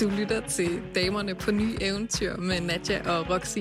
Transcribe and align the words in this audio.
Du 0.00 0.08
lytter 0.08 0.40
til 0.48 0.82
Damerne 0.94 1.34
på 1.34 1.50
Nye 1.50 1.76
Eventyr 1.80 2.36
med 2.36 2.60
Nadja 2.60 3.10
og 3.10 3.30
Roxy. 3.30 3.58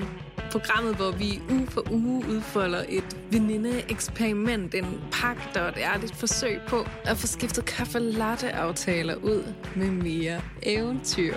Programmet, 0.52 0.96
hvor 0.96 1.12
vi 1.12 1.42
uge 1.50 1.68
for 1.68 1.92
uge 1.92 2.26
udfolder 2.30 2.84
et 2.90 3.18
veninde-eksperiment, 3.32 4.76
en 4.76 5.02
pagt 5.12 5.58
og 5.58 5.70
et 5.70 5.78
ærligt 5.78 6.16
forsøg 6.16 6.60
på 6.68 6.86
at 7.04 7.18
få 7.18 7.28
skiftet 7.28 7.66
kaffe 7.66 8.00
latte 8.00 8.52
aftaler 8.52 9.16
ud 9.16 9.54
med 9.76 9.92
mere 9.92 10.42
eventyr. 10.64 11.36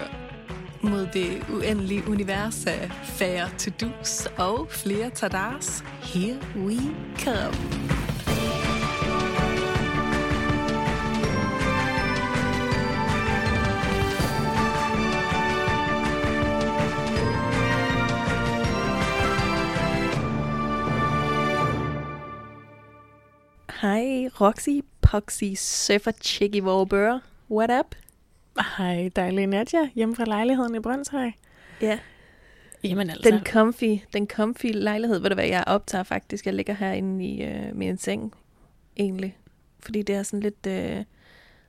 Mod 0.82 1.08
det 1.12 1.46
uendelige 1.52 2.02
univers 2.08 2.66
af 2.66 2.90
færre 3.04 3.48
to-dos 3.58 4.28
og 4.38 4.66
flere 4.70 5.10
tadars. 5.10 5.84
Here 6.02 6.38
we 6.56 6.76
come. 7.18 8.03
Hej, 23.84 24.28
Roxy, 24.40 24.80
Poxy, 25.00 25.54
Surfer, 25.56 26.12
Chicky, 26.22 26.62
Vorbør. 26.62 27.18
What 27.50 27.70
up? 27.80 27.94
Hej, 28.76 29.10
dejlige 29.16 29.46
Nadja, 29.46 29.88
hjemme 29.94 30.16
fra 30.16 30.24
lejligheden 30.24 30.74
i 30.74 30.80
Brøndshøj. 30.80 31.30
Ja. 31.80 31.98
Jamen 32.84 33.10
altså. 33.10 33.30
Den 33.30 33.46
comfy, 33.46 33.98
den 34.12 34.26
comfy 34.26 34.66
lejlighed, 34.74 35.18
ved 35.18 35.30
du 35.30 35.34
hvad, 35.34 35.46
jeg 35.46 35.64
optager 35.66 36.04
faktisk. 36.04 36.46
Jeg 36.46 36.54
ligger 36.54 36.74
herinde 36.74 37.24
i 37.24 37.42
øh, 37.42 37.76
min 37.76 37.98
seng, 37.98 38.34
egentlig. 38.96 39.38
Fordi 39.80 40.02
det 40.02 40.14
er 40.14 40.22
sådan 40.22 40.40
lidt 40.40 40.66
øh, 40.66 41.04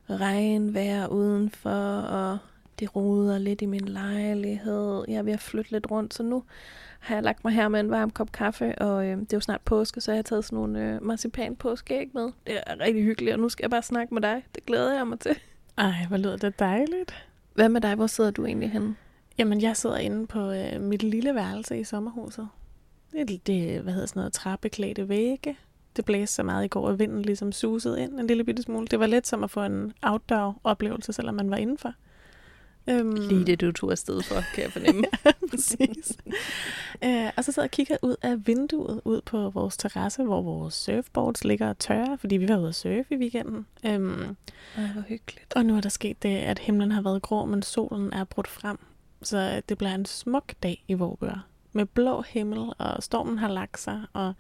regnvejr 0.09 1.07
udenfor, 1.07 1.99
og 1.99 2.38
det 2.79 2.95
roder 2.95 3.38
lidt 3.38 3.61
i 3.61 3.65
min 3.65 3.85
lejlighed. 3.88 5.05
Jeg 5.07 5.16
er 5.16 5.23
ved 5.23 5.33
at 5.33 5.39
flytte 5.39 5.71
lidt 5.71 5.91
rundt, 5.91 6.13
så 6.13 6.23
nu 6.23 6.43
har 7.00 7.16
jeg 7.16 7.23
lagt 7.23 7.44
mig 7.44 7.53
her 7.53 7.67
med 7.67 7.80
en 7.80 7.91
varm 7.91 8.11
kop 8.11 8.31
kaffe, 8.31 8.75
og 8.81 9.05
øh, 9.05 9.17
det 9.17 9.33
er 9.33 9.38
jo 9.38 9.41
snart 9.41 9.61
påske, 9.61 10.02
så 10.02 10.11
jeg 10.11 10.17
har 10.17 10.23
taget 10.23 10.45
sådan 10.45 10.55
nogle 10.55 10.80
øh, 10.80 11.03
marcipan 11.03 11.55
påskeæg 11.55 12.09
med. 12.13 12.23
Det 12.23 12.58
er 12.67 12.80
rigtig 12.80 13.03
hyggeligt, 13.03 13.33
og 13.33 13.39
nu 13.39 13.50
skal 13.50 13.63
jeg 13.63 13.69
bare 13.69 13.83
snakke 13.83 14.13
med 14.13 14.22
dig. 14.22 14.44
Det 14.55 14.66
glæder 14.66 14.95
jeg 14.95 15.08
mig 15.08 15.19
til. 15.19 15.35
Ej, 15.77 15.94
hvor 16.08 16.17
lyder 16.17 16.38
det 16.38 16.59
dejligt. 16.59 17.27
Hvad 17.53 17.69
med 17.69 17.81
dig? 17.81 17.95
Hvor 17.95 18.08
sidder 18.08 18.31
du 18.31 18.45
egentlig 18.45 18.72
henne? 18.72 18.95
Jamen, 19.38 19.61
jeg 19.61 19.78
sidder 19.78 19.97
inde 19.97 20.28
på 20.28 20.52
øh, 20.52 20.81
mit 20.81 21.03
lille 21.03 21.35
værelse 21.35 21.80
i 21.80 21.83
sommerhuset. 21.83 22.47
Det 23.11 23.47
det, 23.47 23.81
hvad 23.81 23.94
hedder 23.94 24.07
sådan 24.07 24.19
noget, 24.19 24.33
trappeklædte 24.33 25.09
vægge. 25.09 25.57
Det 25.95 26.05
blæste 26.05 26.35
så 26.35 26.44
meget 26.44 26.66
i 26.66 26.67
går, 26.67 26.89
at 26.89 27.00
vinden 27.00 27.22
ligesom 27.22 27.52
susede 27.52 28.02
ind 28.02 28.19
en 28.19 28.28
lille 28.28 28.44
bitte 28.44 28.63
smule. 28.63 28.88
Det 28.88 29.00
var 29.00 29.07
lidt 29.07 29.28
som 29.28 29.44
at 29.44 29.52
få 29.52 29.63
en 29.63 29.94
outdoor-oplevelse, 30.02 31.13
selvom 31.13 31.35
man 31.35 31.50
var 31.50 31.57
indenfor. 31.57 31.94
Øhm, 32.89 33.16
Lige 33.16 33.45
det, 33.45 33.61
du 33.61 33.72
tog 33.72 33.91
afsted 33.91 34.22
for, 34.22 34.36
kan 34.53 34.64
jeg 34.64 34.72
fornemme. 34.72 35.03
ja, 35.25 35.31
præcis. 35.50 36.17
øh, 37.03 37.30
og 37.38 37.44
så 37.44 37.52
sidder 37.52 37.64
jeg 37.64 37.67
og 37.67 37.72
kigger 37.72 37.97
ud 38.02 38.16
af 38.22 38.47
vinduet, 38.47 39.02
ud 39.05 39.22
på 39.22 39.50
vores 39.50 39.78
terrasse, 39.78 40.23
hvor 40.23 40.41
vores 40.41 40.73
surfboards 40.73 41.44
ligger 41.44 41.69
og 41.69 41.80
tørre, 41.80 42.17
fordi 42.17 42.38
vi 42.38 42.50
var 42.50 42.58
ude 42.58 42.67
at 42.67 42.75
surfe 42.75 43.06
i 43.09 43.16
weekenden. 43.16 43.66
Øhm, 43.86 44.38
Ej, 44.78 44.88
hvor 44.94 45.02
hyggeligt. 45.02 45.53
Og 45.56 45.66
nu 45.66 45.78
er 45.78 45.81
der 45.81 45.89
sket 45.89 46.23
det, 46.23 46.38
at 46.38 46.59
himlen 46.59 46.91
har 46.91 47.02
været 47.02 47.22
grå, 47.22 47.45
men 47.45 47.61
solen 47.61 48.13
er 48.13 48.23
brudt 48.23 48.47
frem. 48.47 48.78
Så 49.22 49.61
det 49.69 49.78
bliver 49.78 49.95
en 49.95 50.06
smuk 50.06 50.53
dag 50.63 50.83
i 50.88 50.94
Vårbør. 50.94 51.47
Med 51.73 51.86
blå 51.86 52.22
himmel, 52.22 52.73
og 52.78 53.03
stormen 53.03 53.38
har 53.38 53.47
lagt 53.47 53.80
sig, 53.80 54.02
og 54.13 54.33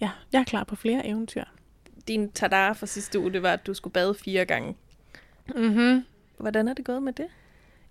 ja, 0.00 0.10
jeg 0.32 0.40
er 0.40 0.44
klar 0.44 0.64
på 0.64 0.76
flere 0.76 1.06
eventyr. 1.06 1.44
Din 2.08 2.32
tadar 2.32 2.72
for 2.72 2.86
sidste 2.86 3.20
uge, 3.20 3.32
det 3.32 3.42
var, 3.42 3.52
at 3.52 3.66
du 3.66 3.74
skulle 3.74 3.92
bade 3.92 4.14
fire 4.14 4.44
gange. 4.44 4.76
Mm-hmm. 5.56 6.04
Hvordan 6.38 6.68
er 6.68 6.74
det 6.74 6.84
gået 6.84 7.02
med 7.02 7.12
det? 7.12 7.26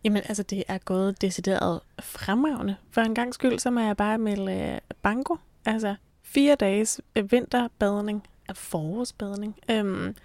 Jamen, 0.04 0.22
altså, 0.28 0.44
det 0.44 0.64
er 0.68 0.78
gået 0.78 1.22
decideret 1.22 1.80
fremragende. 2.00 2.76
For 2.92 3.02
en 3.02 3.16
gang 3.16 3.34
skyld, 3.34 3.60
så 3.60 3.70
må 3.72 3.80
jeg 3.80 3.98
bare 3.98 4.18
melde 4.18 4.54
øh, 4.54 4.80
banko. 5.02 5.38
Altså, 5.66 5.96
fire 6.24 6.56
dages 6.56 7.02
øh, 7.16 7.32
vinterbadning, 7.32 8.24
af 8.50 8.58
forårsbadning. 8.58 9.56
Øhm, 9.72 10.16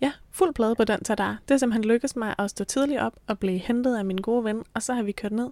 ja, 0.00 0.12
fuld 0.30 0.54
plade 0.54 0.74
på 0.74 0.84
den 0.84 0.98
der. 0.98 1.36
Det 1.48 1.54
er 1.54 1.58
simpelthen 1.58 1.84
lykkedes 1.84 2.16
mig 2.16 2.34
at 2.38 2.50
stå 2.50 2.64
tidligt 2.64 3.00
op 3.00 3.12
og 3.26 3.38
blive 3.38 3.58
hentet 3.58 3.96
af 3.96 4.04
min 4.04 4.16
gode 4.16 4.44
ven, 4.44 4.64
og 4.74 4.82
så 4.82 4.94
har 4.94 5.02
vi 5.02 5.12
kørt 5.12 5.32
ned. 5.32 5.50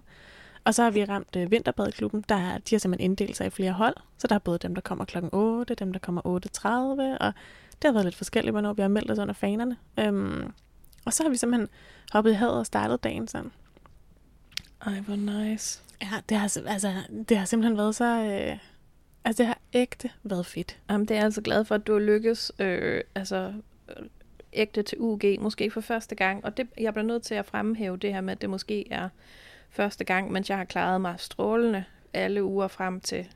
Og 0.63 0.75
så 0.75 0.83
har 0.83 0.91
vi 0.91 1.05
ramt 1.05 1.35
øh, 1.35 1.51
vinterbadklubben. 1.51 2.23
Der, 2.29 2.57
de 2.57 2.75
har 2.75 2.79
simpelthen 2.79 3.11
inddelt 3.11 3.37
sig 3.37 3.47
i 3.47 3.49
flere 3.49 3.71
hold. 3.71 3.95
Så 4.17 4.27
der 4.27 4.35
er 4.35 4.39
både 4.39 4.57
dem, 4.57 4.75
der 4.75 4.81
kommer 4.81 5.05
klokken 5.05 5.29
8, 5.33 5.75
dem, 5.75 5.93
der 5.93 5.99
kommer 5.99 6.21
8.30, 6.21 6.69
og 7.25 7.33
det 7.71 7.87
har 7.87 7.91
været 7.91 8.05
lidt 8.05 8.15
forskelligt, 8.15 8.53
hvornår 8.53 8.73
vi 8.73 8.81
har 8.81 8.89
meldt 8.89 9.11
os 9.11 9.19
under 9.19 9.33
fanerne. 9.33 9.77
Øhm, 9.99 10.53
og 11.05 11.13
så 11.13 11.23
har 11.23 11.29
vi 11.29 11.37
simpelthen 11.37 11.69
hoppet 12.11 12.31
i 12.31 12.33
havet 12.33 12.59
og 12.59 12.65
startet 12.65 13.03
dagen 13.03 13.27
sådan. 13.27 13.51
Ej, 14.85 14.99
hvor 14.99 15.15
nice. 15.15 15.81
Ja, 16.01 16.07
det 16.29 16.37
har, 16.37 16.61
altså, 16.67 16.93
det 17.29 17.37
har 17.37 17.45
simpelthen 17.45 17.77
været 17.77 17.95
så... 17.95 18.05
Øh, 18.05 18.57
altså, 19.25 19.43
det 19.43 19.47
har 19.47 19.57
ægte 19.73 20.09
været 20.23 20.45
fedt. 20.45 20.77
Jamen, 20.89 21.07
det 21.07 21.11
er 21.11 21.15
jeg 21.15 21.25
altså 21.25 21.41
glad 21.41 21.65
for, 21.65 21.75
at 21.75 21.87
du 21.87 21.97
lykkes 21.97 22.51
øh, 22.59 23.01
altså, 23.15 23.53
øh, 23.89 24.05
ægte 24.53 24.83
til 24.83 24.97
UG, 24.99 25.21
måske 25.39 25.71
for 25.71 25.81
første 25.81 26.15
gang. 26.15 26.45
Og 26.45 26.57
det, 26.57 26.67
jeg 26.77 26.93
bliver 26.93 27.05
nødt 27.05 27.23
til 27.23 27.35
at 27.35 27.45
fremhæve 27.45 27.97
det 27.97 28.13
her 28.13 28.21
med, 28.21 28.31
at 28.31 28.41
det 28.41 28.49
måske 28.49 28.91
er 28.91 29.09
første 29.69 30.03
gang, 30.03 30.31
mens 30.31 30.49
jeg 30.49 30.57
har 30.57 30.65
klaret 30.65 31.01
mig 31.01 31.15
strålende 31.17 31.83
alle 32.13 32.43
uger 32.43 32.67
frem 32.67 32.99
til, 32.99 33.27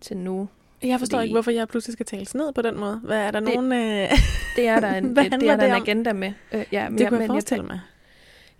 til 0.00 0.16
nu. 0.16 0.48
Jeg 0.82 0.98
forstår 0.98 1.18
Fordi... 1.18 1.24
ikke, 1.24 1.34
hvorfor 1.34 1.50
jeg 1.50 1.68
pludselig 1.68 1.92
skal 1.92 2.06
tales 2.06 2.34
ned 2.34 2.52
på 2.52 2.62
den 2.62 2.76
måde. 2.76 3.00
Hvad 3.04 3.18
er 3.18 3.30
der 3.30 3.40
det, 3.40 3.54
nogen... 3.54 3.72
Øh... 3.72 4.10
Det 4.56 4.68
er 4.68 4.80
der 4.80 4.94
en, 4.94 5.04
det, 5.16 5.50
er 5.50 5.56
der 5.56 5.76
en 5.76 5.82
agenda 5.82 6.12
med. 6.12 6.32
Øh, 6.52 6.64
ja, 6.72 6.88
men 6.88 6.98
det 6.98 7.08
kunne 7.08 7.16
jeg, 7.16 7.22
jeg 7.22 7.28
forestille 7.28 7.64
mig 7.64 7.80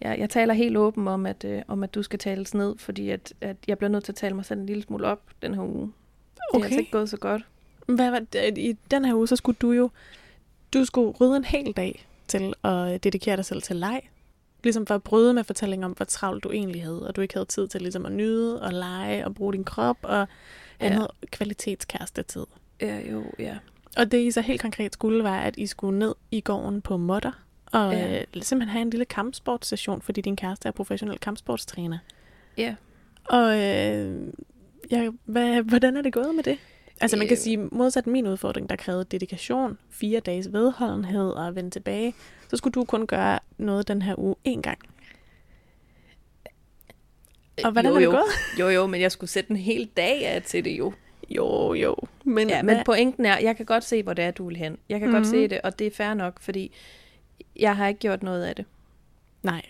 jeg, 0.00 0.18
jeg 0.18 0.30
taler 0.30 0.54
helt 0.54 0.76
åben 0.76 1.08
om, 1.08 1.26
at, 1.26 1.44
øh, 1.44 1.62
om, 1.68 1.82
at 1.82 1.94
du 1.94 2.02
skal 2.02 2.18
tales 2.18 2.54
ned, 2.54 2.78
fordi 2.78 3.10
at, 3.10 3.32
at 3.40 3.56
jeg 3.68 3.78
bliver 3.78 3.90
nødt 3.90 4.04
til 4.04 4.12
at 4.12 4.16
tale 4.16 4.34
mig 4.34 4.44
selv 4.44 4.60
en 4.60 4.66
lille 4.66 4.82
smule 4.82 5.06
op 5.06 5.20
den 5.42 5.54
her 5.54 5.62
uge. 5.62 5.92
Det 6.34 6.40
okay. 6.52 6.60
er 6.60 6.64
altså 6.64 6.78
ikke 6.78 6.92
gået 6.92 7.10
så 7.10 7.16
godt. 7.16 7.42
Hvad 7.86 8.10
var 8.10 8.18
det? 8.18 8.58
I 8.58 8.76
den 8.90 9.04
her 9.04 9.14
uge, 9.14 9.28
så 9.28 9.36
skulle 9.36 9.56
du 9.60 9.72
jo 9.72 9.90
du 10.74 10.84
skulle 10.84 11.10
rydde 11.20 11.36
en 11.36 11.44
hel 11.44 11.72
dag 11.72 12.06
til 12.28 12.54
at 12.64 13.04
dedikere 13.04 13.36
dig 13.36 13.44
selv 13.44 13.62
til 13.62 13.76
leg. 13.76 14.00
Ligesom 14.62 14.86
for 14.86 14.94
at 14.94 15.02
bryde 15.02 15.34
med 15.34 15.44
fortællingen 15.44 15.84
om, 15.84 15.92
hvor 15.92 16.04
travlt 16.04 16.44
du 16.44 16.50
egentlig 16.50 16.82
havde, 16.82 17.08
og 17.08 17.16
du 17.16 17.20
ikke 17.20 17.34
havde 17.34 17.46
tid 17.46 17.68
til 17.68 17.82
ligesom 17.82 18.06
at 18.06 18.12
nyde 18.12 18.62
og 18.62 18.72
lege 18.72 19.24
og 19.24 19.34
bruge 19.34 19.52
din 19.52 19.64
krop 19.64 19.98
og 20.02 20.26
andet 20.80 21.08
ja. 21.22 21.26
kvalitetskæreste-tid. 21.26 22.46
Ja, 22.80 23.10
jo, 23.12 23.24
ja. 23.38 23.58
Og 23.96 24.12
det 24.12 24.18
I 24.18 24.30
så 24.30 24.40
helt 24.40 24.60
konkret 24.60 24.92
skulle 24.92 25.24
være, 25.24 25.44
at 25.44 25.56
I 25.56 25.66
skulle 25.66 25.98
ned 25.98 26.14
i 26.30 26.40
gården 26.40 26.82
på 26.82 26.96
Modder, 26.96 27.42
og 27.72 27.92
ja. 27.92 28.20
øh, 28.20 28.42
simpelthen 28.42 28.69
have 28.69 28.82
en 28.82 28.91
lille 28.91 29.04
kampsportsstation, 29.04 30.03
fordi 30.03 30.20
din 30.20 30.36
kæreste 30.36 30.69
er 30.69 30.72
professionel 30.72 31.19
kampsportstræner. 31.19 31.98
Ja. 32.56 32.75
Og 33.25 33.58
øh, 33.58 34.26
ja, 34.91 35.10
hvad, 35.25 35.62
hvordan 35.62 35.97
er 35.97 36.03
det 36.03 36.12
gået 36.12 36.34
med 36.34 36.44
det? 36.44 36.59
Altså 37.00 37.16
man 37.16 37.26
kan 37.26 37.36
øh. 37.36 37.42
sige, 37.42 37.56
modsat 37.56 38.06
min 38.06 38.26
udfordring, 38.26 38.70
der 38.70 38.76
krævede 38.76 39.04
dedikation, 39.04 39.78
fire 39.91 40.20
dages 40.20 40.53
vedholdenhed 40.53 41.30
og 41.30 41.47
at 41.47 41.54
vende 41.54 41.70
tilbage, 41.70 42.14
så 42.48 42.56
skulle 42.56 42.72
du 42.72 42.84
kun 42.84 43.06
gøre 43.06 43.38
noget 43.59 43.88
den 43.88 44.03
her 44.03 44.14
uge 44.19 44.34
én 44.48 44.60
gang. 44.60 44.78
Og 47.64 47.72
hvordan 47.72 47.91
jo, 47.91 47.94
er 47.94 47.98
det 47.98 48.06
jo. 48.06 48.10
gået? 48.10 48.59
Jo, 48.59 48.69
jo, 48.69 48.86
men 48.86 49.00
jeg 49.00 49.12
skulle 49.12 49.30
sætte 49.30 49.50
en 49.50 49.56
hel 49.56 49.91
dag 49.97 50.26
af 50.26 50.42
til 50.42 50.64
det 50.64 50.78
jo. 50.78 50.92
Jo, 51.30 51.75
jo. 51.75 51.97
Men, 52.25 52.48
ja, 52.48 52.62
men 52.62 52.76
pointen 52.84 53.26
er, 53.26 53.38
jeg 53.38 53.56
kan 53.56 53.66
godt 53.66 53.84
se, 53.84 54.03
hvor 54.03 54.12
det 54.12 54.25
er, 54.25 54.30
du 54.30 54.47
vil 54.48 54.56
hen. 54.56 54.78
Jeg 54.88 55.00
kan 55.00 55.09
mm-hmm. 55.09 55.22
godt 55.22 55.30
se 55.30 55.48
det, 55.48 55.60
og 55.60 55.78
det 55.78 55.86
er 55.86 55.91
fair 55.91 56.14
nok, 56.14 56.41
fordi 56.41 56.72
jeg 57.56 57.76
har 57.76 57.86
ikke 57.86 58.00
gjort 58.00 58.22
noget 58.22 58.44
af 58.44 58.56
det. 58.56 58.64
Nej. 59.42 59.62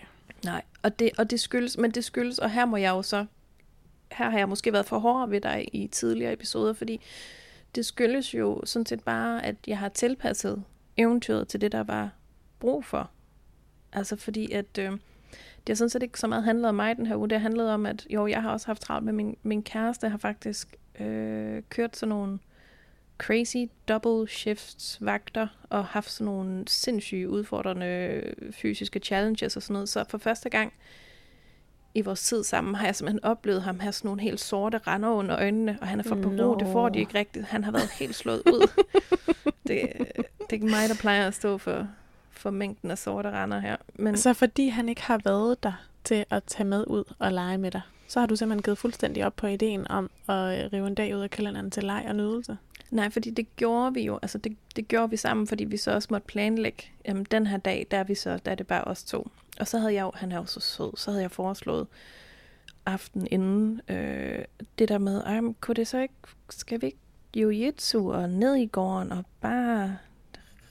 Nej, 0.45 0.61
og 0.83 0.99
det, 0.99 1.11
og 1.17 1.31
det 1.31 1.39
skyldes, 1.39 1.77
men 1.77 1.91
det 1.91 2.03
skyldes, 2.03 2.39
og 2.39 2.51
her 2.51 2.65
må 2.65 2.77
jeg 2.77 2.89
jo 2.89 3.01
så, 3.01 3.25
her 4.11 4.29
har 4.29 4.37
jeg 4.37 4.49
måske 4.49 4.73
været 4.73 4.85
for 4.85 4.99
hård 4.99 5.29
ved 5.29 5.41
dig 5.41 5.67
i 5.73 5.87
tidligere 5.87 6.33
episoder, 6.33 6.73
fordi 6.73 7.01
det 7.75 7.85
skyldes 7.85 8.33
jo 8.33 8.61
sådan 8.65 8.85
set 8.85 9.03
bare, 9.03 9.45
at 9.45 9.55
jeg 9.67 9.77
har 9.77 9.89
tilpasset 9.89 10.63
eventyret 10.97 11.47
til 11.47 11.61
det, 11.61 11.71
der 11.71 11.83
var 11.83 12.09
brug 12.59 12.85
for. 12.85 13.09
Altså 13.93 14.15
fordi, 14.15 14.51
at 14.51 14.77
øh, 14.77 14.91
det 15.67 15.69
har 15.69 15.75
sådan 15.75 15.89
set 15.89 16.03
ikke 16.03 16.19
så 16.19 16.27
meget 16.27 16.43
handlet 16.43 16.69
om 16.69 16.75
mig 16.75 16.97
den 16.97 17.05
her 17.05 17.15
uge. 17.15 17.29
Det 17.29 17.37
har 17.37 17.41
handlet 17.41 17.69
om, 17.69 17.85
at 17.85 18.07
jo, 18.09 18.27
jeg 18.27 18.41
har 18.41 18.51
også 18.51 18.67
haft 18.67 18.81
travlt 18.81 19.05
med 19.05 19.13
min, 19.13 19.37
min 19.43 19.63
kæreste, 19.63 20.09
har 20.09 20.17
faktisk 20.17 20.75
øh, 20.99 21.61
kørt 21.69 21.97
sådan 21.97 22.09
nogle 22.09 22.39
crazy 23.21 23.69
double 23.87 24.27
shifts 24.27 24.97
vagter 25.01 25.47
og 25.69 25.85
haft 25.85 26.11
sådan 26.11 26.25
nogle 26.25 26.63
sindssyge 26.67 27.29
udfordrende 27.29 28.23
fysiske 28.51 28.99
challenges 28.99 29.55
og 29.55 29.61
sådan 29.63 29.73
noget. 29.73 29.89
Så 29.89 30.05
for 30.09 30.17
første 30.17 30.49
gang 30.49 30.73
i 31.93 32.01
vores 32.01 32.23
tid 32.23 32.43
sammen 32.43 32.75
har 32.75 32.85
jeg 32.85 32.95
simpelthen 32.95 33.23
oplevet 33.23 33.61
ham 33.61 33.79
have 33.79 33.91
sådan 33.91 34.07
nogle 34.07 34.21
helt 34.21 34.39
sorte 34.39 34.77
render 34.77 35.09
under 35.09 35.37
øjnene, 35.37 35.77
og 35.81 35.87
han 35.87 35.99
er 35.99 36.03
for 36.03 36.15
på 36.15 36.29
no. 36.29 36.55
det 36.55 36.67
får 36.71 36.89
de 36.89 36.99
ikke 36.99 37.19
rigtigt. 37.19 37.45
Han 37.45 37.63
har 37.63 37.71
været 37.71 37.89
helt 37.99 38.15
slået 38.15 38.41
ud. 38.45 38.67
det, 39.67 39.89
det 40.07 40.49
er 40.49 40.53
ikke 40.53 40.65
mig, 40.65 40.89
der 40.89 40.95
plejer 40.99 41.27
at 41.27 41.33
stå 41.33 41.57
for, 41.57 41.87
for 42.31 42.49
mængden 42.49 42.91
af 42.91 42.97
sorte 42.97 43.31
render 43.31 43.59
her. 43.59 43.77
Men... 43.93 44.17
Så 44.17 44.33
fordi 44.33 44.67
han 44.67 44.89
ikke 44.89 45.01
har 45.01 45.21
været 45.23 45.63
der 45.63 45.73
til 46.03 46.25
at 46.29 46.43
tage 46.43 46.67
med 46.67 46.83
ud 46.87 47.03
og 47.19 47.31
lege 47.31 47.57
med 47.57 47.71
dig, 47.71 47.81
så 48.07 48.19
har 48.19 48.27
du 48.27 48.35
simpelthen 48.35 48.63
givet 48.63 48.77
fuldstændig 48.77 49.25
op 49.25 49.35
på 49.35 49.47
ideen 49.47 49.87
om 49.87 50.11
at 50.27 50.73
rive 50.73 50.87
en 50.87 50.95
dag 50.95 51.15
ud 51.15 51.21
af 51.21 51.29
kalenderen 51.29 51.71
til 51.71 51.83
leg 51.83 52.05
og 52.07 52.15
nydelse? 52.15 52.57
Nej, 52.91 53.09
fordi 53.09 53.29
det 53.29 53.55
gjorde 53.55 53.93
vi 53.93 54.01
jo, 54.01 54.19
altså 54.21 54.37
det, 54.37 54.57
det 54.75 54.87
gjorde 54.87 55.09
vi 55.09 55.17
sammen, 55.17 55.47
fordi 55.47 55.63
vi 55.63 55.77
så 55.77 55.91
også 55.91 56.07
måtte 56.11 56.27
planlægge, 56.27 56.83
jamen 57.07 57.25
den 57.31 57.47
her 57.47 57.57
dag, 57.57 57.87
der 57.91 57.97
er 57.97 58.03
vi 58.03 58.15
så, 58.15 58.37
der 58.45 58.51
er 58.51 58.55
det 58.55 58.67
bare 58.67 58.83
os 58.83 59.03
to. 59.03 59.31
og 59.59 59.67
så 59.67 59.79
havde 59.79 59.93
jeg 59.93 60.01
jo, 60.01 60.11
han 60.15 60.31
er 60.31 60.37
jo 60.37 60.45
så 60.45 60.59
sød, 60.59 60.91
så 60.97 61.11
havde 61.11 61.21
jeg 61.21 61.31
foreslået 61.31 61.87
aften 62.85 63.27
inden, 63.31 63.81
øh, 63.89 64.45
det 64.79 64.89
der 64.89 64.97
med, 64.97 65.23
ej, 65.23 65.41
kunne 65.61 65.75
det 65.75 65.87
så 65.87 65.99
ikke, 65.99 66.13
skal 66.49 66.81
vi 66.81 66.85
ikke 66.85 66.97
jiu-jitsu 67.37 67.97
og 67.97 68.29
ned 68.29 68.55
i 68.55 68.65
gården 68.65 69.11
og 69.11 69.25
bare 69.41 69.97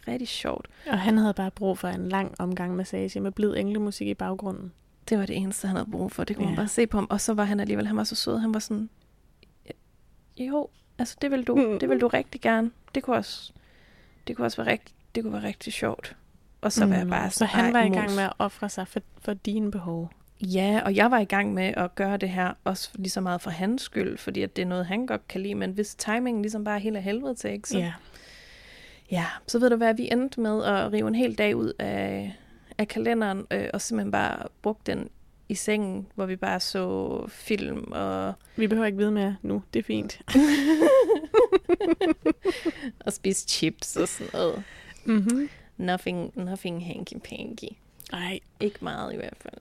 rigtig 0.08 0.28
sjovt. 0.28 0.68
Og 0.86 0.98
han 0.98 1.18
havde 1.18 1.34
bare 1.34 1.50
brug 1.50 1.78
for 1.78 1.88
en 1.88 2.08
lang 2.08 2.34
omgang 2.38 2.76
massage 2.76 3.20
med 3.20 3.32
blid 3.32 3.54
englemusik 3.56 4.08
i 4.08 4.14
baggrunden. 4.14 4.72
Det 5.08 5.18
var 5.18 5.26
det 5.26 5.36
eneste, 5.36 5.66
han 5.66 5.76
havde 5.76 5.90
brug 5.90 6.12
for. 6.12 6.24
Det 6.24 6.36
kunne. 6.36 6.44
Ja. 6.44 6.50
man 6.50 6.56
bare 6.56 6.68
se 6.68 6.86
på 6.86 6.96
ham. 6.96 7.06
Og 7.10 7.20
så 7.20 7.34
var 7.34 7.44
han 7.44 7.60
alligevel, 7.60 7.86
han 7.86 7.96
var 7.96 8.04
så 8.04 8.14
sød. 8.14 8.38
Han 8.38 8.54
var 8.54 8.60
sådan, 8.60 8.90
jo, 10.36 10.68
altså 11.00 11.16
det 11.22 11.30
vil 11.30 11.44
du, 11.44 11.78
det 11.80 11.88
vil 11.88 12.00
du 12.00 12.08
rigtig 12.08 12.40
gerne. 12.40 12.70
Det 12.94 13.02
kunne 13.02 13.16
også, 13.16 13.52
det 14.26 14.36
kunne 14.36 14.46
også 14.46 14.62
være 14.62 14.72
rigtig, 14.72 14.94
det 15.14 15.22
kunne 15.22 15.32
være 15.32 15.42
rigtig 15.42 15.72
sjovt. 15.72 16.16
Og 16.60 16.72
så 16.72 16.86
var 16.86 16.96
jeg 16.96 17.08
bare 17.08 17.24
Mm, 17.24 17.30
så 17.30 17.44
han 17.44 17.64
"Ej, 17.64 17.72
var 17.72 17.82
i 17.82 17.88
mus." 17.88 17.96
gang 17.96 18.14
med 18.14 18.22
at 18.24 18.32
ofre 18.38 18.68
sig 18.68 18.88
for, 18.88 19.00
for 19.22 19.34
dine 19.34 19.70
behov. 19.70 20.10
Ja, 20.40 20.80
og 20.84 20.96
jeg 20.96 21.10
var 21.10 21.18
i 21.18 21.24
gang 21.24 21.54
med 21.54 21.74
at 21.76 21.94
gøre 21.94 22.16
det 22.16 22.28
her, 22.28 22.52
også 22.64 22.90
lige 22.94 23.10
så 23.10 23.20
meget 23.20 23.40
for 23.40 23.50
hans 23.50 23.82
skyld, 23.82 24.18
fordi 24.18 24.42
at 24.42 24.56
det 24.56 24.62
er 24.62 24.66
noget, 24.66 24.86
han 24.86 25.06
godt 25.06 25.28
kan 25.28 25.40
lide, 25.40 25.54
men 25.54 25.70
hvis 25.70 25.94
timingen 25.94 26.42
ligesom 26.42 26.64
bare 26.64 26.74
er 26.74 26.80
helt 26.80 26.96
af 26.96 27.02
helvede 27.02 27.34
til, 27.34 27.50
ikke, 27.50 27.68
så, 27.68 27.78
Ja. 27.78 27.92
ja, 29.10 29.26
så 29.46 29.58
ved 29.58 29.70
du 29.70 29.76
hvad, 29.76 29.94
vi 29.94 30.08
endte 30.12 30.40
med 30.40 30.64
at 30.64 30.92
rive 30.92 31.08
en 31.08 31.14
hel 31.14 31.34
dag 31.38 31.56
ud 31.56 31.72
af, 31.78 32.36
af 32.78 32.88
kalenderen, 32.88 33.46
øh, 33.50 33.68
og 33.74 33.80
simpelthen 33.80 34.10
bare 34.12 34.46
brugte 34.62 34.92
den 34.92 35.08
i 35.50 35.54
sengen, 35.54 36.06
hvor 36.14 36.26
vi 36.26 36.36
bare 36.36 36.60
så 36.60 37.24
film 37.28 37.92
og, 37.92 38.34
Vi 38.56 38.66
behøver 38.66 38.86
ikke 38.86 38.98
vide 38.98 39.12
mere 39.12 39.36
nu. 39.42 39.62
Det 39.74 39.78
er 39.78 39.82
fint. 39.84 40.20
og 43.06 43.12
spiste 43.12 43.52
chips 43.52 43.96
og 43.96 44.08
sådan 44.08 44.30
noget. 44.32 44.62
Mm-hmm. 45.04 45.50
Nothing, 45.76 46.32
nothing 46.34 46.86
hanky-panky. 46.86 47.68
Ej, 48.12 48.40
Ikke 48.60 48.78
meget 48.80 49.12
i 49.12 49.16
hvert 49.16 49.36
fald. 49.40 49.60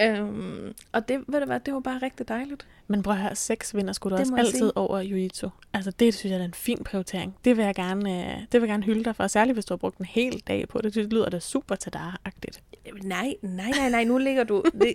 Øhm, 0.00 0.74
og 0.92 1.08
det, 1.08 1.24
ved 1.26 1.40
du 1.40 1.46
hvad, 1.46 1.60
det 1.60 1.74
var 1.74 1.80
bare 1.80 1.98
rigtig 2.02 2.28
dejligt. 2.28 2.66
men 2.88 3.02
prøv 3.02 3.14
at 3.14 3.20
høre, 3.20 3.34
sex 3.36 3.74
vinder 3.74 3.92
sgu 3.92 4.08
da 4.08 4.14
Det 4.14 4.20
også 4.20 4.32
jeg 4.36 4.44
altid 4.44 4.58
sige. 4.58 4.76
over 4.76 5.02
jiu-jitsu. 5.02 5.48
Altså 5.72 5.90
det 5.90 6.14
synes 6.14 6.32
jeg 6.32 6.40
er 6.40 6.44
en 6.44 6.54
fin 6.54 6.84
prioritering. 6.84 7.36
Det 7.44 7.56
vil 7.56 7.64
jeg 7.64 7.74
gerne, 7.74 8.10
øh, 8.12 8.36
det 8.52 8.52
vil 8.52 8.60
jeg 8.60 8.68
gerne 8.68 8.82
hylde 8.84 9.04
dig 9.04 9.16
for, 9.16 9.26
særligt 9.26 9.56
hvis 9.56 9.64
du 9.64 9.74
har 9.74 9.76
brugt 9.78 9.98
en 9.98 10.04
hel 10.04 10.42
dag 10.46 10.68
på 10.68 10.80
det. 10.80 10.94
Det 10.94 11.12
lyder 11.12 11.28
da 11.28 11.38
super 11.38 11.74
til 11.74 11.92
dig-agtigt. 11.92 12.62
Nej, 13.02 13.34
nej, 13.42 13.70
nej, 13.70 13.90
nej, 13.90 14.04
nu 14.04 14.18
ligger 14.18 14.44
du... 14.44 14.62
Det, 14.72 14.94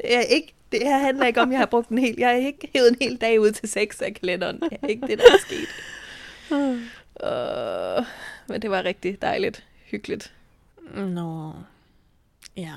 det, 0.00 0.16
er 0.16 0.20
ikke, 0.20 0.54
det 0.72 0.80
her 0.82 0.98
handler 0.98 1.26
ikke 1.26 1.40
om, 1.40 1.48
at 1.48 1.52
jeg 1.52 1.58
har 1.60 1.66
brugt 1.66 1.88
en 1.88 1.98
hel... 1.98 2.14
Jeg 2.18 2.28
har 2.28 2.34
ikke 2.36 2.70
hævet 2.74 2.88
en 2.88 2.96
hel 3.00 3.16
dag 3.16 3.40
ud 3.40 3.50
til 3.52 3.68
sex 3.68 4.02
af 4.02 4.14
kalenderen. 4.14 4.60
Det 4.60 4.78
er 4.82 4.86
ikke 4.86 5.06
det, 5.06 5.18
der 5.18 5.24
er 5.24 5.38
sket. 5.38 5.68
Uh, 6.50 8.06
men 8.48 8.62
det 8.62 8.70
var 8.70 8.84
rigtig 8.84 9.22
dejligt. 9.22 9.64
Hyggeligt. 9.90 10.32
Nå. 10.96 11.52
Ja. 12.56 12.72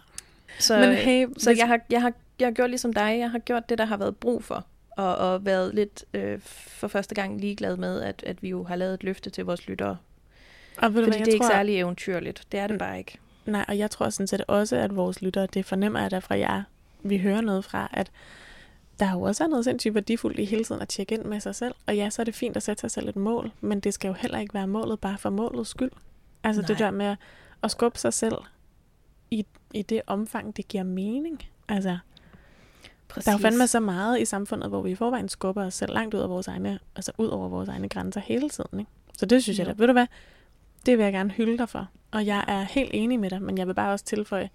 Så, 0.59 0.79
Men 0.79 0.93
hey, 0.93 1.25
så 1.37 1.49
hvis- 1.49 1.59
jeg, 1.59 1.67
har, 1.67 1.79
jeg, 1.89 2.01
har, 2.01 2.13
jeg 2.39 2.47
har 2.47 2.51
gjort 2.51 2.69
ligesom 2.69 2.93
dig. 2.93 3.17
Jeg 3.19 3.31
har 3.31 3.39
gjort 3.39 3.69
det, 3.69 3.77
der 3.77 3.85
har 3.85 3.97
været 3.97 4.15
brug 4.17 4.43
for. 4.43 4.65
Og, 4.97 5.15
og 5.15 5.45
været 5.45 5.75
lidt 5.75 6.05
øh, 6.13 6.39
for 6.41 6.87
første 6.87 7.15
gang 7.15 7.41
ligeglad 7.41 7.77
med, 7.77 8.01
at, 8.01 8.23
at 8.27 8.43
vi 8.43 8.49
jo 8.49 8.63
har 8.63 8.75
lavet 8.75 8.93
et 8.93 9.03
løfte 9.03 9.29
til 9.29 9.45
vores 9.45 9.67
lyttere. 9.67 9.97
Og 10.77 10.93
ved 10.93 11.01
du 11.01 11.05
Fordi 11.05 11.09
hvad, 11.09 11.17
jeg 11.17 11.25
det 11.25 11.31
er 11.31 11.33
ikke 11.33 11.43
tror, 11.45 11.51
særlig 11.51 11.77
eventyrligt. 11.79 12.43
Det 12.51 12.59
er 12.59 12.67
det 12.67 12.73
Mm. 12.73 12.77
bare 12.79 12.97
ikke. 12.97 13.17
Nej, 13.45 13.65
og 13.67 13.77
jeg 13.77 13.91
tror 13.91 14.09
sådan 14.09 14.27
set 14.27 14.43
også, 14.47 14.75
at 14.75 14.95
vores 14.95 15.21
lyttere, 15.21 15.47
det 15.53 15.65
fornemmer 15.65 15.99
jeg 16.01 16.11
da 16.11 16.19
fra 16.19 16.37
jer, 16.37 16.63
vi 17.03 17.17
hører 17.17 17.41
noget 17.41 17.65
fra, 17.65 17.89
at 17.93 18.11
der 18.99 19.11
jo 19.11 19.21
også 19.21 19.43
er 19.43 19.47
noget 19.47 19.65
sindssygt 19.65 19.93
værdifuldt 19.95 20.39
i 20.39 20.45
hele 20.45 20.63
tiden 20.63 20.81
at 20.81 20.87
tjekke 20.87 21.15
ind 21.15 21.23
med 21.23 21.39
sig 21.39 21.55
selv. 21.55 21.75
Og 21.85 21.95
ja, 21.95 22.09
så 22.09 22.21
er 22.21 22.23
det 22.23 22.35
fint 22.35 22.57
at 22.57 22.63
sætte 22.63 22.81
sig 22.81 22.91
selv 22.91 23.09
et 23.09 23.15
mål, 23.15 23.51
men 23.61 23.79
det 23.79 23.93
skal 23.93 24.07
jo 24.07 24.13
heller 24.13 24.39
ikke 24.39 24.53
være 24.53 24.67
målet 24.67 24.99
bare 24.99 25.17
for 25.17 25.29
målets 25.29 25.69
skyld. 25.69 25.91
Altså 26.43 26.61
Nej. 26.61 26.67
det 26.67 26.79
der 26.79 26.91
med 26.91 27.15
at 27.63 27.71
skubbe 27.71 27.99
sig 27.99 28.13
selv 28.13 28.35
i, 29.31 29.45
i 29.73 29.81
det 29.81 30.01
omfang, 30.07 30.57
det 30.57 30.67
giver 30.67 30.83
mening. 30.83 31.43
Altså, 31.69 31.97
Præcis. 33.07 33.25
der 33.25 33.31
er 33.31 33.35
jo 33.35 33.41
fandme 33.41 33.67
så 33.67 33.79
meget 33.79 34.21
i 34.21 34.25
samfundet, 34.25 34.69
hvor 34.69 34.81
vi 34.81 34.91
i 34.91 34.95
forvejen 34.95 35.29
skubber 35.29 35.65
os 35.65 35.73
selv 35.73 35.93
langt 35.93 36.13
ud 36.13 36.19
af 36.19 36.29
vores 36.29 36.47
egne, 36.47 36.79
altså 36.95 37.11
ud 37.17 37.27
over 37.27 37.49
vores 37.49 37.69
egne 37.69 37.89
grænser 37.89 38.21
hele 38.21 38.49
tiden. 38.49 38.79
Ikke? 38.79 38.91
Så 39.17 39.25
det 39.25 39.43
synes 39.43 39.59
jeg 39.59 39.67
Jo. 39.67 39.71
da, 39.71 39.75
ved 39.77 39.87
du 39.87 39.93
hvad, 39.93 40.07
det 40.85 40.97
vil 40.97 41.03
jeg 41.03 41.13
gerne 41.13 41.31
hylde 41.31 41.57
dig 41.57 41.69
for. 41.69 41.87
Og 42.11 42.25
jeg 42.25 42.43
er 42.47 42.61
helt 42.61 42.91
enig 42.93 43.19
med 43.19 43.29
dig, 43.29 43.41
men 43.41 43.57
jeg 43.57 43.67
vil 43.67 43.73
bare 43.73 43.91
også 43.91 44.05
tilføje, 44.05 44.49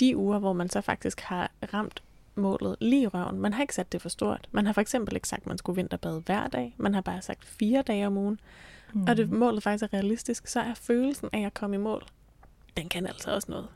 de 0.00 0.16
uger, 0.16 0.38
hvor 0.38 0.52
man 0.52 0.70
så 0.70 0.80
faktisk 0.80 1.20
har 1.20 1.50
ramt 1.74 2.02
målet 2.34 2.76
lige 2.80 3.02
i 3.02 3.06
røven. 3.06 3.40
Man 3.40 3.52
har 3.52 3.62
ikke 3.62 3.74
sat 3.74 3.92
det 3.92 4.02
for 4.02 4.08
stort. 4.08 4.48
Man 4.52 4.66
har 4.66 4.72
for 4.72 4.80
eksempel 4.80 5.14
ikke 5.14 5.28
sagt, 5.28 5.40
at 5.42 5.46
man 5.46 5.58
skulle 5.58 5.76
vinterbade 5.76 6.22
hver 6.26 6.48
dag. 6.48 6.74
Man 6.76 6.94
har 6.94 7.00
bare 7.00 7.22
sagt 7.22 7.44
fire 7.44 7.82
dage 7.82 8.06
om 8.06 8.16
ugen. 8.16 8.40
Mm. 8.92 9.02
Og 9.08 9.16
det 9.16 9.30
målet 9.30 9.62
faktisk 9.62 9.84
er 9.84 9.92
realistisk, 9.96 10.46
så 10.46 10.60
er 10.60 10.74
følelsen 10.74 11.28
af 11.32 11.40
at 11.46 11.54
komme 11.54 11.76
i 11.76 11.78
mål, 11.78 12.04
den 12.76 12.88
kan 12.88 13.06
altså 13.06 13.30
også 13.30 13.50
noget. 13.50 13.68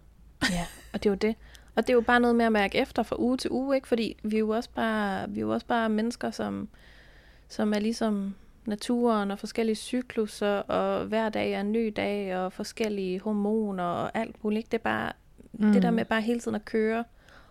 Ja, 0.51 0.67
og 0.93 1.03
det 1.03 1.09
er 1.09 1.11
jo 1.11 1.17
det. 1.17 1.37
Og 1.75 1.83
det 1.83 1.91
er 1.91 1.95
jo 1.95 2.01
bare 2.01 2.21
noget 2.21 2.37
med 2.37 2.45
at 2.45 2.53
mærke 2.53 2.79
efter 2.79 3.03
fra 3.03 3.17
uge 3.19 3.37
til 3.37 3.51
uge, 3.51 3.77
ikke? 3.77 3.89
Fordi 3.89 4.17
vi 4.23 4.37
er 4.37 4.41
jo 4.41 4.49
også 4.49 4.71
bare, 4.75 5.31
vi 5.31 5.37
er 5.37 5.41
jo 5.41 5.51
også 5.51 5.67
bare 5.67 5.89
mennesker, 5.89 6.31
som, 6.31 6.69
som 7.49 7.75
er 7.75 7.79
ligesom 7.79 8.35
naturen 8.67 9.31
og 9.31 9.39
forskellige 9.39 9.77
cykluser, 9.77 10.57
og 10.57 11.07
hver 11.07 11.29
dag 11.29 11.53
er 11.53 11.61
en 11.61 11.73
ny 11.73 11.93
dag, 11.97 12.37
og 12.37 12.53
forskellige 12.53 13.21
hormoner 13.21 13.85
og 13.85 14.11
alt 14.15 14.45
muligt. 14.45 14.59
ikke? 14.59 14.69
Det 14.71 14.79
er 14.79 14.83
bare 14.83 15.13
mm. 15.53 15.73
det 15.73 15.83
der 15.83 15.91
med 15.91 16.05
bare 16.05 16.21
hele 16.21 16.41
tiden 16.41 16.55
at 16.55 16.65
køre 16.65 17.05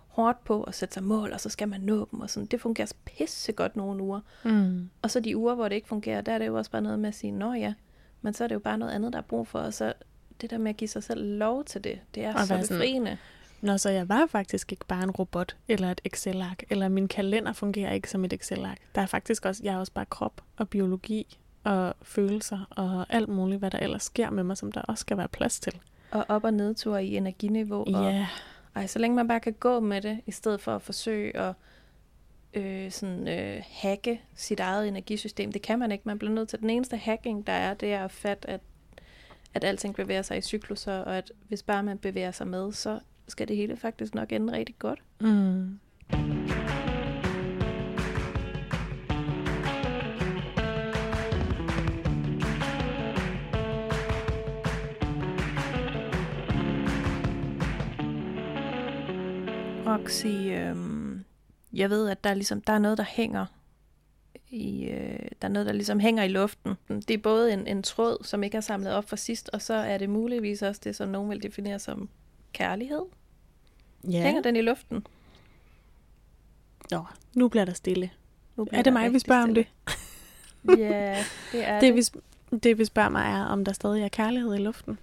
hårdt 0.08 0.44
på 0.44 0.64
og 0.64 0.74
sætte 0.74 0.94
sig 0.94 1.04
mål, 1.04 1.34
og 1.34 1.40
så 1.42 1.50
skal 1.50 1.68
man 1.68 1.82
nå 1.82 2.08
dem, 2.12 2.20
og 2.22 2.30
sådan. 2.30 2.48
Det 2.48 2.62
fungerer 2.62 2.94
pisse 3.06 3.52
godt 3.52 3.76
nogle 3.76 4.04
uger. 4.04 4.20
Mm. 4.44 4.90
Og 5.02 5.12
så 5.12 5.20
de 5.20 5.38
uger, 5.38 5.56
hvor 5.56 5.68
det 5.68 5.76
ikke 5.76 5.88
fungerer, 5.88 6.22
der 6.22 6.32
er 6.32 6.38
det 6.38 6.48
jo 6.48 6.58
også 6.58 6.72
bare 6.72 6.82
noget 6.82 7.00
med 7.00 7.08
at 7.08 7.16
sige, 7.16 7.32
nå 7.32 7.54
ja, 7.54 7.74
men 8.22 8.34
så 8.34 8.44
er 8.44 8.48
det 8.48 8.56
jo 8.56 8.60
bare 8.60 8.78
noget 8.78 8.92
andet, 8.92 9.14
der 9.14 9.20
er 9.20 9.24
brug 9.24 9.48
for, 9.48 9.60
og 9.60 9.74
så 9.74 9.94
det 10.42 10.50
der 10.50 10.58
med 10.58 10.70
at 10.70 10.78
give 10.78 10.88
sig 10.88 11.04
selv 11.04 11.38
lov 11.38 11.64
til 11.64 11.84
det, 11.84 12.00
det 12.16 12.24
er 12.24 12.34
Og 12.34 12.48
så 12.48 12.58
befriende. 12.58 13.18
Nå, 13.62 13.78
så 13.78 13.90
jeg 13.90 14.10
var 14.10 14.26
faktisk 14.26 14.72
ikke 14.72 14.86
bare 14.86 15.04
en 15.04 15.12
robot 15.12 15.56
eller 15.68 15.92
et 15.92 16.02
Excel-ark, 16.06 16.64
eller 16.70 16.88
min 16.90 17.08
kalender 17.08 17.54
fungerer 17.54 17.94
ikke 17.94 18.10
som 18.10 18.26
et 18.26 18.34
Excel-ark. 18.34 18.78
Der 18.96 19.02
er 19.02 19.06
faktisk 19.06 19.46
også, 19.46 19.62
jeg 19.64 19.74
er 19.74 19.78
også 19.78 19.92
bare 19.92 20.06
krop 20.06 20.42
og 20.58 20.70
biologi 20.70 21.38
og 21.64 21.94
følelser 22.02 22.68
og 22.70 23.06
alt 23.10 23.30
muligt, 23.30 23.60
hvad 23.60 23.72
der 23.72 23.80
ellers 23.80 24.04
sker 24.04 24.30
med 24.30 24.44
mig, 24.44 24.58
som 24.58 24.72
der 24.72 24.82
også 24.82 25.02
skal 25.02 25.18
være 25.18 25.28
plads 25.28 25.60
til. 25.60 25.80
Og 26.12 26.26
op- 26.28 26.44
og 26.44 26.54
nedtur 26.54 26.98
i 26.98 27.16
energiniveau. 27.16 27.80
Og, 27.80 28.12
Ja, 28.12 28.28
ej, 28.76 28.88
så 28.88 29.00
længe 29.00 29.16
man 29.16 29.28
bare 29.28 29.40
kan 29.40 29.54
gå 29.54 29.80
med 29.80 30.02
det, 30.02 30.22
i 30.26 30.32
stedet 30.32 30.62
for 30.62 30.76
at 30.76 30.82
forsøge 30.82 31.38
at 31.38 31.54
øh, 32.54 32.92
sådan, 32.92 33.28
øh, 33.28 33.64
hacke 33.70 34.22
sit 34.36 34.60
eget 34.60 34.88
energisystem. 34.88 35.52
Det 35.52 35.62
kan 35.62 35.80
man 35.80 35.92
ikke. 35.92 36.04
Man 36.06 36.20
bliver 36.20 36.34
nødt 36.34 36.50
til, 36.50 36.60
den 36.60 36.70
eneste 36.70 36.98
hacking, 36.98 37.48
der 37.48 37.54
er, 37.54 37.74
det 37.74 37.94
er 37.94 38.04
at 38.04 38.12
fatte, 38.12 38.50
at, 38.50 38.62
at 39.54 39.64
alting 39.64 39.96
bevæger 39.96 40.22
sig 40.22 40.38
i 40.38 40.42
cykluser, 40.42 40.94
og 40.94 41.18
at 41.18 41.32
hvis 41.48 41.64
bare 41.64 41.84
man 41.84 41.98
bevæger 41.98 42.32
sig 42.32 42.48
med, 42.48 42.72
så 42.72 43.00
skal 43.28 43.48
det 43.48 43.56
hele 43.56 43.78
faktisk 43.78 44.16
nok 44.16 44.32
ende 44.32 44.54
rigtig 44.54 44.76
godt. 44.80 45.00
mm. 45.20 45.80
Roxy, 59.88 60.26
øh, 60.28 60.76
jeg 61.74 61.90
ved, 61.90 62.10
at 62.10 62.24
der 62.24 62.30
er, 62.30 62.34
ligesom, 62.34 62.62
der 62.62 62.74
er 62.74 62.80
noget, 62.80 62.98
der 62.98 63.04
hænger 63.04 63.46
i, 64.52 64.84
øh, 64.86 65.20
der 65.42 65.48
er 65.48 65.52
noget, 65.52 65.66
der 65.66 65.72
ligesom 65.74 66.00
hænger 66.00 66.24
i 66.24 66.28
luften. 66.28 66.74
Det 66.88 67.10
er 67.12 67.18
både 67.18 67.54
en, 67.54 67.68
en 67.68 67.84
tråd, 67.84 68.18
som 68.24 68.44
ikke 68.44 68.58
er 68.58 68.62
samlet 68.62 68.94
op 68.94 69.10
fra 69.10 69.18
sidst, 69.18 69.50
og 69.54 69.62
så 69.62 69.74
er 69.74 69.98
det 69.98 70.10
muligvis 70.10 70.62
også 70.62 70.82
det, 70.84 70.96
som 70.96 71.10
nogen 71.10 71.30
vil 71.30 71.44
definere 71.44 71.80
som 71.80 72.10
kærlighed. 72.54 73.02
ja. 74.12 74.22
Hænger 74.24 74.42
den 74.42 74.56
i 74.56 74.62
luften? 74.62 75.06
Nå, 76.92 77.04
nu 77.34 77.48
bliver 77.48 77.66
der 77.66 77.74
stille. 77.74 78.10
Nu 78.56 78.66
bliver 78.66 78.80
Er 78.80 78.84
det 78.84 78.94
mig, 78.94 79.14
vi 79.14 79.20
spørger 79.20 79.44
om 79.44 79.54
det? 79.54 79.66
stille. 79.68 79.98
Ja, 80.88 81.26
det 81.52 81.68
er 81.68 81.80
Det, 81.82 81.96
det. 81.96 82.14
vi, 82.52 82.58
det, 82.58 82.78
vi 82.78 82.86
spørger 82.86 83.10
mig, 83.10 83.22
er, 83.26 83.46
om 83.46 83.66
der 83.66 83.74
stadig 83.74 84.04
er 84.04 84.08
kærlighed 84.08 84.56
i 84.56 84.58
luften. 84.58 85.00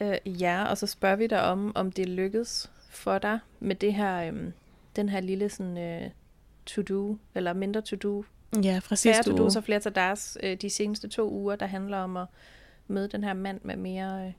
Øh, 0.00 0.18
ja, 0.26 0.64
og 0.64 0.78
så 0.78 0.86
spørger 0.86 1.16
vi 1.16 1.26
dig 1.26 1.42
om, 1.42 1.72
om 1.74 1.92
det 1.92 2.08
lykkedes 2.08 2.70
for 2.90 3.18
dig 3.18 3.38
med 3.60 3.76
det 3.76 3.94
her, 3.94 4.28
øhm, 4.28 4.52
den 4.96 5.08
her 5.08 5.20
lille 5.20 5.48
sådan, 5.48 5.78
øh, 5.78 6.10
to-do, 6.66 7.16
eller 7.34 7.52
mindre 7.52 7.80
to-do, 7.80 8.24
Ja, 8.62 8.78
fra 8.78 8.88
færre 8.88 8.96
sidste 8.96 9.30
uge. 9.30 9.38
to-do, 9.38 9.50
så 9.50 9.60
flere 9.60 9.80
til 9.80 9.94
deres, 9.94 10.38
øh, 10.42 10.56
de 10.56 10.70
seneste 10.70 11.08
to 11.08 11.30
uger, 11.30 11.56
der 11.56 11.66
handler 11.66 11.98
om 11.98 12.16
at 12.16 12.26
møde 12.88 13.08
den 13.08 13.24
her 13.24 13.32
mand 13.34 13.60
med 13.64 13.76
mere 13.76 14.26
øh, 14.26 14.32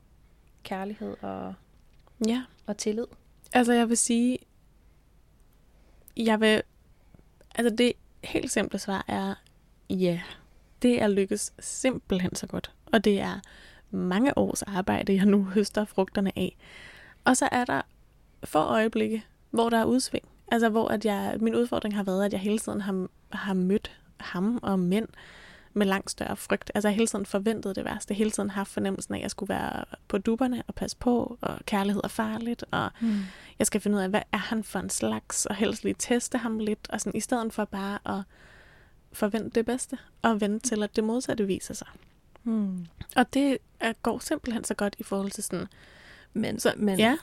kærlighed 0.64 1.16
og, 1.22 1.54
Ja, 2.28 2.44
og 2.66 2.78
tillid. 2.78 3.06
altså 3.54 3.74
jeg 3.74 3.90
vil 3.90 3.98
sige, 3.98 4.38
jeg 6.18 6.40
vil, 6.40 6.62
altså 7.56 7.76
det 7.76 7.94
helt 8.24 8.52
simple 8.52 8.80
svar 8.80 9.06
er, 9.08 9.36
ja, 9.90 10.22
det 10.82 11.02
er 11.02 11.08
lykkes 11.08 11.54
simpelthen 11.60 12.36
så 12.36 12.48
godt. 12.48 12.72
Og 12.86 13.04
det 13.04 13.20
er 13.20 13.40
mange 13.92 14.38
års 14.38 14.62
arbejde, 14.62 15.16
jeg 15.16 15.26
nu 15.26 15.44
høster 15.44 15.86
frugterne 15.86 16.32
af. 16.36 16.58
Og 17.26 17.38
så 17.38 17.50
er 17.52 17.66
der 17.66 17.82
få 18.44 18.60
øjeblikke, 18.60 19.26
hvor 19.52 19.70
der 19.70 19.78
er 19.78 19.86
udsving. 19.86 20.26
Altså 20.52 20.70
hvor 20.70 20.88
at 20.88 21.06
jeg, 21.06 21.38
min 21.40 21.56
udfordring 21.56 21.96
har 21.96 22.04
været, 22.04 22.26
at 22.26 22.34
jeg 22.34 22.40
hele 22.40 22.60
tiden 22.60 22.82
har, 22.82 23.08
har 23.30 23.54
mødt 23.54 23.99
ham 24.20 24.60
og 24.64 24.80
mænd, 24.80 25.08
med 25.74 25.86
langt 25.86 26.12
større 26.12 26.36
frygt. 26.36 26.72
Altså 26.76 26.88
jeg 26.88 26.96
hele 26.96 27.08
tiden 27.08 27.26
forventet 27.26 27.76
det 27.76 27.86
værste. 27.86 28.14
Hele 28.14 28.32
tiden 28.32 28.50
haft 28.50 28.72
fornemmelsen 28.72 29.14
af, 29.14 29.18
at 29.18 29.24
jeg 29.24 29.32
skulle 29.32 29.50
være 29.54 29.86
på 30.08 30.18
duberne 30.18 30.64
og 30.68 30.76
passe 30.76 30.98
på, 30.98 31.38
og 31.42 31.60
kærlighed 31.66 32.02
er 32.04 32.08
farligt, 32.08 32.64
og 32.72 32.90
Mm. 33.00 33.20
jeg 33.60 33.68
skal 33.68 33.82
finde 33.82 33.98
ud 33.98 34.02
af, 34.02 34.10
hvad 34.10 34.22
er 34.32 34.38
han 34.38 34.64
for 34.64 34.80
en 34.80 34.90
slags, 34.90 35.46
og 35.46 35.56
helst 35.56 35.84
lige 35.84 35.96
teste 36.00 36.38
ham 36.38 36.60
lidt, 36.60 36.90
og 36.90 37.02
sådan, 37.02 37.18
i 37.18 37.20
stedet 37.20 37.54
for 37.54 37.66
bare 37.66 38.18
at 38.18 38.24
forvente 39.14 39.50
det 39.50 39.66
bedste, 39.66 39.98
og 40.22 40.42
vente 40.42 40.70
til, 40.70 40.84
at 40.84 40.96
det 40.96 41.04
modsatte 41.04 41.48
viser 41.48 41.74
sig. 41.74 41.88
Mm. 42.44 42.86
Og 43.16 43.34
det 43.34 43.58
er, 43.80 43.94
går 44.04 44.20
simpelthen 44.20 44.64
så 44.64 44.74
godt 44.74 44.96
i 45.00 45.04
forhold 45.04 45.32
til 45.32 45.44
sådan, 45.44 45.68
Men, 46.34 46.60
så, 46.60 46.74
men, 46.78 47.00
ja, 47.00 47.18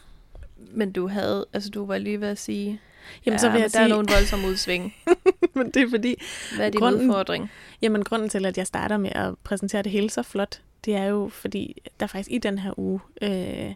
men 0.56 0.92
du 0.92 1.08
havde, 1.08 1.46
altså 1.52 1.70
du 1.70 1.86
var 1.86 1.98
lige 1.98 2.20
ved 2.20 2.28
at 2.28 2.38
sige, 2.38 2.80
jamen 3.26 3.38
så 3.38 3.50
vil 3.50 3.60
jeg 3.60 3.72
der 3.72 3.78
er 3.80 3.84
sige, 3.84 3.88
nogle 3.88 4.08
voldsomme 4.12 4.46
udsving. 4.48 4.94
men 5.54 5.70
det 5.70 5.82
er 5.82 5.90
fordi, 5.90 6.14
Hvad 6.56 6.66
er 6.66 6.70
din 6.70 6.80
Grunden- 6.80 7.08
udfordring? 7.10 7.50
Jamen, 7.82 8.04
grunden 8.04 8.28
til, 8.28 8.46
at 8.46 8.58
jeg 8.58 8.66
starter 8.66 8.96
med 8.96 9.10
at 9.14 9.34
præsentere 9.44 9.82
det 9.82 9.92
hele 9.92 10.10
så 10.10 10.22
flot, 10.22 10.60
det 10.84 10.94
er 10.96 11.04
jo, 11.04 11.28
fordi 11.28 11.82
der 12.00 12.06
faktisk 12.06 12.30
i 12.30 12.38
den 12.38 12.58
her 12.58 12.78
uge, 12.78 13.00
øh, 13.22 13.74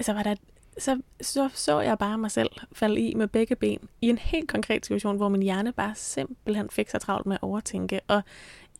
så 0.00 0.12
var 0.12 0.22
der 0.22 0.34
så, 0.78 1.00
så 1.20 1.48
så 1.54 1.80
jeg 1.80 1.98
bare 1.98 2.18
mig 2.18 2.30
selv 2.30 2.50
falde 2.72 3.00
i 3.00 3.14
med 3.14 3.28
begge 3.28 3.56
ben 3.56 3.78
i 4.00 4.08
en 4.08 4.18
helt 4.18 4.48
konkret 4.48 4.86
situation, 4.86 5.16
hvor 5.16 5.28
min 5.28 5.42
hjerne 5.42 5.72
bare 5.72 5.92
simpelthen 5.96 6.70
fik 6.70 6.88
sig 6.90 7.00
travlt 7.00 7.26
med 7.26 7.34
at 7.36 7.42
overtænke. 7.42 8.00
Og 8.08 8.22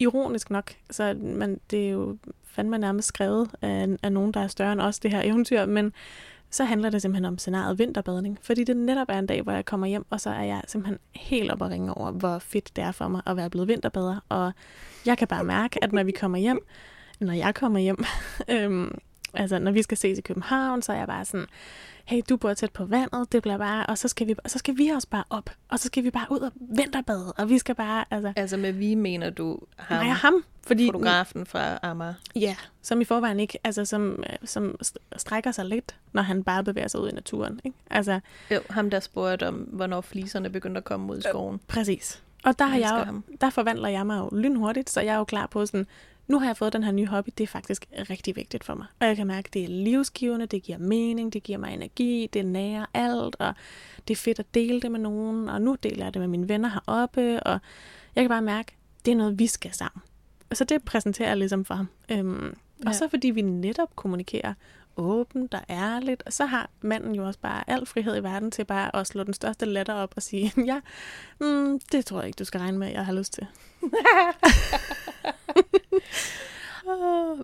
ironisk 0.01 0.51
nok, 0.51 0.73
så 0.91 1.15
man, 1.21 1.61
det 1.71 1.87
er 1.87 1.91
jo 1.91 2.17
fandme 2.45 2.79
nærmest 2.79 3.09
skrevet 3.09 3.51
af, 3.63 3.89
af 4.03 4.13
nogen, 4.13 4.33
der 4.35 4.41
er 4.41 4.47
større 4.47 4.73
end 4.73 4.81
os, 4.81 4.99
det 4.99 5.11
her 5.11 5.23
eventyr, 5.23 5.67
men 5.67 5.93
så 6.53 6.65
handler 6.65 6.91
det 6.91 7.03
simpelthen 7.03 7.25
om 7.25 7.39
scenariet 7.39 7.79
vinterbadning. 7.79 8.39
Fordi 8.43 8.65
det 8.65 8.77
netop 8.77 9.09
er 9.09 9.19
en 9.19 9.27
dag, 9.27 9.43
hvor 9.43 9.53
jeg 9.53 9.65
kommer 9.65 9.87
hjem, 9.87 10.07
og 10.11 10.21
så 10.21 10.31
er 10.31 10.43
jeg 10.43 10.63
simpelthen 10.67 10.99
helt 11.15 11.51
op 11.51 11.63
og 11.63 11.71
ringe 11.71 11.95
over, 11.95 12.11
hvor 12.11 12.39
fedt 12.39 12.77
det 12.77 12.85
er 12.85 12.93
for 12.93 13.09
mig 13.09 13.23
at 13.27 13.37
være 13.37 13.51
blevet 13.51 13.69
vinterbader. 13.69 14.25
Og 14.29 14.53
jeg 15.07 15.19
kan 15.19 15.29
bare 15.29 15.45
mærke, 15.45 15.85
at 15.85 15.93
når 15.93 16.03
vi 16.03 16.13
kommer 16.13 16.39
hjem, 16.39 16.59
når 17.21 17.33
jeg 17.33 17.55
kommer 17.55 17.79
hjem, 17.79 18.05
øhm, 18.49 18.99
altså 19.35 19.59
når 19.59 19.71
vi 19.73 19.83
skal 19.83 19.97
ses 19.99 20.19
i 20.19 20.21
København, 20.21 20.83
så 20.83 20.93
er 20.93 20.97
jeg 20.97 21.07
bare 21.07 21.25
sådan, 21.25 21.47
hey, 22.05 22.21
du 22.29 22.37
bor 22.37 22.55
tæt 22.55 22.73
på 22.73 22.85
vandet, 22.85 23.33
det 23.33 23.43
bliver 23.43 23.59
bare, 23.59 23.87
og 23.87 23.99
så 23.99 24.09
skal 24.09 24.27
vi, 24.27 24.35
så 24.47 24.59
skal 24.59 24.79
vi 24.79 24.89
også 24.89 25.09
bare 25.09 25.25
op, 25.31 25.51
og 25.69 25.79
så 25.79 25.87
skal 25.87 26.05
vi 26.05 26.11
bare 26.11 26.27
ud 26.31 26.39
og 26.39 26.53
vinterbade, 26.55 27.33
og 27.33 27.49
vi 27.49 27.59
skal 27.59 27.75
bare, 27.75 28.05
altså, 28.11 28.33
Altså 28.37 28.57
med 28.57 28.73
vi 28.73 28.95
mener 28.95 29.31
du 29.31 29.59
ham, 29.77 30.05
nej, 30.07 30.15
ham, 30.15 30.45
fordi, 30.67 30.87
fotografen 30.87 31.47
fra 31.47 31.79
Amager. 31.83 32.15
ja, 32.37 32.57
som 32.83 33.01
i 33.01 33.05
forvejen 33.05 33.41
ikke, 33.41 33.59
altså 33.65 33.85
som, 33.85 34.25
øh, 34.31 34.37
som 34.45 34.75
st- 34.85 34.97
strækker 35.17 35.53
sig 35.53 35.65
lidt, 35.65 35.97
når 36.13 36.23
han 36.23 36.45
bare 36.45 36.65
bevæger 36.65 36.89
sig 36.89 37.01
ud 37.01 37.09
i 37.11 37.15
naturen, 37.15 37.61
ikke? 37.65 37.77
Altså, 37.91 38.21
Jo, 38.51 38.61
ham 38.71 38.91
der 38.91 39.01
spurgte 39.01 39.49
om, 39.49 39.55
hvornår 39.55 40.01
fliserne 40.01 40.51
begyndte 40.51 40.79
at 40.79 40.85
komme 40.85 41.13
ud 41.13 41.19
i 41.19 41.23
skoven. 41.23 41.61
præcis. 41.69 42.23
Og 42.45 42.59
der, 42.59 42.65
har 42.65 42.77
jeg 42.79 43.05
jo, 43.13 43.21
der 43.41 43.51
forvandler 43.51 43.89
jeg 43.89 44.07
mig 44.07 44.19
jo 44.19 44.37
lynhurtigt, 44.39 44.91
så 44.91 45.01
jeg 45.01 45.15
er 45.15 45.19
jo 45.19 45.25
klar 45.25 45.47
på 45.47 45.67
sådan, 45.67 45.87
nu 46.33 46.39
har 46.39 46.47
jeg 46.47 46.57
fået 46.57 46.73
den 46.73 46.85
her 46.85 46.93
nye 46.93 47.07
hobby, 47.07 47.31
det 47.39 47.45
er 47.45 47.49
faktisk 47.49 47.87
rigtig 48.11 48.37
vigtigt 48.37 48.65
for 48.65 48.75
mig. 48.75 48.87
Og 49.01 49.07
jeg 49.07 49.17
kan 49.17 49.27
mærke, 49.27 49.47
at 49.47 49.55
det 49.55 49.65
er 49.65 49.69
livsgivende, 49.69 50.47
det 50.47 50.63
giver 50.63 50.79
mening, 50.79 51.33
det 51.33 51.43
giver 51.43 51.59
mig 51.59 51.75
energi, 51.75 52.29
det 52.33 52.47
nærer 52.47 52.87
alt, 52.95 53.37
og 53.39 53.55
det 54.09 54.15
er 54.15 54.19
fedt 54.19 54.39
at 54.39 54.55
dele 54.55 54.81
det 54.81 54.91
med 54.93 55.01
nogen, 55.01 55.49
og 55.49 55.63
nu 55.63 55.77
deler 55.83 56.05
jeg 56.05 56.15
det 56.15 56.21
med 56.21 56.29
mine 56.29 56.49
venner 56.49 56.69
heroppe, 56.69 57.43
og 57.43 57.59
jeg 58.15 58.23
kan 58.23 58.29
bare 58.29 58.43
mærke, 58.43 58.77
det 59.05 59.13
er 59.13 59.17
noget, 59.17 59.39
vi 59.39 59.47
skal 59.47 59.73
sammen. 59.75 60.03
Og 60.51 60.57
så 60.57 60.65
det 60.65 60.85
præsenterer 60.85 61.29
jeg 61.29 61.37
ligesom 61.37 61.65
for 61.65 61.75
ham. 61.75 61.89
Øhm, 62.11 62.57
og 62.81 62.87
Ja. 62.87 62.93
så 62.93 63.09
fordi 63.09 63.31
vi 63.31 63.43
netop 63.43 63.97
kommunikerer 63.97 64.55
åbent 64.97 65.55
og 65.55 65.61
ærligt, 65.71 66.23
og 66.27 66.33
så 66.33 66.47
har 66.47 66.71
manden 66.81 67.15
jo 67.15 67.27
også 67.27 67.41
bare 67.41 67.71
al 67.71 67.87
frihed 67.87 68.17
i 68.17 68.23
verden 68.23 68.51
til 68.51 68.65
bare 68.65 68.97
at 68.97 69.07
slå 69.07 69.25
den 69.25 69.35
største 69.35 69.67
letter 69.67 69.95
op 69.95 70.13
og 70.17 70.23
sige, 70.23 70.53
ja, 70.67 70.81
mm, 71.41 71.81
det 71.93 72.07
tror 72.07 72.19
jeg 72.19 72.27
ikke, 72.27 72.39
du 72.39 72.45
skal 72.45 72.61
regne 72.61 72.79
med, 72.79 72.89
jeg 72.89 73.07
har 73.07 73.13
lyst 73.13 73.33
til. 73.33 73.47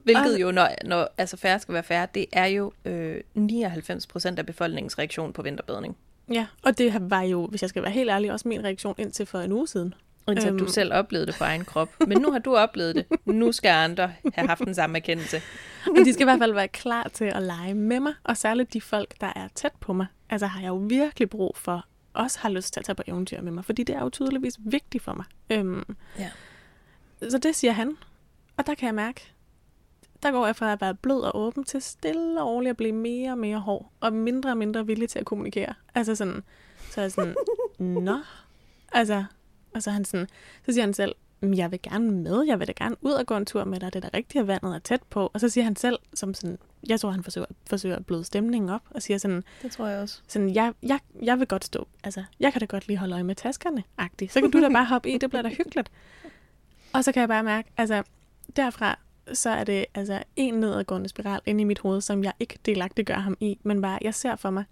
Hvilket 0.05 0.41
jo, 0.41 0.51
når, 0.51 0.69
når 0.85 1.09
altså 1.19 1.37
færre 1.37 1.59
skal 1.59 1.75
være 1.75 1.83
færre, 1.83 2.07
det 2.15 2.27
er 2.33 2.47
jo 2.47 2.73
øh, 2.85 3.21
99% 3.37 4.39
af 4.39 4.47
befolkningens 4.47 4.99
reaktion 4.99 5.33
på 5.33 5.43
vinterbadning. 5.43 5.97
Ja, 6.33 6.47
og 6.63 6.79
det 6.79 7.11
var 7.11 7.23
jo, 7.23 7.47
hvis 7.47 7.63
jeg 7.63 7.71
skal 7.71 7.83
være 7.83 7.93
helt 7.93 8.11
ærlig, 8.11 8.33
også 8.33 8.49
min 8.49 8.65
reaktion 8.65 8.95
indtil 8.99 9.27
for 9.27 9.39
en 9.39 9.53
uge 9.53 9.69
siden. 9.69 9.95
Indtil 10.29 10.49
Øhm. 10.49 10.59
du 10.59 10.67
selv 10.67 10.93
oplevede 10.95 11.27
det 11.27 11.35
på 11.39 11.45
egen 11.45 11.65
krop. 11.65 11.89
Men 12.07 12.19
nu 12.21 12.33
har 12.33 12.39
du 12.39 12.57
oplevet 12.57 12.95
det. 12.95 13.07
Nu 13.27 13.53
skal 13.53 13.69
andre 13.69 14.13
have 14.35 14.49
haft 14.49 14.61
den 14.65 14.75
samme 14.75 14.99
erkendelse. 14.99 15.43
Og 15.87 15.97
de 16.05 16.13
skal 16.13 16.23
i 16.23 16.25
hvert 16.25 16.39
fald 16.39 16.53
være 16.55 16.69
klar 16.69 17.09
til 17.13 17.25
at 17.25 17.43
lege 17.43 17.75
med 17.75 18.01
mig, 18.01 18.13
og 18.25 18.37
særligt 18.37 18.73
de 18.73 18.81
folk, 18.81 19.21
der 19.21 19.33
er 19.37 19.49
tæt 19.55 19.73
på 19.81 19.93
mig. 19.93 20.07
Altså 20.31 20.47
har 20.47 20.61
jeg 20.61 20.69
jo 20.69 20.75
virkelig 20.77 21.31
brug 21.31 21.57
for, 21.57 21.85
også 22.15 22.39
har 22.41 22.49
lyst 22.49 22.73
til 22.73 22.81
at 22.81 22.87
tage 22.87 22.97
på 22.97 23.03
eventyr 23.07 23.41
med 23.41 23.53
mig, 23.53 23.65
fordi 23.65 23.83
det 23.83 23.95
er 23.97 24.01
jo 24.01 24.09
tydeligvis 24.11 24.55
vigtigt 24.59 25.05
for 25.05 25.13
mig. 25.15 25.25
Øhm, 25.51 25.97
Ja. 26.19 26.31
Så 27.31 27.39
det 27.39 27.57
siger 27.57 27.73
han, 27.73 27.97
og 28.57 28.67
der 28.67 28.75
kan 28.75 28.87
jeg 28.87 28.95
mærke, 28.95 29.33
der 30.23 30.31
går 30.31 30.47
jeg 30.47 30.57
fra 30.57 30.73
at 30.73 30.81
være 30.81 30.95
blød 30.95 31.21
og 31.21 31.37
åben 31.37 31.65
til 31.65 31.83
stille 31.83 32.41
og 32.43 32.47
roligt 32.49 32.71
at 32.71 32.77
blive 32.77 32.93
mere 32.93 33.31
og 33.33 33.39
mere 33.39 33.59
hård, 33.59 33.91
og 34.01 34.13
mindre 34.13 34.51
og 34.51 34.57
mindre 34.57 34.87
villig 34.87 35.09
til 35.09 35.19
at 35.19 35.25
kommunikere. 35.27 35.75
Altså 35.95 36.15
sådan, 36.15 36.43
så 36.91 37.01
er 37.01 37.05
jeg 37.05 37.13
sådan, 37.13 37.35
nå, 38.05 38.19
altså, 38.93 39.25
og 39.75 39.83
så 39.83 39.91
han 39.91 40.05
sådan, 40.05 40.27
så 40.67 40.73
siger 40.73 40.85
han 40.85 40.95
selv, 40.95 41.15
"Men 41.41 41.57
jeg 41.57 41.71
vil 41.71 41.83
gerne 41.83 42.11
med, 42.11 42.43
jeg 42.47 42.59
vil 42.59 42.69
da 42.69 42.73
gerne 42.77 42.97
ud 43.01 43.13
og 43.13 43.27
gå 43.27 43.37
en 43.37 43.47
tur 43.47 43.65
med 43.65 43.81
dig, 43.81 43.93
det 43.93 44.05
er 44.05 44.09
da 44.09 44.17
rigtigt, 44.17 44.43
at 44.43 44.47
vandet 44.49 44.75
er 44.75 44.79
tæt 44.79 45.03
på. 45.11 45.31
Og 45.35 45.41
så 45.41 45.49
siger 45.49 45.65
han 45.65 45.77
selv, 45.77 45.99
som 46.15 46.35
sådan, 46.35 46.59
jeg 46.89 47.01
tror, 47.01 47.11
han 47.11 47.23
forsøger, 47.23 47.47
forsøger 47.67 47.97
at 47.97 48.07
bløde 48.07 48.25
stemningen 48.25 48.71
op, 48.71 48.83
og 48.91 49.03
siger 49.03 49.19
sådan, 49.19 49.45
Det 49.63 49.71
tror 49.73 49.87
jeg 49.87 50.01
også. 50.01 50.21
sådan 50.29 50.55
jeg, 50.55 50.73
jeg, 50.83 50.99
jeg 51.23 51.39
vil 51.39 51.47
godt 51.47 51.65
stå, 51.65 51.89
altså, 52.05 52.25
jeg 52.41 52.53
kan 52.53 52.61
da 52.61 52.67
godt 52.67 52.87
lige 52.89 52.97
holde 52.97 53.15
øje 53.15 53.25
med 53.25 53.35
taskerne, 53.35 53.83
agtigt. 53.99 54.33
Så 54.33 54.41
kan 54.41 54.51
du 54.51 54.61
da 54.63 54.69
bare 54.69 54.85
hoppe 54.85 55.11
i, 55.11 55.19
det 55.19 55.31
bliver 55.31 55.43
da 55.43 55.49
hyggeligt. 55.49 55.91
Og 56.93 57.05
så 57.05 57.13
kan 57.13 57.21
jeg 57.21 57.29
bare 57.29 57.43
mærke, 57.43 57.71
altså, 57.77 58.03
derfra, 58.57 58.99
så 59.33 59.51
er 59.51 59.65
det 59.65 59.85
altså 59.95 60.23
en 60.37 60.55
nedadgående 60.55 61.09
spiral 61.09 61.41
inde 61.47 61.61
i 61.61 61.65
mit 61.65 61.79
hoved, 61.79 62.01
som 62.01 62.25
jeg 62.25 62.33
ikke 62.41 62.59
delagtigt 62.67 63.07
gør 63.07 63.15
ham 63.15 63.37
i, 63.41 63.59
men 63.63 63.83
bare, 63.83 63.99
jeg 64.03 64.15
ser 64.15 64.37
for 64.37 64.51
mig, 64.51 64.65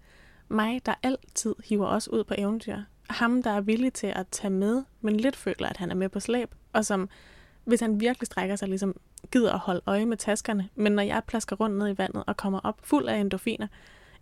mig, 0.49 0.81
der 0.85 0.93
altid 1.03 1.55
hiver 1.65 1.87
os 1.87 2.07
ud 2.09 2.23
på 2.23 2.33
eventyr. 2.37 2.77
Ham, 3.09 3.43
der 3.43 3.51
er 3.51 3.61
villig 3.61 3.93
til 3.93 4.07
at 4.07 4.27
tage 4.27 4.51
med, 4.51 4.83
men 5.01 5.17
lidt 5.17 5.35
føler, 5.35 5.69
at 5.69 5.77
han 5.77 5.91
er 5.91 5.95
med 5.95 6.09
på 6.09 6.19
slæb, 6.19 6.55
og 6.73 6.85
som, 6.85 7.09
hvis 7.63 7.79
han 7.79 7.99
virkelig 7.99 8.25
strækker 8.25 8.55
sig, 8.55 8.67
ligesom 8.67 8.95
gider 9.31 9.53
at 9.53 9.59
holde 9.59 9.81
øje 9.85 10.05
med 10.05 10.17
taskerne, 10.17 10.69
men 10.75 10.91
når 10.91 11.03
jeg 11.03 11.21
plasker 11.27 11.55
rundt 11.55 11.77
ned 11.77 11.89
i 11.89 11.97
vandet 11.97 12.23
og 12.27 12.37
kommer 12.37 12.59
op 12.63 12.77
fuld 12.83 13.07
af 13.07 13.17
endorfiner, 13.17 13.67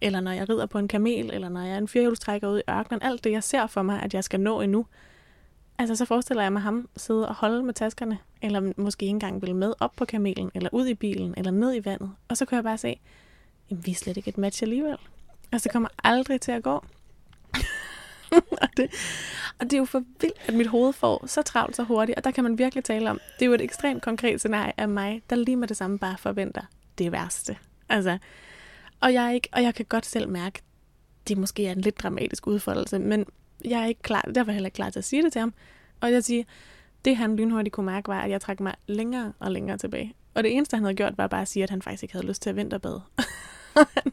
eller 0.01 0.20
når 0.20 0.32
jeg 0.32 0.50
rider 0.50 0.65
på 0.65 0.77
en 0.77 0.88
kamel, 0.88 1.34
eller 1.34 1.50
når 1.50 1.62
jeg 1.62 1.74
er 1.74 1.77
en 1.77 1.88
firehjulstrækker 1.88 2.50
ude 2.50 2.62
i 2.68 2.72
ørkenen, 2.72 3.01
alt 3.01 3.24
det, 3.24 3.32
jeg 3.32 3.44
ser 3.44 3.68
for 3.68 3.82
mig, 3.82 4.01
at 4.01 4.13
jeg 4.13 4.24
skal 4.24 4.39
nå 4.39 4.62
endnu, 4.62 4.86
altså 5.77 5.96
så 5.96 6.06
forestiller 6.06 6.44
jeg 6.44 6.54
mig 6.54 6.62
ham 6.62 6.89
sidde 6.98 7.27
og 7.27 7.36
holde 7.36 7.63
med 7.63 7.74
taskerne, 7.74 8.18
eller 8.42 8.74
måske 8.77 9.04
ikke 9.04 9.10
engang 9.10 9.42
vil 9.42 9.56
med 9.56 9.74
op 9.80 9.92
på 9.96 10.06
kamelen, 10.06 10.51
eller 10.54 10.70
ud 10.72 10.88
i 10.88 10.94
bilen, 10.94 11.34
eller 11.38 11.51
ned 11.51 11.75
i 11.75 11.86
vandet, 11.86 12.12
og 12.27 12.38
så 12.38 12.46
kan 12.46 12.56
jeg 12.56 12.63
bare 12.63 12.77
se, 12.77 13.00
jamen, 13.70 13.86
vi 13.86 13.92
er 13.92 13.96
slet 13.96 14.18
ikke 14.18 14.30
et 14.30 14.38
match 14.38 14.63
alligevel. 14.63 14.98
Altså, 15.51 15.63
det 15.63 15.72
kommer 15.72 15.89
aldrig 16.04 16.42
til 16.42 16.51
at 16.51 16.63
gå. 16.63 16.86
og, 18.62 18.67
det, 18.77 18.89
og 19.60 19.65
det 19.65 19.74
er 19.74 19.77
jo 19.77 19.86
for 19.86 20.03
vildt, 20.22 20.38
at 20.48 20.53
mit 20.53 20.67
hoved 20.67 20.94
får 20.94 21.27
så 21.27 21.41
travlt 21.41 21.75
så 21.75 21.84
hurtigt, 21.84 22.17
og 22.17 22.24
der 22.24 22.32
kan 22.32 22.44
man 22.44 22.58
virkelig 22.58 22.84
tale 22.84 23.10
om, 23.10 23.20
det 23.39 23.41
er 23.41 23.46
jo 23.46 23.53
et 23.53 23.62
ekstremt 23.62 24.03
konkret 24.03 24.39
scenarie 24.39 24.74
af 24.77 24.89
mig, 24.89 25.22
der 25.29 25.36
lige 25.36 25.58
med 25.58 25.67
det 25.67 25.77
samme 25.77 26.00
bare 26.00 26.17
forventer 26.17 26.62
det 26.98 27.12
værste. 27.12 27.58
Altså, 27.89 28.17
og 29.00 29.13
jeg, 29.13 29.25
er 29.25 29.32
ikke, 29.32 29.50
og 29.51 29.63
jeg 29.63 29.75
kan 29.75 29.86
godt 29.89 30.05
selv 30.05 30.29
mærke, 30.29 30.62
det 31.27 31.38
måske 31.38 31.67
er 31.67 31.72
en 31.72 31.82
lidt 31.82 32.00
dramatisk 32.00 32.48
udfoldelse, 32.48 33.00
men 33.00 33.25
jeg 33.65 33.82
er 33.82 33.86
ikke 33.86 34.01
klar, 34.01 34.22
derfor 34.36 34.51
heller 34.51 34.67
ikke 34.67 34.75
klar 34.75 34.89
til 34.89 35.00
at 35.00 35.05
sige 35.05 35.24
det 35.24 35.32
til 35.32 35.39
ham. 35.39 35.53
Og 36.01 36.12
jeg 36.12 36.24
siger, 36.24 36.44
det 37.05 37.17
han 37.17 37.36
lynhurtigt 37.36 37.74
kunne 37.74 37.86
mærke, 37.86 38.08
var, 38.08 38.22
at 38.22 38.29
jeg 38.29 38.41
trak 38.41 38.60
mig 38.60 38.75
længere 38.88 39.34
og 39.39 39.51
længere 39.51 39.77
tilbage. 39.77 40.13
Og 40.34 40.44
det 40.44 40.55
eneste, 40.55 40.75
han 40.77 40.84
havde 40.84 40.96
gjort, 40.96 41.17
var 41.17 41.27
bare 41.27 41.41
at 41.41 41.48
sige, 41.48 41.63
at 41.63 41.70
han 41.70 41.82
faktisk 41.82 42.03
ikke 42.03 42.13
havde 42.13 42.27
lyst 42.27 42.41
til 42.41 42.50
at 42.50 42.55
vinterbade. 42.55 43.01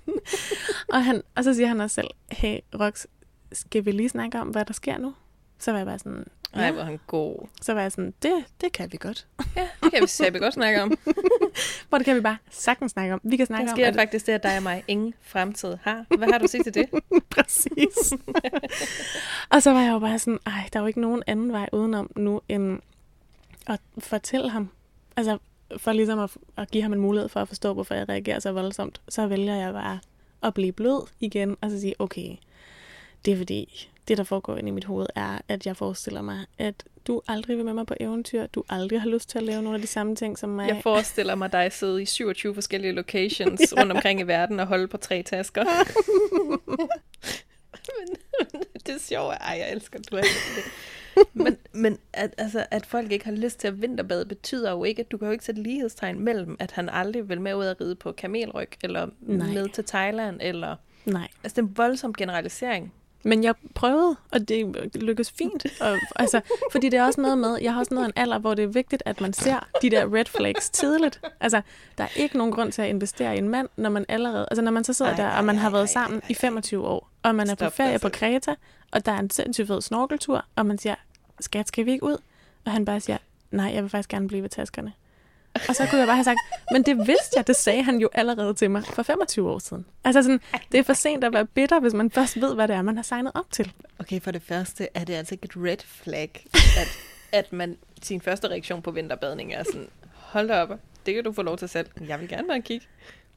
og, 0.95 1.05
han, 1.05 1.23
og 1.37 1.45
så 1.45 1.55
siger 1.55 1.69
han 1.69 1.81
også 1.81 1.95
selv, 1.95 2.09
hey 2.31 2.59
Rox, 2.81 3.07
skal 3.53 3.85
vi 3.85 3.91
lige 3.93 4.09
snakke 4.09 4.41
om, 4.41 4.49
hvad 4.49 4.65
der 4.65 4.73
sker 4.73 4.99
nu? 4.99 5.15
Så 5.59 5.71
var 5.71 5.79
jeg 5.79 5.87
bare 5.87 5.99
sådan, 5.99 6.25
Nej, 6.55 6.65
ja. 6.65 6.73
hvor 6.73 6.81
er 6.81 6.85
han 6.85 7.01
god. 7.07 7.49
Så 7.61 7.75
var 7.75 7.81
jeg 7.81 7.93
sådan, 7.93 8.15
det, 8.23 8.45
det 8.61 8.73
kan 8.73 8.93
vi 8.93 8.97
godt. 9.01 9.27
Ja, 9.57 9.69
det 9.83 9.93
kan 9.93 10.03
vi 10.03 10.07
sæbe 10.07 10.39
godt 10.39 10.55
snakke 10.55 10.83
om. 10.83 10.99
Hvor 11.89 11.99
det 11.99 12.05
kan 12.05 12.17
vi 12.17 12.21
bare 12.21 12.37
sagtens 12.51 12.93
snakke 12.93 13.15
om. 13.15 13.21
Vi 13.25 13.37
kan 13.37 13.47
snakke 13.47 13.67
Der 13.67 13.73
om, 13.73 13.77
sker 13.77 13.89
at 13.89 13.95
faktisk 13.95 14.27
det, 14.27 14.33
at 14.33 14.43
dig 14.43 14.57
og 14.57 14.63
mig 14.63 14.85
ingen 14.89 15.15
fremtid 15.21 15.77
har. 15.83 16.17
Hvad 16.17 16.29
har 16.33 16.39
du 16.39 16.47
set 16.47 16.65
til 16.65 16.75
det? 16.75 16.89
Præcis. 17.37 18.13
og 19.51 19.63
så 19.63 19.73
var 19.73 19.81
jeg 19.81 19.93
jo 19.93 19.99
bare 19.99 20.19
sådan, 20.19 20.39
ej, 20.47 20.69
der 20.73 20.79
er 20.79 20.83
jo 20.83 20.87
ikke 20.87 21.01
nogen 21.01 21.23
anden 21.27 21.53
vej 21.53 21.69
udenom 21.73 22.11
nu, 22.17 22.41
end 22.49 22.81
at 23.67 23.81
fortælle 23.99 24.51
ham. 24.51 24.69
Altså, 25.17 25.39
for 25.77 25.93
ligesom 25.93 26.19
at, 26.19 26.31
at 26.57 26.71
give 26.71 26.83
ham 26.83 26.93
en 26.93 27.01
mulighed 27.01 27.29
for 27.29 27.41
at 27.41 27.49
forstå, 27.49 27.75
hvorfor 27.75 27.95
jeg 27.95 28.09
reagerer 28.09 28.39
så 28.39 28.53
voldsomt, 28.53 29.01
så 29.09 29.27
vælger 29.27 29.55
jeg 29.55 29.73
bare 29.73 29.99
at 30.43 30.55
blive 30.55 30.73
blød 30.73 31.07
igen, 31.21 31.57
og 31.61 31.71
så 31.71 31.81
sige, 31.81 31.95
okay, 31.99 32.37
det 33.25 33.33
er 33.33 33.37
fordi, 33.37 33.89
det 34.09 34.19
der 34.19 34.25
foregår 34.25 34.57
inde 34.57 34.69
i 34.69 34.73
mit 34.73 34.85
hoved, 34.85 35.07
er, 35.15 35.39
at 35.49 35.67
jeg 35.67 35.77
forestiller 35.77 36.23
mig, 36.23 36.47
at 36.59 36.85
du 37.07 37.23
aldrig 37.29 37.57
vil 37.57 37.65
med 37.65 37.75
mig 37.75 37.87
på 37.87 37.95
eventyr, 38.01 38.47
du 38.47 38.65
aldrig 38.69 39.01
har 39.01 39.09
lyst 39.09 39.29
til 39.29 39.39
at 39.39 39.45
lave 39.45 39.63
nogle 39.63 39.77
af 39.77 39.81
de 39.81 39.87
samme 39.87 40.17
ting 40.17 40.39
som 40.39 40.51
mig. 40.51 40.69
Jeg 40.69 40.81
forestiller 40.83 41.35
mig 41.35 41.53
dig 41.53 41.73
sidde 41.73 42.03
i 42.03 42.07
27 42.07 42.55
forskellige 42.55 42.93
locations 42.93 43.61
rundt 43.79 43.93
omkring 43.93 44.21
i 44.21 44.23
verden 44.23 44.61
og 44.61 44.67
holde 44.67 44.89
på 44.89 44.97
tre 44.97 45.23
tasker. 45.23 45.65
men, 47.99 48.17
det 48.87 49.01
sjov. 49.01 49.31
Ej, 49.31 49.57
jeg 49.59 49.73
elsker, 49.73 49.99
du 50.11 50.17
er 50.17 50.21
det. 50.21 50.65
Men, 51.33 51.57
men 51.73 51.99
at, 52.13 52.35
altså, 52.39 52.67
at 52.71 52.87
folk 52.87 53.13
ikke 53.13 53.25
har 53.25 53.33
lyst 53.33 53.59
til 53.59 53.69
at 53.69 53.83
vinterbade, 53.83 54.27
betyder 54.27 54.71
jo 54.71 54.85
ikke, 54.85 55.01
at 55.01 55.13
du 55.13 55.19
kan 55.19 55.27
jo 55.27 55.33
ikke 55.33 55.45
sætte 55.45 55.63
lighedstegn 55.63 56.21
mellem, 56.21 56.57
at 56.59 56.71
han 56.71 56.89
aldrig 56.89 57.29
vil 57.29 57.41
med 57.41 57.55
ud 57.55 57.65
at 57.65 57.81
ride 57.81 57.95
på 57.95 58.13
kamelryg, 58.13 58.69
eller 58.83 59.09
Nej. 59.21 59.47
med 59.47 59.69
til 59.69 59.85
Thailand, 59.85 60.39
eller... 60.43 60.77
Nej. 61.05 61.29
Altså, 61.45 61.57
det 61.57 61.59
er 61.59 61.69
en 61.69 61.77
voldsom 61.77 62.15
generalisering. 62.15 62.93
Men 63.23 63.45
jeg 63.45 63.55
prøvede, 63.75 64.17
og 64.33 64.49
det 64.49 64.91
lykkedes 64.95 65.31
fint. 65.31 65.67
Og, 65.81 65.99
altså, 66.17 66.41
fordi 66.73 66.89
det 66.89 66.99
er 66.99 67.05
også 67.05 67.21
noget 67.21 67.39
med, 67.39 67.59
jeg 67.63 67.73
har 67.73 67.81
også 67.81 67.95
noget 67.95 68.07
en 68.07 68.13
alder, 68.17 68.39
hvor 68.39 68.55
det 68.55 68.63
er 68.63 68.69
vigtigt, 68.69 69.03
at 69.07 69.21
man 69.21 69.33
ser 69.33 69.69
de 69.83 69.91
der 69.91 70.15
red 70.15 70.25
flags 70.25 70.71
tidligt. 70.71 71.21
Altså, 71.41 71.63
der 71.99 72.05
er 72.05 72.09
ikke 72.17 72.39
nogen 72.39 72.53
grund 72.53 72.73
til 72.73 72.83
at 72.83 72.89
investere 72.89 73.35
i 73.35 73.39
en 73.39 73.49
mand, 73.49 73.69
når 73.77 73.91
man 73.91 74.05
allerede, 74.09 74.47
altså 74.51 74.63
når 74.63 74.71
man 74.71 74.85
så 74.85 74.93
sidder 74.93 75.11
Ej, 75.11 75.17
der, 75.17 75.25
ej, 75.25 75.39
og 75.39 75.45
man 75.45 75.57
ej, 75.57 75.63
har 75.63 75.71
været 75.71 75.83
ej, 75.83 75.93
sammen 75.93 76.21
ej, 76.21 76.27
i 76.31 76.35
25 76.35 76.87
år, 76.87 77.11
og 77.23 77.35
man 77.35 77.51
er 77.51 77.55
på 77.55 77.59
Stop 77.59 77.73
ferie 77.73 77.93
dig 77.93 78.01
på. 78.01 78.09
Kreta, 78.09 78.55
og 78.93 79.07
der 79.07 79.13
er 79.13 79.19
en 79.19 79.31
sindssygt 79.31 79.67
fed 79.67 79.81
snorkeltur, 79.81 80.45
og 80.57 80.67
man 80.67 80.79
siger, 80.79 80.95
skat, 81.41 81.69
skal 81.69 81.87
vi 81.87 81.93
ikke 81.93 82.05
ud? 82.05 82.17
Og 82.65 82.73
han 82.73 82.85
bare 82.85 83.01
siger, 83.01 83.19
nej, 83.51 83.71
jeg 83.75 83.83
vil 83.83 83.91
faktisk 83.91 84.09
gerne 84.09 84.29
blive 84.29 84.43
ved 84.43 84.51
taskerne. 84.51 84.93
Og 85.69 85.77
så 85.77 85.87
kunne 85.91 85.99
jeg 85.99 86.07
bare 86.07 86.17
have 86.17 86.25
sagt, 86.25 86.41
men 86.73 86.83
det 86.83 86.99
vidste 86.99 87.33
jeg, 87.37 87.47
det 87.47 87.57
sagde 87.57 87.83
han 87.83 87.99
jo 87.99 88.09
allerede 88.13 88.55
til 88.55 88.71
mig 88.71 88.85
for 88.85 89.03
25 89.03 89.51
år 89.51 89.59
siden. 89.59 89.87
Altså 90.05 90.23
sådan, 90.23 90.41
det 90.73 90.81
er 90.81 90.85
for 90.85 90.93
sent 90.93 91.25
at 91.25 91.33
være 91.33 91.47
bitter, 91.47 91.81
hvis 91.81 91.93
man 91.93 92.11
først 92.11 92.41
ved, 92.41 92.55
hvad 92.55 92.69
det 92.69 92.77
er, 92.77 92.83
man 92.83 92.97
har 92.97 93.03
signet 93.03 93.33
op 93.35 93.51
til. 93.51 93.73
Okay, 93.99 94.21
for 94.21 94.31
det 94.31 94.43
første 94.43 94.89
er 94.95 95.05
det 95.05 95.15
altså 95.15 95.35
ikke 95.35 95.45
et 95.45 95.57
red 95.57 95.77
flag, 95.87 96.47
at, 96.55 96.89
at 97.33 97.53
man 97.53 97.77
sin 98.03 98.21
første 98.21 98.49
reaktion 98.49 98.83
på 98.83 98.91
vinterbadning 98.91 99.55
er 99.55 99.63
sådan, 99.63 99.89
hold 100.13 100.49
da 100.49 100.63
op, 100.63 100.69
det 101.07 101.15
kan 101.15 101.25
du 101.25 101.33
få 101.33 101.43
lov 101.43 101.59
til 101.59 101.69
selv. 101.69 101.87
Jeg 102.09 102.21
vil 102.21 102.29
gerne 102.29 102.49
bare 102.49 102.61
kigge. 102.61 102.87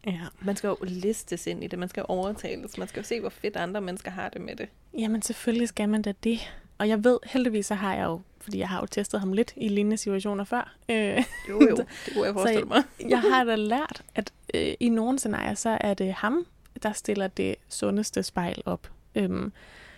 Ja. 0.06 0.20
Man 0.42 0.56
skal 0.56 0.68
jo 0.68 0.78
listes 0.82 1.48
ind 1.48 1.64
i 1.64 1.68
det, 1.68 1.80
man 1.80 1.90
skal 1.90 2.06
overtales, 2.08 2.78
man 2.78 2.88
skal 2.88 3.00
jo 3.00 3.08
se, 3.08 3.20
hvor 3.20 3.30
fedt 3.30 3.56
andre 3.56 3.82
mennesker 3.82 4.12
har 4.12 4.30
det 4.30 4.42
med 4.42 4.56
det. 4.56 4.70
Jamen 4.98 5.22
selvfølgelig 5.22 5.68
skal 5.68 5.90
man 5.90 6.02
da 6.02 6.14
det. 6.24 6.40
Og 6.78 6.90
jeg 6.90 7.04
ved, 7.04 7.20
heldigvis 7.26 7.66
så 7.66 7.76
har 7.76 7.96
jeg 7.96 8.04
jo, 8.04 8.22
fordi 8.46 8.60
jeg 8.60 8.70
har 8.70 8.80
jo 8.80 8.86
testet 8.86 9.20
ham 9.20 9.34
lidt 9.34 9.54
i 9.58 9.68
lignende 9.68 9.98
situationer 9.98 10.44
før. 10.44 10.76
Øh, 10.90 11.24
Jo, 11.50 11.62
jo, 11.62 11.76
det 12.06 12.14
kunne 12.14 12.26
jeg 12.26 12.34
forestille 12.34 12.66
mig. 12.66 12.84
jeg 13.10 13.22
har 13.22 13.44
da 13.44 13.56
lært, 13.56 14.04
at 14.16 14.34
øh, 14.54 14.74
i 14.80 14.90
nogle 14.90 15.20
scenarier, 15.20 15.54
så 15.54 15.78
er 15.82 15.94
det 15.94 16.14
ham, 16.14 16.46
der 16.84 16.92
stiller 16.92 17.28
det 17.28 17.56
sundeste 17.70 18.24
spejl 18.24 18.62
op. 18.66 18.92
Øhm, 19.16 19.52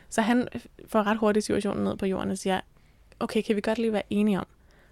så 0.09 0.21
han 0.21 0.47
får 0.87 1.03
ret 1.03 1.17
hurtigt 1.17 1.45
situationen 1.45 1.83
ned 1.83 1.97
på 1.97 2.05
jorden 2.05 2.31
og 2.31 2.37
siger, 2.37 2.61
okay, 3.19 3.41
kan 3.41 3.55
vi 3.55 3.61
godt 3.61 3.77
lige 3.77 3.93
være 3.93 4.03
enige 4.09 4.39
om, 4.39 4.47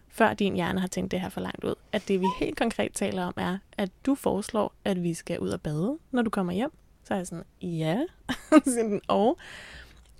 før 0.10 0.34
din 0.34 0.56
hjerne 0.56 0.80
har 0.80 0.88
tænkt 0.88 1.12
det 1.12 1.22
her 1.22 1.30
for 1.30 1.42
langt 1.42 1.64
ud, 1.64 1.76
at 1.92 2.08
det 2.08 2.22
vi 2.22 2.26
helt 2.40 2.58
konkret 2.58 2.92
taler 2.94 3.26
om 3.26 3.34
er, 3.38 3.58
at 3.78 3.90
du 4.06 4.16
foreslår, 4.16 4.74
at 4.86 5.04
vi 5.04 5.14
skal 5.14 5.40
ud 5.40 5.50
og 5.50 5.62
bade, 5.62 5.98
når 6.12 6.22
du 6.22 6.30
kommer 6.30 6.54
hjem. 6.54 6.72
Så 7.04 7.14
er 7.14 7.18
jeg 7.18 7.28
sådan, 7.28 7.44
ja. 7.62 8.00
Så 8.50 8.62
siger 8.66 8.84
den, 8.84 9.02
og 9.08 9.38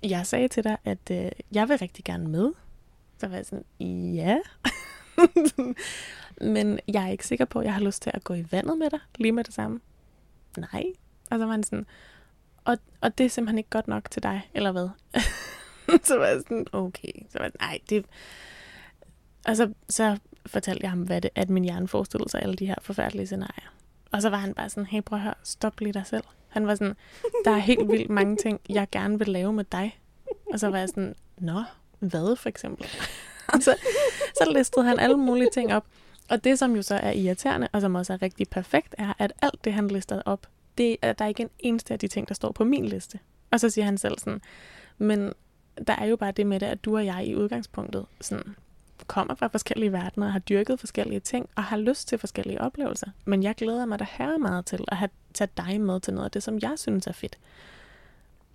jeg 0.02 0.26
sagde 0.26 0.48
til 0.48 0.64
dig, 0.64 0.76
at 0.84 0.98
øh, 1.10 1.30
jeg 1.52 1.68
vil 1.68 1.78
rigtig 1.78 2.04
gerne 2.04 2.28
med. 2.28 2.52
Så 3.18 3.28
var 3.28 3.36
jeg 3.36 3.46
sådan, 3.46 3.64
ja. 4.14 4.38
Men 6.54 6.80
jeg 6.88 7.04
er 7.04 7.08
ikke 7.08 7.26
sikker 7.26 7.44
på, 7.44 7.58
at 7.58 7.64
jeg 7.64 7.74
har 7.74 7.80
lyst 7.80 8.02
til 8.02 8.10
at 8.14 8.24
gå 8.24 8.34
i 8.34 8.46
vandet 8.50 8.78
med 8.78 8.90
dig 8.90 8.98
lige 9.18 9.32
med 9.32 9.44
det 9.44 9.54
samme. 9.54 9.80
Nej. 10.58 10.84
Og 11.30 11.38
så 11.38 11.44
var 11.44 11.52
han 11.52 11.62
sådan, 11.62 11.86
og, 12.64 12.78
og 13.00 13.18
det 13.18 13.26
er 13.26 13.30
simpelthen 13.30 13.58
ikke 13.58 13.70
godt 13.70 13.88
nok 13.88 14.10
til 14.10 14.22
dig, 14.22 14.50
eller 14.54 14.72
hvad? 14.72 14.88
så 16.08 16.18
var 16.18 16.26
jeg 16.26 16.40
sådan, 16.40 16.66
okay. 16.72 17.12
Så 17.30 17.38
var 17.38 17.44
jeg, 17.44 17.52
nej, 17.60 17.78
det... 17.90 18.04
Og 19.46 19.56
så, 19.56 19.72
så 19.88 20.18
fortalte 20.46 20.82
jeg 20.82 20.90
ham, 20.90 21.02
hvad 21.02 21.20
det, 21.20 21.30
at 21.34 21.50
min 21.50 21.64
hjerne 21.64 21.88
forestillede 21.88 22.30
sig 22.30 22.42
alle 22.42 22.56
de 22.56 22.66
her 22.66 22.74
forfærdelige 22.80 23.26
scenarier. 23.26 23.72
Og 24.12 24.22
så 24.22 24.30
var 24.30 24.36
han 24.36 24.54
bare 24.54 24.70
sådan, 24.70 24.86
hey, 24.86 25.00
prøv 25.02 25.18
at 25.18 25.22
høre, 25.22 25.34
stop 25.42 25.80
lige 25.80 25.92
dig 25.92 26.06
selv. 26.06 26.24
Han 26.48 26.66
var 26.66 26.74
sådan, 26.74 26.96
der 27.44 27.50
er 27.50 27.58
helt 27.58 27.88
vildt 27.88 28.10
mange 28.10 28.36
ting, 28.36 28.60
jeg 28.68 28.88
gerne 28.92 29.18
vil 29.18 29.28
lave 29.28 29.52
med 29.52 29.64
dig. 29.64 30.00
Og 30.52 30.60
så 30.60 30.68
var 30.68 30.78
jeg 30.78 30.88
sådan, 30.88 31.14
nå, 31.38 31.62
hvad 31.98 32.36
for 32.36 32.48
eksempel? 32.48 32.86
Så, 33.60 33.76
så 34.34 34.52
listede 34.56 34.84
han 34.84 34.98
alle 34.98 35.16
mulige 35.16 35.50
ting 35.52 35.74
op. 35.74 35.84
Og 36.28 36.44
det, 36.44 36.58
som 36.58 36.76
jo 36.76 36.82
så 36.82 36.94
er 36.94 37.10
irriterende, 37.10 37.68
og 37.72 37.80
som 37.80 37.94
også 37.94 38.12
er 38.12 38.22
rigtig 38.22 38.48
perfekt, 38.48 38.94
er, 38.98 39.12
at 39.18 39.32
alt 39.42 39.64
det, 39.64 39.72
han 39.72 39.88
lister 39.88 40.22
op, 40.24 40.46
det 40.78 40.96
er, 41.02 41.12
der 41.12 41.24
er 41.24 41.28
ikke 41.28 41.42
en 41.42 41.50
eneste 41.58 41.92
af 41.92 41.98
de 41.98 42.08
ting, 42.08 42.28
der 42.28 42.34
står 42.34 42.52
på 42.52 42.64
min 42.64 42.84
liste. 42.84 43.18
Og 43.50 43.60
så 43.60 43.70
siger 43.70 43.84
han 43.84 43.98
selv 43.98 44.18
sådan, 44.18 44.40
men 44.98 45.32
der 45.86 45.96
er 45.96 46.04
jo 46.04 46.16
bare 46.16 46.32
det 46.32 46.46
med 46.46 46.60
det, 46.60 46.66
at 46.66 46.84
du 46.84 46.96
og 46.96 47.06
jeg 47.06 47.26
i 47.26 47.34
udgangspunktet 47.34 48.06
sådan, 48.20 48.56
kommer 49.06 49.34
fra 49.34 49.46
forskellige 49.46 49.92
verdener, 49.92 50.28
har 50.28 50.38
dyrket 50.38 50.80
forskellige 50.80 51.20
ting, 51.20 51.48
og 51.54 51.64
har 51.64 51.76
lyst 51.76 52.08
til 52.08 52.18
forskellige 52.18 52.60
oplevelser. 52.60 53.06
Men 53.24 53.42
jeg 53.42 53.54
glæder 53.54 53.86
mig 53.86 53.98
da 53.98 54.06
her 54.10 54.38
meget 54.38 54.66
til 54.66 54.84
at 54.88 54.96
have 54.96 55.10
tage 55.34 55.50
dig 55.56 55.80
med 55.80 56.00
til 56.00 56.14
noget 56.14 56.24
af 56.24 56.30
det, 56.30 56.42
som 56.42 56.58
jeg 56.62 56.72
synes 56.76 57.06
er 57.06 57.12
fedt. 57.12 57.38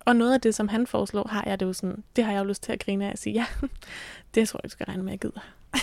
Og 0.04 0.16
noget 0.16 0.34
af 0.34 0.40
det, 0.40 0.54
som 0.54 0.68
han 0.68 0.86
foreslår, 0.86 1.28
har 1.28 1.44
jeg 1.46 1.60
det 1.60 1.66
jo 1.66 1.72
sådan, 1.72 2.04
det 2.16 2.24
har 2.24 2.32
jeg 2.32 2.38
jo 2.38 2.44
lyst 2.44 2.62
til 2.62 2.72
at 2.72 2.84
grine 2.84 3.06
af 3.06 3.12
og 3.12 3.18
sige, 3.18 3.34
ja, 3.34 3.46
det 4.34 4.48
tror 4.48 4.60
jeg, 4.62 4.64
du 4.64 4.68
skal 4.72 4.86
regne 4.86 5.02
med, 5.02 5.12
at 5.12 5.24
jeg 5.24 5.30
gider. 5.30 5.40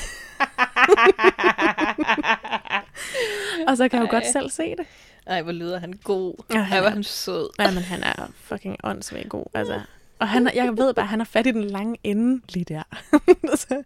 og 3.67 3.77
så 3.77 3.87
kan 3.89 3.99
jeg 3.99 4.07
jo 4.07 4.11
godt 4.11 4.23
Ej. 4.23 4.31
selv 4.31 4.49
se 4.49 4.75
det. 4.75 4.85
Ej, 5.27 5.41
hvor 5.41 5.51
lyder 5.51 5.79
han 5.79 5.93
god. 6.03 6.33
Ja, 6.53 6.61
han 6.61 6.73
Ej, 6.73 6.79
hvor 6.79 6.87
er- 6.87 6.91
er 6.91 6.93
han 6.93 7.03
sød. 7.03 7.49
Ja, 7.59 7.71
men 7.71 7.83
han 7.83 8.03
er 8.03 8.27
fucking 8.35 8.77
åndssvagt 8.83 9.29
god. 9.29 9.45
Altså. 9.53 9.81
Og 10.19 10.29
han, 10.29 10.51
jeg 10.55 10.77
ved 10.77 10.93
bare, 10.93 11.03
at 11.03 11.09
han 11.09 11.19
har 11.19 11.25
fat 11.25 11.47
i 11.47 11.51
den 11.51 11.63
lange 11.63 11.97
ende 12.03 12.41
lige 12.53 12.63
der. 12.63 12.83
så, 13.55 13.83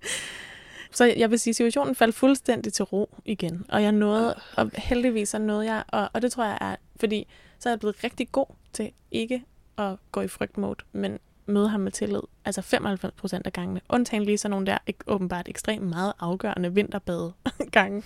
så 0.92 1.06
jeg 1.06 1.32
vil 1.32 1.40
sige, 1.40 1.52
at 1.52 1.56
situationen 1.56 1.96
faldt 1.96 2.16
fuldstændig 2.16 2.74
til 2.74 2.86
ro 2.86 3.10
igen. 3.26 3.66
Og 3.70 3.84
jeg 3.84 3.92
nåede, 3.92 4.36
og 4.58 4.72
heldigvis 4.76 5.30
så 5.30 5.40
nåede 5.40 5.66
jeg, 5.74 5.84
og, 5.88 6.10
og 6.14 6.22
det 6.22 6.32
tror 6.32 6.44
jeg 6.46 6.58
er, 6.62 6.76
fordi 7.00 7.28
så 7.60 7.70
er 7.70 7.74
jeg 7.74 7.80
blevet 7.80 8.04
rigtig 8.04 8.32
god 8.32 8.46
til 8.74 8.92
ikke 9.12 9.44
at 9.78 9.96
gå 10.12 10.22
i 10.22 10.28
frygtmode, 10.28 10.86
men 10.92 11.20
møde 11.46 11.70
ham 11.70 11.80
med 11.80 11.92
tillid. 11.92 12.22
Altså 12.46 12.62
95 12.62 13.14
procent 13.14 13.48
af 13.48 13.54
gangene. 13.54 13.82
Undtagen 13.90 14.24
lige 14.24 14.38
sådan 14.38 14.52
nogle 14.52 14.66
der 14.66 14.78
ikke, 14.88 15.00
åbenbart 15.08 15.48
ekstremt 15.48 15.86
meget 15.86 16.14
afgørende 16.20 16.74
vinterbade 16.74 17.34
gange. 17.72 18.04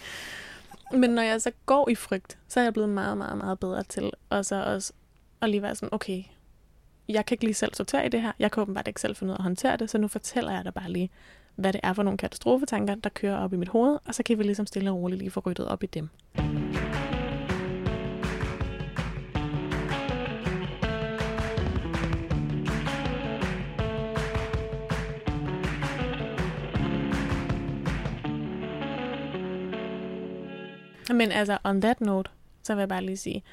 Men 0.92 1.10
når 1.10 1.22
jeg 1.22 1.42
så 1.42 1.52
går 1.66 1.90
i 1.90 1.96
frygt, 1.96 2.38
så 2.48 2.60
er 2.60 2.64
jeg 2.64 2.74
blevet 2.74 2.90
meget, 2.90 3.18
meget, 3.18 3.38
meget 3.38 3.60
bedre 3.60 3.84
til 3.84 4.12
og 4.30 4.46
så 4.46 4.64
også 4.64 4.94
at 5.42 5.50
lige 5.50 5.62
være 5.62 5.76
sådan, 5.76 5.90
okay, 5.92 6.24
jeg 7.10 7.26
kan 7.26 7.36
ikke 7.36 7.44
lige 7.44 7.54
selv 7.54 7.74
sortere 7.74 8.06
i 8.06 8.10
det 8.10 8.22
her. 8.22 8.32
Jeg 8.40 8.52
kan 8.52 8.62
åbenbart 8.62 8.88
ikke 8.88 9.02
selv 9.02 9.16
finde 9.16 9.32
ud 9.32 9.36
af 9.36 9.40
at 9.40 9.44
håndtere 9.44 9.78
det, 9.78 9.90
så 9.90 9.98
nu 9.98 10.08
fortæller 10.08 10.52
jeg 10.52 10.66
dig 10.66 10.74
bare 10.74 10.92
lige, 10.92 11.10
hvad 11.56 11.74
det 11.74 11.82
er 11.84 11.94
for 11.94 12.04
nogle 12.04 12.18
katastrofetanker, 12.18 12.96
der 12.96 13.10
kører 13.10 13.38
op 13.38 13.54
i 13.54 13.58
mit 13.58 13.70
hoved, 13.70 13.98
og 14.06 14.16
så 14.16 14.24
kan 14.24 14.38
vi 14.38 14.44
ligesom 14.44 14.66
stille 14.66 14.92
og 14.92 14.98
roligt 14.98 15.20
lige 15.20 15.32
få 15.32 15.40
ryddet 15.40 15.68
op 15.68 15.84
i 15.84 15.86
dem. 15.86 16.10
Men 31.14 31.32
altså, 31.32 31.58
on 31.64 31.82
that 31.82 32.02
note, 32.02 32.30
så 32.64 32.76
vil 32.76 32.82
jeg 32.82 32.90
bare 32.90 33.04
lige 33.06 33.18
sige, 33.18 33.44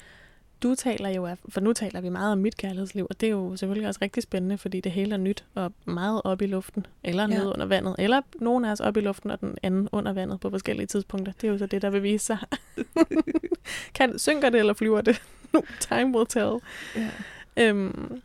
du 0.63 0.75
taler 0.75 1.09
jo 1.09 1.25
af, 1.25 1.37
for 1.49 1.61
nu 1.61 1.73
taler 1.73 2.01
vi 2.01 2.09
meget 2.09 2.31
om 2.31 2.37
mit 2.37 2.57
kærlighedsliv, 2.57 3.07
og 3.09 3.21
det 3.21 3.27
er 3.27 3.31
jo 3.31 3.55
selvfølgelig 3.55 3.87
også 3.87 3.99
rigtig 4.01 4.23
spændende, 4.23 4.57
fordi 4.57 4.81
det 4.81 4.91
hele 4.91 5.13
er 5.13 5.17
nyt 5.17 5.45
og 5.55 5.73
meget 5.85 6.21
op 6.23 6.41
i 6.41 6.45
luften, 6.45 6.85
eller 7.03 7.27
Ja. 7.31 7.45
under 7.45 7.65
vandet, 7.65 7.95
eller 7.99 8.21
nogen 8.39 8.65
af 8.65 8.71
os 8.71 8.79
op 8.79 8.97
i 8.97 9.01
luften, 9.01 9.31
og 9.31 9.41
den 9.41 9.57
anden 9.63 9.89
under 9.91 10.13
vandet 10.13 10.39
på 10.39 10.49
forskellige 10.49 10.87
tidspunkter. 10.87 11.33
Det 11.41 11.47
er 11.47 11.51
jo 11.51 11.57
så 11.57 11.65
det, 11.65 11.81
der 11.81 11.89
vil 11.89 12.03
vise 12.03 12.25
sig. 12.25 12.37
kan, 13.95 14.19
synker 14.19 14.49
det, 14.49 14.59
eller 14.59 14.73
flyver 14.73 15.01
det? 15.01 15.21
Time 15.89 16.17
will 16.17 16.27
tell. 16.27 16.55
Ja. 16.95 17.09
Øhm, 17.57 18.21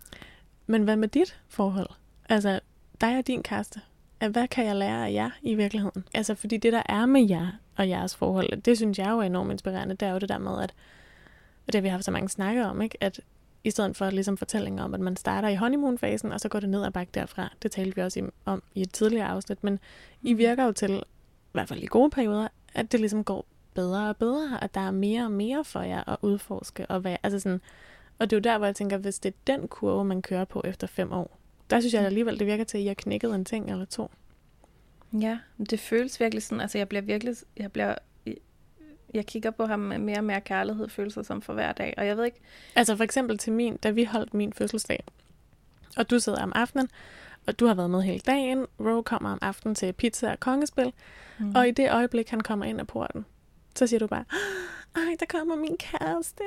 men 0.66 0.82
hvad 0.82 0.96
med 0.96 1.08
dit 1.08 1.38
forhold? 1.48 1.88
Altså, 2.28 2.60
dig 3.00 3.18
og 3.18 3.26
din 3.26 3.42
kæreste. 3.42 3.80
Hvad 4.30 4.48
kan 4.48 4.66
jeg 4.66 4.76
lære 4.76 5.06
af 5.08 5.12
jer 5.12 5.30
i 5.42 5.54
virkeligheden? 5.54 6.04
Altså, 6.14 6.34
fordi 6.34 6.56
det, 6.56 6.72
der 6.72 6.82
er 6.86 7.06
med 7.06 7.28
jer 7.28 7.48
og 7.80 7.88
jeres 7.88 8.16
forhold, 8.16 8.62
det 8.62 8.76
synes 8.76 8.98
jeg 8.98 9.10
jo 9.10 9.18
er 9.18 9.22
enormt 9.22 9.52
inspirerende. 9.52 9.94
Det 9.94 10.08
er 10.08 10.12
jo 10.12 10.18
det 10.18 10.28
der 10.28 10.38
med, 10.38 10.62
at 10.62 10.74
og 11.66 11.72
det 11.72 11.74
har 11.74 11.82
vi 11.82 11.88
haft 11.88 12.04
så 12.04 12.10
mange 12.10 12.28
snakker 12.28 12.66
om, 12.66 12.82
ikke? 12.82 12.98
at 13.00 13.20
i 13.64 13.70
stedet 13.70 13.96
for 13.96 14.10
ligesom 14.10 14.36
fortællinger 14.36 14.84
om, 14.84 14.94
at 14.94 15.00
man 15.00 15.16
starter 15.16 15.48
i 15.48 15.54
honeymoon-fasen, 15.54 16.32
og 16.32 16.40
så 16.40 16.48
går 16.48 16.60
det 16.60 16.68
ned 16.68 16.84
ad 16.84 16.90
bakke 16.90 17.10
derfra. 17.14 17.52
Det 17.62 17.70
talte 17.72 17.96
vi 17.96 18.02
også 18.02 18.30
om 18.44 18.62
i 18.74 18.80
et 18.80 18.92
tidligere 18.92 19.26
afsnit, 19.26 19.64
men 19.64 19.78
I 20.22 20.34
virker 20.34 20.64
jo 20.64 20.72
til, 20.72 20.90
i 20.90 21.52
hvert 21.52 21.68
fald 21.68 21.82
i 21.82 21.86
gode 21.86 22.10
perioder, 22.10 22.48
at 22.74 22.92
det 22.92 23.00
ligesom 23.00 23.24
går 23.24 23.44
bedre 23.74 24.08
og 24.08 24.16
bedre, 24.16 24.64
at 24.64 24.74
der 24.74 24.80
er 24.80 24.90
mere 24.90 25.24
og 25.24 25.32
mere 25.32 25.64
for 25.64 25.80
jer 25.80 26.08
at 26.08 26.16
udforske. 26.22 26.86
Og, 26.86 27.00
hvad, 27.00 27.16
altså 27.22 27.38
sådan, 27.40 27.60
og 28.18 28.30
det 28.30 28.36
er 28.36 28.40
jo 28.40 28.52
der, 28.52 28.58
hvor 28.58 28.66
jeg 28.66 28.76
tænker, 28.76 28.96
hvis 28.96 29.18
det 29.18 29.34
er 29.34 29.36
den 29.46 29.68
kurve, 29.68 30.04
man 30.04 30.22
kører 30.22 30.44
på 30.44 30.62
efter 30.64 30.86
fem 30.86 31.12
år, 31.12 31.38
der 31.70 31.80
synes 31.80 31.94
jeg 31.94 32.04
alligevel, 32.04 32.38
det 32.38 32.46
virker 32.46 32.64
til, 32.64 32.78
at 32.78 32.84
I 32.84 32.86
har 32.86 32.94
knækket 32.94 33.34
en 33.34 33.44
ting 33.44 33.70
eller 33.70 33.84
to. 33.84 34.10
Ja, 35.12 35.38
det 35.70 35.80
føles 35.80 36.20
virkelig 36.20 36.42
sådan, 36.42 36.60
altså 36.60 36.78
jeg 36.78 36.88
bliver 36.88 37.02
virkelig, 37.02 37.36
jeg 37.56 37.72
bliver, 37.72 37.94
jeg 39.14 39.26
kigger 39.26 39.50
på 39.50 39.66
ham 39.66 39.78
med 39.78 39.98
mere 39.98 40.18
og 40.18 40.24
mere 40.24 40.40
kærlighed, 40.40 40.88
følelser 40.88 41.22
som 41.22 41.42
for 41.42 41.52
hver 41.52 41.72
dag, 41.72 41.94
og 41.96 42.06
jeg 42.06 42.16
ved 42.16 42.24
ikke, 42.24 42.40
Altså 42.74 42.96
for 42.96 43.04
eksempel 43.04 43.38
til 43.38 43.52
min, 43.52 43.76
da 43.76 43.90
vi 43.90 44.04
holdt 44.04 44.34
min 44.34 44.52
fødselsdag, 44.52 45.04
og 45.96 46.10
du 46.10 46.18
sidder 46.18 46.42
om 46.42 46.52
aftenen, 46.54 46.88
og 47.46 47.60
du 47.60 47.66
har 47.66 47.74
været 47.74 47.90
med 47.90 48.02
hele 48.02 48.20
dagen, 48.20 48.66
Ro 48.80 49.02
kommer 49.02 49.32
om 49.32 49.38
aftenen 49.42 49.74
til 49.74 49.92
pizza 49.92 50.30
og 50.30 50.40
kongespil, 50.40 50.92
mm. 51.38 51.54
og 51.54 51.68
i 51.68 51.70
det 51.70 51.92
øjeblik, 51.92 52.28
han 52.28 52.40
kommer 52.40 52.64
ind 52.64 52.80
ad 52.80 52.84
porten, 52.86 53.26
så 53.76 53.86
siger 53.86 54.00
du 54.00 54.06
bare, 54.06 54.24
ej, 54.96 55.16
der 55.20 55.26
kommer 55.28 55.56
min 55.56 55.76
kæreste. 55.76 56.42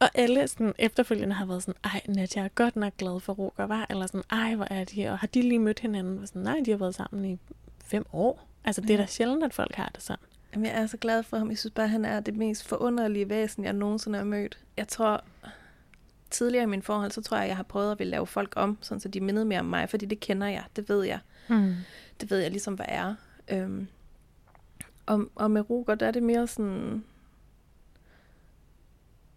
Og 0.00 0.08
alle 0.14 0.48
sådan, 0.48 0.74
efterfølgende 0.78 1.34
har 1.34 1.46
været 1.46 1.62
sådan, 1.62 1.74
ej, 1.84 2.00
Nadia 2.08 2.44
er 2.44 2.48
godt 2.48 2.76
nok 2.76 2.96
glad 2.96 3.20
for 3.20 3.32
Roger, 3.32 3.66
var? 3.66 3.86
Eller 3.90 4.06
sådan, 4.06 4.22
ej, 4.30 4.54
hvor 4.54 4.66
er 4.70 4.84
de? 4.84 5.08
Og 5.08 5.18
har 5.18 5.26
de 5.26 5.42
lige 5.42 5.58
mødt 5.58 5.80
hinanden? 5.80 6.18
Og 6.18 6.28
sådan, 6.28 6.42
nej, 6.42 6.60
de 6.64 6.70
har 6.70 6.78
været 6.78 6.94
sammen 6.94 7.24
i 7.24 7.38
fem 7.82 8.06
år. 8.12 8.48
Altså, 8.64 8.80
det 8.80 8.90
er 8.90 8.96
da 8.96 9.06
sjældent, 9.06 9.44
at 9.44 9.54
folk 9.54 9.74
har 9.74 9.90
det 9.94 10.02
sådan. 10.02 10.24
Jamen, 10.52 10.66
jeg 10.66 10.82
er 10.82 10.86
så 10.86 10.96
glad 10.96 11.22
for 11.22 11.36
ham. 11.36 11.50
Jeg 11.50 11.58
synes 11.58 11.74
bare, 11.74 11.88
han 11.88 12.04
er 12.04 12.20
det 12.20 12.36
mest 12.36 12.68
forunderlige 12.68 13.28
væsen, 13.28 13.64
jeg 13.64 13.72
nogensinde 13.72 14.18
har 14.18 14.24
mødt. 14.24 14.58
Jeg 14.76 14.88
tror, 14.88 15.24
tidligere 16.30 16.62
i 16.62 16.66
min 16.66 16.82
forhold, 16.82 17.10
så 17.10 17.22
tror 17.22 17.36
jeg, 17.36 17.48
jeg 17.48 17.56
har 17.56 17.62
prøvet 17.62 17.92
at 17.92 17.98
ville 17.98 18.10
lave 18.10 18.26
folk 18.26 18.52
om, 18.56 18.78
sådan 18.80 19.00
så 19.00 19.08
de 19.08 19.20
mindede 19.20 19.44
mere 19.44 19.60
om 19.60 19.66
mig, 19.66 19.90
fordi 19.90 20.06
det 20.06 20.20
kender 20.20 20.46
jeg, 20.46 20.64
det 20.76 20.88
ved 20.88 21.04
jeg. 21.04 21.18
Mm. 21.48 21.74
Det 22.20 22.30
ved 22.30 22.38
jeg 22.38 22.50
ligesom, 22.50 22.74
hvad 22.74 22.86
er. 22.88 23.14
Øhm, 23.48 23.88
og, 25.06 25.24
og 25.34 25.50
med 25.50 25.70
Roger, 25.70 25.94
der 25.94 26.06
er 26.06 26.10
det 26.10 26.22
mere 26.22 26.46
sådan... 26.46 27.04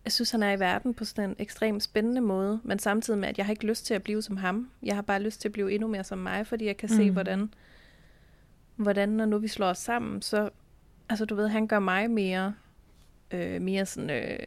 Jeg 0.04 0.12
synes, 0.12 0.32
han 0.32 0.44
er 0.44 0.52
i 0.52 0.60
verden 0.60 0.94
på 0.94 1.06
sådan 1.06 1.30
en 1.30 1.36
ekstremt 1.40 1.84
spændende 1.84 2.22
måde, 2.22 2.60
men 2.64 2.80
samtidig 2.80 3.20
med, 3.20 3.30
at 3.30 3.38
jeg 3.38 3.46
har 3.46 3.54
ikke 3.54 3.68
lyst 3.68 3.86
til 3.86 3.94
at 3.94 4.04
blive 4.04 4.22
som 4.22 4.38
ham. 4.38 4.70
Jeg 4.84 4.96
har 4.96 5.02
bare 5.02 5.22
lyst 5.22 5.42
til 5.42 5.48
at 5.48 5.54
blive 5.54 5.74
endnu 5.74 5.88
mere 5.88 6.04
som 6.04 6.18
mig, 6.18 6.48
fordi 6.48 6.66
jeg 6.66 6.78
kan 6.78 6.90
mm. 6.92 6.96
se, 6.96 7.12
hvordan, 7.12 7.54
hvordan, 8.76 9.10
når 9.10 9.26
nu 9.26 9.38
vi 9.38 9.48
slår 9.48 9.68
os 9.68 9.78
sammen, 9.78 10.22
så, 10.22 10.50
altså 11.10 11.26
du 11.26 11.36
ved, 11.36 11.48
han 11.48 11.68
gør 11.68 11.80
mig 11.80 12.12
mere, 12.12 12.54
øh, 13.32 13.62
mere 13.62 13.86
sådan 13.86 14.10
øh, 14.10 14.40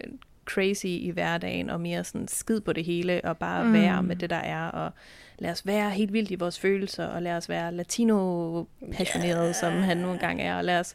crazy 0.45 0.87
i 0.87 1.11
hverdagen, 1.11 1.71
og 1.71 1.81
mere 1.81 2.05
sådan 2.05 2.29
skid 2.29 2.61
på 2.61 2.73
det 2.73 2.85
hele, 2.85 3.21
og 3.25 3.39
bare 3.39 3.65
mm. 3.65 3.73
være 3.73 4.03
med 4.03 4.17
det, 4.17 4.31
der 4.31 4.37
er, 4.37 4.67
og 4.69 4.93
lad 5.39 5.51
os 5.51 5.67
være 5.67 5.91
helt 5.91 6.13
vildt 6.13 6.31
i 6.31 6.35
vores 6.35 6.61
følelser, 6.61 7.07
og 7.07 7.23
lad 7.23 7.33
os 7.37 7.49
være 7.49 7.73
latino-passioneret, 7.75 9.45
yeah. 9.45 9.55
som 9.55 9.73
han 9.73 9.97
nu 9.97 10.13
engang 10.13 10.41
er, 10.43 10.57
og 10.57 10.65
lad 10.65 10.81
os 10.81 10.95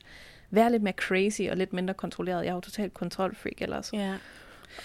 være 0.51 0.71
lidt 0.71 0.83
mere 0.83 0.93
crazy 0.93 1.41
og 1.51 1.57
lidt 1.57 1.73
mindre 1.73 1.93
kontrolleret. 1.93 2.43
Jeg 2.43 2.49
er 2.49 2.53
jo 2.55 2.59
totalt 2.61 2.93
kontrolfreak 2.93 3.61
ellers. 3.61 3.93
Ja. 3.93 4.13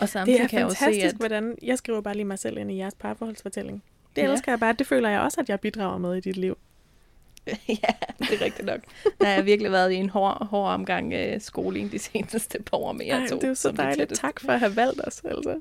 Og 0.01 0.09
samtidig 0.09 0.39
Det 0.39 0.45
er 0.45 0.49
kan 0.49 0.59
jeg 0.59 0.65
jo 0.65 0.69
fantastisk, 0.69 1.01
se, 1.01 1.09
at... 1.09 1.15
hvordan 1.15 1.59
jeg 1.63 1.79
skriver 1.79 2.01
bare 2.01 2.15
lige 2.15 2.25
mig 2.25 2.39
selv 2.39 2.59
ind 2.59 2.71
i 2.73 2.77
jeres 2.77 2.95
parforholdsfortælling. 2.95 3.83
Det 4.17 4.23
Ja. 4.23 4.33
elsker 4.33 4.53
jeg 4.53 4.61
bare. 4.61 4.73
Det 4.73 4.87
føler 4.87 5.09
jeg 5.09 5.21
også, 5.21 5.41
at 5.41 5.49
jeg 5.49 5.61
bidrager 5.61 5.99
med 5.99 6.15
i 6.15 6.21
dit 6.21 6.37
liv. 6.37 6.59
ja, 7.69 7.95
det 8.19 8.41
er 8.41 8.45
rigtigt 8.45 8.67
nok. 8.67 8.81
Der 9.21 9.27
har 9.27 9.35
jeg 9.35 9.47
virkelig 9.47 9.73
været 9.73 9.93
i 9.93 9.95
en 9.95 10.09
hård, 10.11 10.47
hård 10.47 10.71
omgang 10.71 11.13
øh, 11.13 11.41
skoling 11.41 11.93
de 11.93 11.99
seneste 11.99 12.63
par 12.63 12.77
år 12.77 12.93
med 12.93 13.07
jer 13.07 13.27
to. 13.29 13.37
det 13.37 13.45
er 13.45 13.49
jo 13.49 13.55
så 13.55 13.73
dejligt. 13.73 14.13
Tak 14.15 14.41
for 14.41 14.53
at 14.53 14.61
have 14.61 14.77
valgt 14.77 15.01
os. 15.07 15.23
Altså. 15.25 15.61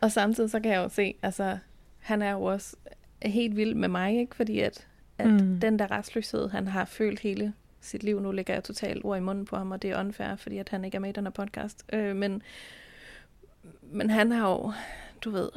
Og 0.00 0.12
samtidig 0.12 0.50
så 0.50 0.60
kan 0.60 0.72
jeg 0.72 0.78
jo 0.78 0.88
se, 0.88 1.14
altså, 1.22 1.58
han 1.98 2.22
er 2.22 2.30
jo 2.32 2.42
også 2.42 2.76
helt 3.22 3.56
vild 3.56 3.74
med 3.74 3.88
mig, 3.88 4.18
ikke? 4.20 4.36
Fordi 4.36 4.60
at, 4.60 4.86
at 5.18 5.26
Mm. 5.26 5.60
den 5.60 5.78
der 5.78 5.90
restløshed, 5.90 6.48
han 6.48 6.68
har 6.68 6.84
følt 6.84 7.20
hele 7.20 7.52
sit 7.80 8.02
liv, 8.02 8.20
nu 8.20 8.32
lægger 8.32 8.54
jeg 8.54 8.64
totalt 8.64 9.04
ord 9.04 9.16
i 9.16 9.20
munden 9.20 9.44
på 9.44 9.56
ham, 9.56 9.70
og 9.72 9.82
det 9.82 9.90
er 9.90 10.00
unfair, 10.00 10.36
fordi 10.36 10.58
at 10.58 10.68
han 10.68 10.84
ikke 10.84 10.96
er 10.96 11.00
med 11.00 11.08
i 11.08 11.12
den 11.12 11.24
her 11.24 11.30
podcast. 11.30 11.84
Øh, 11.92 12.16
men, 12.16 12.42
men 13.82 14.10
han 14.10 14.30
har 14.32 14.48
jo, 14.50 14.72
du 15.24 15.30
ved, 15.30 15.48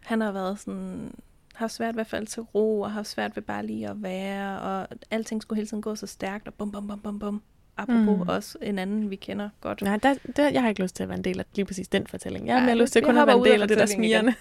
han 0.00 0.20
har 0.20 0.32
været 0.32 0.58
sådan, 0.60 1.14
har 1.52 1.68
svært 1.68 1.94
ved 1.96 2.00
at 2.00 2.06
falde 2.06 2.26
til 2.26 2.42
ro, 2.42 2.80
og 2.80 2.92
har 2.92 3.02
svært 3.02 3.36
ved 3.36 3.42
bare 3.42 3.66
lige 3.66 3.88
at 3.88 4.02
være, 4.02 4.60
og 4.60 4.88
alting 5.10 5.42
skulle 5.42 5.56
hele 5.56 5.68
tiden 5.68 5.82
gå 5.82 5.94
så 5.94 6.06
stærkt, 6.06 6.46
og 6.48 6.54
bum, 6.54 6.72
bum, 6.72 6.88
bum, 6.88 7.00
bum, 7.00 7.18
bum. 7.18 7.42
Apropos 7.76 8.16
Mm. 8.16 8.28
også 8.28 8.58
en 8.62 8.78
anden, 8.78 9.10
vi 9.10 9.16
kender 9.16 9.48
godt. 9.60 9.82
Nej, 9.82 9.96
der, 9.96 10.14
der, 10.36 10.48
jeg 10.50 10.62
har 10.62 10.68
ikke 10.68 10.82
lyst 10.82 10.96
til 10.96 11.02
at 11.02 11.08
være 11.08 11.18
en 11.18 11.24
del 11.24 11.38
af 11.38 11.44
lige 11.54 11.64
præcis 11.64 11.88
den 11.88 12.06
fortælling. 12.06 12.46
Jeg 12.46 12.60
har 12.60 12.66
mere 12.66 12.76
lyst 12.76 12.92
til 12.92 13.02
kun 13.02 13.18
at 13.18 13.26
være 13.26 13.36
en 13.36 13.42
af 13.46 13.50
del 13.52 13.62
af 13.62 13.68
det 13.68 13.78
der 13.78 13.86
smirende. 13.86 14.34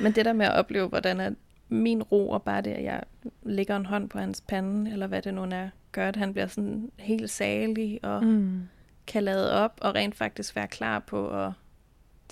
Men 0.00 0.12
det 0.12 0.24
der 0.24 0.32
med 0.32 0.46
at 0.46 0.52
opleve, 0.54 0.88
hvordan 0.88 1.20
at 1.20 1.32
min 1.68 2.02
ro, 2.02 2.30
og 2.30 2.42
bare 2.42 2.60
det, 2.62 2.70
at 2.70 2.84
jeg 2.84 3.02
lægger 3.42 3.76
en 3.76 3.86
hånd 3.86 4.08
på 4.08 4.18
hans 4.18 4.40
pande, 4.40 4.92
eller 4.92 5.06
hvad 5.06 5.22
det 5.22 5.34
nu 5.34 5.42
er, 5.42 5.68
gør, 5.92 6.08
at 6.08 6.16
han 6.16 6.32
bliver 6.32 6.46
sådan 6.46 6.90
helt 6.98 7.30
salig, 7.30 8.00
og. 8.02 8.24
Mm. 8.24 8.62
kan 9.06 9.22
lade 9.22 9.52
op, 9.52 9.78
og 9.80 9.94
rent 9.94 10.14
faktisk 10.14 10.56
være 10.56 10.68
klar 10.68 10.98
på 10.98 11.28
at 11.28 11.52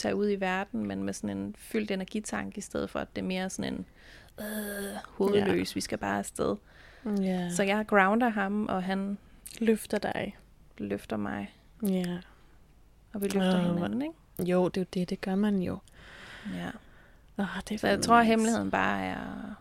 tage 0.02 0.16
ud 0.16 0.30
i 0.30 0.34
verden, 0.40 0.86
men 0.86 1.02
med 1.02 1.12
sådan 1.12 1.36
en 1.36 1.54
fyldt 1.58 1.90
energitank, 1.90 2.58
i 2.58 2.60
stedet 2.60 2.90
for, 2.90 2.98
at 2.98 3.16
det 3.16 3.22
er 3.22 3.26
mere 3.26 3.50
sådan 3.50 3.74
en 3.74 3.86
øh, 4.40 4.96
hovedløs, 5.08 5.70
ja. 5.70 5.74
vi 5.74 5.80
skal 5.80 5.98
bare 5.98 6.18
afsted. 6.18 6.56
Ja. 7.20 7.50
Så 7.50 7.62
jeg 7.62 7.84
grounder 7.86 8.28
ham, 8.28 8.66
og 8.66 8.82
han 8.82 9.18
løfter 9.60 9.98
dig. 9.98 10.36
løfter 10.78 11.16
mig, 11.16 11.56
Ja. 11.82 12.18
og 13.12 13.22
vi 13.22 13.26
løfter 13.26 13.58
oh, 13.58 13.74
hinanden, 13.74 14.02
ikke? 14.02 14.50
Jo, 14.52 14.68
det 14.68 14.76
er 14.76 14.80
jo 14.80 14.86
det, 14.94 15.10
det 15.10 15.20
gør 15.20 15.34
man 15.34 15.58
jo. 15.58 15.78
Ja. 16.54 16.70
Oh, 17.38 17.46
det 17.68 17.74
er 17.74 17.78
Så 17.78 17.88
jeg 17.88 18.02
tror, 18.02 18.16
at 18.16 18.26
hemmeligheden 18.26 18.70
bare 18.70 19.04
er 19.04 19.54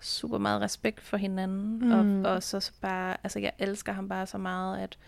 super 0.00 0.38
meget 0.38 0.60
respekt 0.60 1.00
for 1.00 1.16
hinanden. 1.16 1.78
Mm. 1.78 2.24
Og, 2.24 2.34
og 2.34 2.42
så 2.42 2.70
bare, 2.80 3.16
altså 3.24 3.38
jeg 3.38 3.52
elsker 3.58 3.92
ham 3.92 4.08
bare 4.08 4.26
så 4.26 4.38
meget, 4.38 4.78
at 4.78 4.98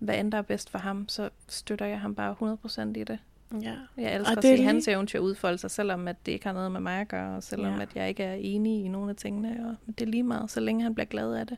hvad 0.00 0.18
end 0.20 0.32
der 0.32 0.38
er 0.38 0.42
bedst 0.42 0.70
for 0.70 0.78
ham, 0.78 1.08
så 1.08 1.30
støtter 1.48 1.86
jeg 1.86 2.00
ham 2.00 2.14
bare 2.14 2.32
100% 2.32 3.00
i 3.00 3.04
det. 3.04 3.18
Ja. 3.62 3.74
Jeg 3.96 4.14
elsker 4.14 4.36
at 4.36 4.42
se 4.44 4.54
lige- 4.56 4.64
hans 4.64 4.88
eventyr 4.88 5.18
udfolde 5.20 5.58
sig, 5.58 5.70
selvom 5.70 6.08
at 6.08 6.16
det 6.26 6.32
ikke 6.32 6.46
har 6.46 6.52
noget 6.52 6.72
med 6.72 6.80
mig 6.80 7.00
at 7.00 7.08
gøre, 7.08 7.36
og 7.36 7.42
selvom 7.42 7.74
Ja. 7.74 7.82
at 7.82 7.88
jeg 7.94 8.08
ikke 8.08 8.22
er 8.22 8.34
enig 8.34 8.84
i 8.84 8.88
nogle 8.88 9.10
af 9.10 9.16
tingene. 9.16 9.76
Og 9.88 9.98
det 9.98 10.06
er 10.06 10.10
lige 10.10 10.22
meget, 10.22 10.50
så 10.50 10.60
længe 10.60 10.82
han 10.82 10.94
bliver 10.94 11.06
glad 11.06 11.34
af 11.34 11.46
det. 11.46 11.56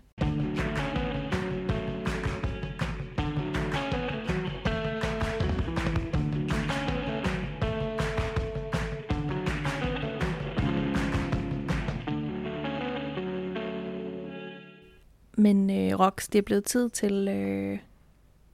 Men 15.37 15.71
øh, 15.71 15.99
Rox, 16.01 16.29
det 16.29 16.39
er 16.39 16.43
blevet 16.43 16.65
tid 16.65 16.91
til, 16.91 17.29
øh, 17.29 17.79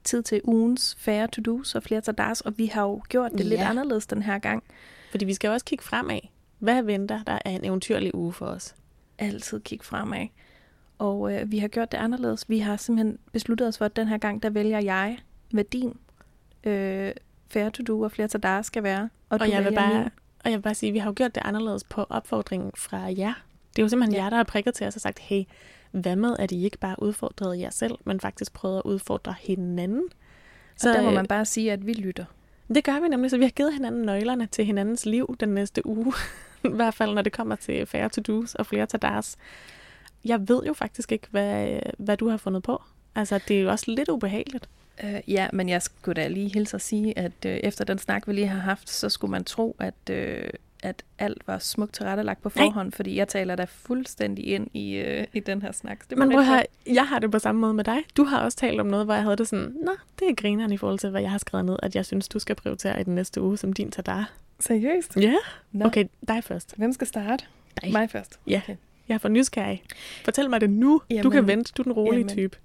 tid 0.09 0.23
til 0.23 0.41
ugens 0.45 0.97
færre 0.99 1.27
to-dos 1.27 1.75
og 1.75 1.83
flere 1.83 2.01
tadars, 2.01 2.41
og 2.41 2.59
vi 2.59 2.67
har 2.67 2.83
jo 2.83 3.03
gjort 3.09 3.33
det 3.33 3.41
ja. 3.41 3.45
lidt 3.45 3.61
anderledes 3.61 4.07
den 4.07 4.23
her 4.23 4.39
gang. 4.39 4.63
Fordi 5.11 5.25
vi 5.25 5.35
skal 5.35 5.51
også 5.51 5.67
kigge 5.67 5.85
fremad. 5.85 6.21
Hvad 6.59 6.83
venter 6.83 7.23
der 7.23 7.39
er 7.45 7.51
en 7.51 7.65
eventyrlig 7.65 8.15
uge 8.15 8.33
for 8.33 8.47
os? 8.47 8.75
Altid 9.19 9.61
kigge 9.61 9.85
fremad. 9.85 10.27
Og 10.99 11.35
øh, 11.35 11.53
vi 11.53 11.59
har 11.59 11.69
gjort 11.69 11.93
det 11.93 11.99
anderledes. 11.99 12.45
Vi 12.49 12.59
har 12.59 12.77
simpelthen 12.77 13.19
besluttet 13.33 13.69
os 13.69 13.79
for, 13.79 13.85
at 13.85 13.97
den 13.97 14.09
her 14.09 14.19
gang, 14.19 14.43
der 14.43 14.51
vælger 14.51 14.79
jeg, 14.79 15.19
hvad 15.51 15.65
din 15.65 15.97
øh, 16.65 17.13
færre 17.49 17.71
to-do 17.71 18.03
og 18.03 18.13
flere 18.13 18.29
tadars 18.29 18.67
skal 18.67 18.83
være. 18.83 19.09
Og, 19.29 19.39
Og 19.41 19.51
jeg, 19.51 19.65
vil 19.65 19.75
bare, 19.75 19.99
min. 19.99 20.09
og 20.45 20.51
jeg 20.51 20.53
vil 20.53 20.63
bare 20.63 20.75
sige, 20.75 20.89
at 20.91 20.95
vi 20.95 20.99
har 20.99 21.11
jo 21.11 21.15
gjort 21.17 21.35
det 21.35 21.43
anderledes 21.45 21.85
på 21.85 22.07
opfordringen 22.09 22.71
fra 22.77 22.99
jer. 22.99 23.35
Det 23.71 23.79
er 23.79 23.83
jo 23.83 23.89
simpelthen. 23.89 24.15
Ja. 24.15 24.23
jer, 24.23 24.31
der 24.31 24.37
har 24.37 24.45
prikket 24.45 24.75
til 24.75 24.87
os 24.87 24.95
og 24.95 25.01
sagt, 25.01 25.19
hey, 25.19 25.43
hvad 25.91 26.17
med, 26.17 26.37
at 26.39 26.53
I 26.53 26.65
ikke 26.65 26.79
bare 26.79 27.03
udfordrede 27.03 27.61
jer 27.61 27.71
selv, 27.71 27.95
men 28.05 28.21
faktisk 28.21 28.53
prøvede 28.53 28.79
at 28.79 28.83
udfordre 28.85 29.35
hinanden? 29.41 30.03
Så, 30.77 30.91
og 30.91 30.95
der 30.95 31.03
må 31.03 31.09
øh, 31.09 31.15
man 31.15 31.27
bare 31.27 31.45
sige, 31.45 31.73
at 31.73 31.87
vi 31.87 31.93
lytter. 31.93 32.25
Det 32.75 32.85
gør 32.85 33.01
vi 33.01 33.09
nemlig, 33.09 33.31
så 33.31 33.39
vi 33.39 33.45
har 33.45 33.51
givet 33.51 33.73
hinanden 33.73 34.03
nøglerne 34.03 34.47
til 34.47 34.65
hinandens 34.65 35.07
liv 35.07 35.37
den 35.41 35.49
næste 35.49 35.87
uge. 35.87 36.13
I 36.65 36.69
hvert 36.69 36.95
fald, 36.95 37.15
når 37.15 37.23
det 37.23 37.33
kommer 37.33 37.57
til 37.57 37.87
færre 37.87 38.09
to-dos 38.09 38.55
og 38.55 38.67
flere 38.67 38.87
tadars. 38.87 39.37
Jeg 40.25 40.49
ved 40.49 40.63
jo 40.67 40.73
faktisk 40.73 41.13
ikke, 41.13 41.27
hvad, 41.31 41.81
hvad 41.99 42.17
du 42.17 42.29
har 42.29 42.37
fundet 42.37 42.63
på. 42.63 42.83
Altså, 43.15 43.41
det 43.49 43.57
er 43.57 43.61
jo 43.61 43.71
også 43.71 43.85
lidt 43.91 44.09
ubehageligt. 44.09 44.69
Øh, 45.05 45.21
ja, 45.29 45.49
men 45.53 45.69
jeg 45.69 45.83
skulle 45.83 46.23
da 46.23 46.29
lige 46.29 46.49
hilse 46.49 46.75
at 46.75 46.81
sige, 46.81 47.19
at 47.19 47.45
øh, 47.47 47.57
efter 47.63 47.85
den 47.85 47.99
snak, 47.99 48.29
vi 48.29 48.33
lige 48.33 48.47
har 48.47 48.61
haft, 48.61 48.91
så 48.91 49.09
skulle 49.09 49.31
man 49.31 49.45
tro, 49.45 49.77
at, 49.79 50.11
øh, 50.11 50.51
at 50.83 51.05
alt 51.19 51.43
var 51.47 51.59
smukt 51.59 51.95
tilrettelagt 51.95 52.43
på 52.43 52.51
Nej. 52.55 52.65
forhånd, 52.65 52.93
fordi 52.93 53.17
jeg 53.17 53.29
taler 53.29 53.57
da 53.57 53.67
fuldstændig 53.69 54.47
ind 54.47 54.67
i, 54.75 54.95
øh, 54.95 55.27
i 55.33 55.41
den 55.41 55.63
her 55.63 55.73
snak. 55.73 56.11
Det 56.11 56.19
Men 56.19 56.31
jeg 56.31 56.37
prøv 56.37 56.45
her, 56.45 56.63
jeg 56.87 57.09
har 57.09 57.19
det 57.19 57.31
på 57.31 57.39
samme 57.39 57.61
måde 57.61 57.75
med 57.75 57.85
dig. 57.85 57.99
Du 58.17 58.25
har 58.25 58.41
også 58.41 58.59
talt 58.59 58.81
om 58.81 58.87
noget, 58.87 59.07
hvor 59.07 59.15
jeg 59.15 59.23
havde 59.23 59.37
det 59.37 59.49
sådan, 59.49 59.77
nå, 59.85 59.93
det 60.19 60.29
er 60.31 60.35
grineren 60.35 60.73
i 60.73 60.77
forhold 60.77 60.99
til, 60.99 61.11
hvad 61.11 61.21
jeg 61.21 61.31
har 61.31 61.39
skrevet 61.39 61.65
ned, 61.67 61.77
at 61.83 61.95
jeg 61.97 62.07
synes, 62.07 62.29
du 62.29 62.39
skal 62.39 62.57
prioritere 62.57 63.01
i 63.01 63.05
den 63.05 63.15
næste 63.15 63.43
uge 63.43 63.57
som 63.57 63.73
din 63.73 63.91
tadar. 63.91 64.31
Seriøst? 64.61 65.17
Ja, 65.17 65.35
Nå. 65.73 65.85
okay, 65.85 66.05
dig 66.29 66.45
først. 66.45 66.77
Hvem 66.77 66.93
skal 66.93 67.07
starte? 67.07 67.45
Dig. 67.83 67.93
Mig 67.93 68.11
først. 68.11 68.41
Ja. 68.47 68.61
Okay. 68.65 68.77
Jeg 69.09 69.15
er 69.15 69.19
for 69.19 69.29
nysgerrig. 69.29 69.83
Fortæl 70.25 70.51
mig 70.51 70.61
det 70.61 70.71
nu. 70.71 71.03
Jamen, 71.11 71.23
du 71.23 71.31
kan 71.31 71.47
vente, 71.47 71.73
du 71.77 71.83
er 71.83 71.85
den 71.85 71.93
rolige 71.93 72.19
jamen. 72.19 72.37
type. 72.37 72.57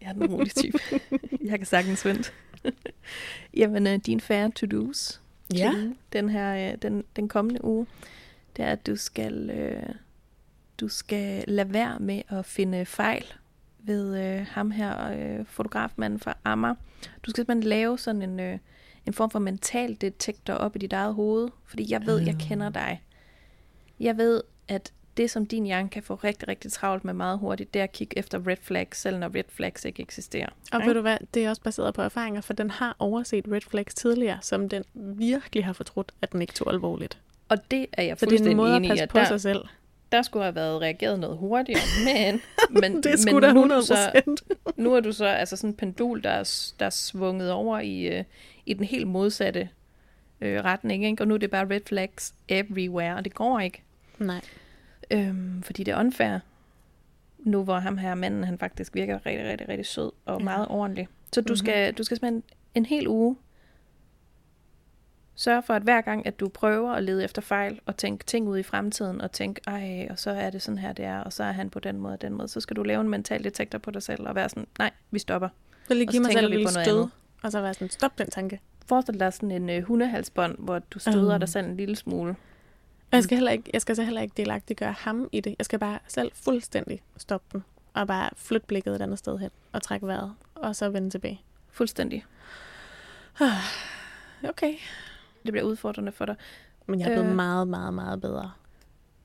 Jeg 0.00 0.08
er 0.08 0.12
den 0.12 0.26
rolige 0.26 0.54
type. 0.54 0.78
jeg 1.50 1.58
kan 1.58 1.66
sagtens 1.66 2.04
vente. 2.04 2.32
Jamen, 3.56 3.86
øh, 3.86 3.98
din 4.06 4.20
færre 4.20 4.50
to-dos 4.50 5.20
Ja. 5.54 5.70
til 5.70 5.94
den 6.12 6.28
her, 6.28 6.72
øh, 6.72 6.78
den, 6.82 7.04
den 7.16 7.28
kommende 7.28 7.64
uge, 7.64 7.86
det 8.56 8.64
er, 8.64 8.72
at 8.72 8.86
du 8.86 8.96
skal, 8.96 9.50
øh, 9.50 9.94
du 10.80 10.88
skal 10.88 11.44
lade 11.48 11.72
være 11.72 11.98
med 11.98 12.22
at 12.28 12.46
finde 12.46 12.84
fejl 12.84 13.24
ved 13.78 14.24
øh, 14.24 14.46
ham 14.46 14.70
her, 14.70 15.12
øh, 15.12 15.46
fotografmanden 15.46 16.20
fra 16.20 16.36
Amager. 16.44 16.74
Du 17.26 17.30
skal 17.30 17.36
simpelthen 17.36 17.68
lave 17.68 17.98
sådan 17.98 18.22
en, 18.22 18.40
øh, 18.40 18.58
en 19.06 19.12
form 19.12 19.30
for 19.30 19.38
mental 19.38 19.96
detektor 20.00 20.54
op 20.54 20.76
i 20.76 20.78
dit 20.78 20.92
eget 20.92 21.14
hoved, 21.14 21.48
fordi 21.64 21.92
jeg 21.92 22.06
ved, 22.06 22.18
jeg 22.20 22.36
kender 22.38 22.70
dig. 22.70 23.02
Jeg 24.00 24.16
ved, 24.16 24.42
at 24.68 24.92
det, 25.16 25.30
som 25.30 25.46
din 25.46 25.64
hjerne 25.66 25.88
kan 25.88 26.02
få 26.02 26.14
rigtig, 26.14 26.48
rigtig 26.48 26.72
travlt 26.72 27.04
med 27.04 27.14
meget 27.14 27.38
hurtigt, 27.38 27.74
det 27.74 27.80
er 27.80 27.84
at 27.84 27.92
kigge 27.92 28.18
efter 28.18 28.46
red 28.46 28.56
flags, 28.62 29.00
selv 29.00 29.18
når 29.18 29.30
red 29.36 29.44
flags 29.48 29.84
ikke 29.84 30.02
eksisterer. 30.02 30.48
Og 30.72 30.78
Ikke? 30.80 30.86
ved 30.86 30.94
du 30.94 31.00
hvad, 31.00 31.16
det 31.34 31.44
er 31.44 31.48
også 31.50 31.62
baseret 31.62 31.94
på 31.94 32.02
erfaringer, 32.02 32.40
for 32.40 32.52
den 32.52 32.70
har 32.70 32.96
overset 32.98 33.44
red 33.52 33.60
flags 33.70 33.94
tidligere, 33.94 34.38
som 34.42 34.68
den 34.68 34.84
virkelig 34.94 35.64
har 35.64 35.72
fortrudt, 35.72 36.12
at 36.22 36.32
den 36.32 36.40
ikke 36.40 36.54
tog 36.54 36.72
alvorligt. 36.72 37.18
Og 37.48 37.70
det 37.70 37.86
er 37.92 38.02
jeg 38.02 38.18
Så 38.18 38.26
det 38.26 38.32
er 38.32 38.36
en 38.36 38.38
fuldstændig 38.38 38.56
måde 38.56 38.70
at 38.72 38.76
enig 38.76 38.88
i, 38.88 38.90
passe 38.90 39.02
at 39.02 39.08
på 39.08 39.18
der, 39.18 39.24
sig 39.24 39.40
selv. 39.40 39.64
der 40.12 40.22
skulle 40.22 40.42
have 40.42 40.54
været 40.54 40.80
reageret 40.80 41.18
noget 41.20 41.36
hurtigere, 41.38 41.80
men, 42.14 42.40
men, 42.70 43.02
Det 43.02 43.20
skulle 43.20 43.34
men 43.34 43.42
da 43.42 43.52
nu, 43.52 43.60
er 43.60 43.78
100 43.78 43.82
så, 43.82 44.22
nu 44.76 44.94
er 44.94 45.00
du 45.00 45.12
så 45.12 45.24
altså 45.26 45.56
sådan 45.56 45.70
en 45.70 45.76
pendul, 45.76 46.22
der 46.22 46.30
er, 46.30 46.72
der 46.78 46.86
er 46.86 46.90
svunget 46.90 47.50
over 47.50 47.80
i, 47.80 48.18
øh, 48.18 48.24
i 48.66 48.74
den 48.74 48.84
helt 48.84 49.06
modsatte 49.06 49.68
øh, 50.40 50.64
retning, 50.64 51.04
ikke? 51.04 51.22
og 51.22 51.28
nu 51.28 51.34
er 51.34 51.38
det 51.38 51.50
bare 51.50 51.66
red 51.70 51.80
flags 51.86 52.34
everywhere, 52.48 53.16
og 53.16 53.24
det 53.24 53.34
går 53.34 53.60
ikke, 53.60 53.82
Nej. 54.18 54.40
Øhm, 55.12 55.62
fordi 55.62 55.84
det 55.84 55.92
er 55.94 56.00
unfair, 56.00 56.38
nu 57.38 57.64
hvor 57.64 57.78
ham 57.78 57.98
her 57.98 58.14
manden, 58.14 58.44
han 58.44 58.58
faktisk 58.58 58.94
virker 58.94 59.26
rigtig, 59.26 59.46
rigtig, 59.46 59.68
rigtig 59.68 59.86
sød 59.86 60.12
og 60.24 60.38
Ja. 60.38 60.44
meget 60.44 60.66
ordentlig. 60.68 61.08
Så 61.32 61.40
du, 61.40 61.52
Mhm. 61.52 61.56
skal, 61.56 61.94
du 61.94 62.04
skal 62.04 62.16
simpelthen 62.16 62.42
en 62.74 62.86
hel 62.86 63.08
uge 63.08 63.36
sørge 65.34 65.62
for, 65.62 65.74
at 65.74 65.82
hver 65.82 66.00
gang, 66.00 66.26
at 66.26 66.40
du 66.40 66.48
prøver 66.48 66.92
at 66.92 67.02
lede 67.02 67.24
efter 67.24 67.42
fejl, 67.42 67.80
og 67.86 67.96
tænke 67.96 68.24
ting 68.24 68.48
ud 68.48 68.58
i 68.58 68.62
fremtiden, 68.62 69.20
og 69.20 69.32
tænke, 69.32 69.60
ej, 69.66 70.06
og 70.10 70.18
så 70.18 70.30
er 70.30 70.50
det 70.50 70.62
sådan 70.62 70.78
her, 70.78 70.92
det 70.92 71.04
er, 71.04 71.18
og 71.20 71.32
så 71.32 71.44
er 71.44 71.52
han 71.52 71.70
på 71.70 71.78
den 71.80 71.98
måde 71.98 72.12
og 72.14 72.22
den 72.22 72.32
måde, 72.32 72.48
så 72.48 72.60
skal 72.60 72.76
du 72.76 72.82
lave 72.82 73.00
en 73.00 73.08
mental 73.08 73.44
detektor 73.44 73.78
på 73.78 73.90
dig 73.90 74.02
selv, 74.02 74.28
og 74.28 74.34
være 74.34 74.48
sådan, 74.48 74.66
nej, 74.78 74.90
vi 75.10 75.18
stopper. 75.18 75.48
Så 75.88 75.94
lige 75.94 76.06
give 76.06 76.22
mig 76.22 76.32
selv 76.32 76.52
et 76.52 76.70
stød, 76.70 76.82
andet. 76.82 77.10
og 77.42 77.52
så 77.52 77.60
være 77.60 77.74
sådan, 77.74 77.90
stop 77.90 78.18
den 78.18 78.30
tanke. 78.30 78.60
Forestil 78.86 79.20
dig 79.20 79.32
sådan 79.32 79.50
en 79.50 79.70
øh, 79.70 79.82
hundehalsbånd, 79.82 80.56
hvor 80.58 80.78
du 80.78 80.98
støder 80.98 81.34
Øh. 81.34 81.40
dig 81.40 81.48
selv 81.48 81.66
en 81.66 81.76
lille 81.76 81.96
smule. 81.96 82.36
Og 83.12 83.16
jeg 83.16 83.24
skal, 83.24 83.36
heller 83.36 83.50
ikke, 83.52 83.70
jeg 83.72 83.80
skal 83.80 83.96
så 83.96 84.02
heller 84.02 84.20
ikke 84.20 84.34
delagtiggøre 84.36 84.92
ham 84.92 85.28
i 85.32 85.40
det. 85.40 85.54
Jeg 85.58 85.64
skal 85.64 85.78
bare 85.78 85.98
selv 86.08 86.32
fuldstændig 86.34 87.02
stoppe 87.16 87.46
den. 87.52 87.64
Og 87.94 88.06
bare 88.06 88.30
flytte 88.36 88.66
blikket 88.66 88.94
et 88.94 89.02
andet 89.02 89.18
sted 89.18 89.38
hen. 89.38 89.50
Og 89.72 89.82
trække 89.82 90.06
vejret. 90.06 90.34
Og 90.54 90.76
så 90.76 90.88
vende 90.88 91.10
tilbage. 91.10 91.40
Fuldstændig. 91.70 92.24
Okay. 94.48 94.74
Det 95.44 95.52
bliver 95.52 95.62
udfordrende 95.64 96.12
for 96.12 96.24
dig. 96.24 96.34
Men 96.86 97.00
jeg 97.00 97.06
er 97.08 97.14
blevet 97.14 97.28
Øh. 97.30 97.36
meget, 97.36 97.68
meget, 97.68 97.94
meget 97.94 98.20
bedre. 98.20 98.52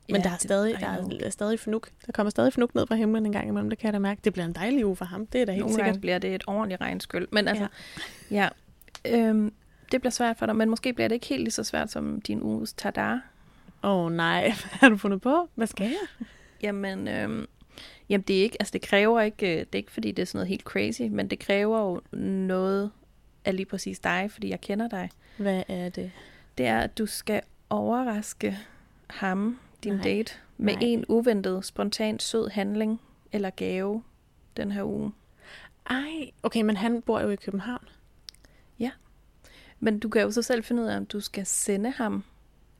Men 0.10 0.16
Ja, 0.16 0.22
der 0.22 0.30
er 0.30 0.34
det- 0.34 0.42
stadig, 0.42 0.74
I 0.74 0.78
der 0.78 1.26
er 1.26 1.30
stadig 1.30 1.60
fnuk. 1.60 1.90
Der 2.06 2.12
kommer 2.12 2.30
stadig 2.30 2.54
fnuk 2.54 2.76
ned 2.76 2.88
fra 2.88 2.96
himlen 2.96 3.26
en 3.26 3.32
gang 3.32 3.48
imellem. 3.48 3.70
Det 3.70 3.80
kan 3.80 3.86
jeg 3.88 3.94
da 3.94 4.00
mærke. 4.00 4.22
Det 4.24 4.34
bliver 4.34 4.46
en 4.46 4.54
dejlig 4.54 4.86
uge 4.86 4.96
for 4.96 5.06
ham. 5.06 5.26
Det 5.28 5.42
er 5.42 5.46
da 5.46 5.52
helt 5.52 5.60
Nogle 5.62 5.74
sikkert. 5.76 5.86
gange 5.88 6.02
bliver 6.02 6.18
det 6.18 6.36
et 6.36 6.44
ordentligt 6.48 6.82
regnskyld. 6.82 7.28
Men 7.32 7.48
altså, 7.48 7.68
ja. 8.32 8.50
ja 9.06 9.18
øhm, 9.30 9.54
det 9.92 10.02
bliver 10.02 10.12
svært 10.12 10.38
for 10.38 10.46
dig, 10.46 10.56
men 10.56 10.70
måske 10.70 10.94
bliver 10.94 11.08
det 11.08 11.16
ikke 11.16 11.26
helt 11.28 11.42
lige 11.44 11.52
så 11.52 11.64
svært 11.64 11.92
som 11.92 12.22
din 12.22 12.42
uges 12.42 12.74
tadar. 12.74 13.22
Åh 13.84 14.06
oh, 14.06 14.12
nej, 14.12 14.44
hvad 14.60 14.80
har 14.80 14.90
du 14.90 14.98
fundet 14.98 15.22
på? 15.22 15.50
Hvad 15.56 15.68
skal 15.68 15.88
jeg? 15.88 16.28
Jamen, 16.62 17.08
øhm, 17.08 17.48
jamen 18.10 18.24
det 18.28 18.38
er 18.40 18.44
ikke, 18.44 18.58
altså 18.60 18.72
det 18.72 18.82
kræver 18.82 19.22
ikke, 19.22 19.48
øh, 19.48 19.60
det 19.60 19.68
er 19.74 19.78
ikke 19.78 19.92
fordi 19.92 20.12
det 20.12 20.22
er 20.22 20.26
sådan 20.26 20.38
noget 20.38 20.48
helt 20.48 20.64
crazy, 20.64 21.02
men 21.02 21.28
det 21.28 21.40
kræver 21.40 21.80
jo 21.80 22.18
noget 22.18 22.92
af 23.46 23.56
lige 23.56 23.66
præcis 23.66 24.00
dig, 24.00 24.30
fordi 24.32 24.50
jeg 24.50 24.62
kender 24.62 24.88
dig. 24.88 25.10
Hvad 25.38 25.64
er 25.68 25.90
det? 25.90 26.12
Det 26.58 26.66
er, 26.66 26.80
at 26.80 26.98
du 26.98 27.06
skal 27.06 27.42
overraske 27.70 28.58
ham, 29.08 29.60
din 29.84 29.94
Nej. 29.94 30.04
date, 30.04 30.34
med 30.58 30.74
Nej. 30.74 30.84
en 30.84 31.06
uventet, 31.08 31.66
spontan, 31.66 32.20
sød 32.20 32.50
handling 32.50 33.02
eller 33.32 33.50
gave 33.50 34.04
den 34.58 34.72
her 34.72 34.84
uge. 34.84 35.12
Ej, 35.90 36.32
okay, 36.44 36.62
men 36.62 36.78
han 36.78 37.02
bor 37.02 37.20
jo 37.20 37.30
i 37.30 37.36
København. 37.36 37.88
Men 39.80 40.00
du 40.00 40.10
kan 40.10 40.22
jo 40.22 40.32
så 40.32 40.42
selv 40.42 40.64
finde 40.64 40.82
ud 40.82 40.88
af, 40.88 40.98
om 40.98 41.06
du 41.06 41.20
skal 41.20 41.46
sende 41.46 41.92
ham 41.92 42.24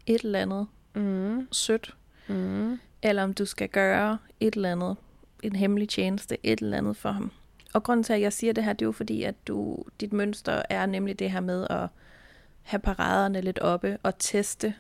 et 0.06 0.22
eller 0.22 0.40
andet 0.40 0.68
Mm. 0.98 1.48
sødt, 1.52 1.96
Mm. 2.28 2.80
eller 3.02 3.24
om 3.24 3.34
du 3.34 3.46
skal 3.46 3.70
gøre 3.70 4.18
et 4.40 4.56
eller 4.56 4.72
andet, 4.72 4.96
en 5.44 5.56
hemmelig 5.56 5.90
tjeneste, 5.90 6.38
et 6.44 6.60
eller 6.62 6.78
andet 6.78 6.98
for 6.98 7.12
ham. 7.12 7.32
Og 7.74 7.84
grunden 7.84 8.04
til, 8.04 8.14
at 8.14 8.22
jeg 8.22 8.34
siger 8.34 8.54
det 8.54 8.64
her, 8.64 8.74
det 8.74 8.82
er 8.82 8.88
jo 8.88 8.92
fordi, 8.92 9.24
at 9.24 9.48
du, 9.48 9.84
dit 10.02 10.14
mønster 10.14 10.62
er 10.70 10.86
nemlig 10.86 11.20
det 11.20 11.32
her 11.32 11.40
med 11.40 11.68
at 11.70 11.88
have 12.62 12.80
paraderne 12.80 13.42
lidt 13.42 13.60
oppe 13.60 13.98
og 14.04 14.14
teste 14.20 14.74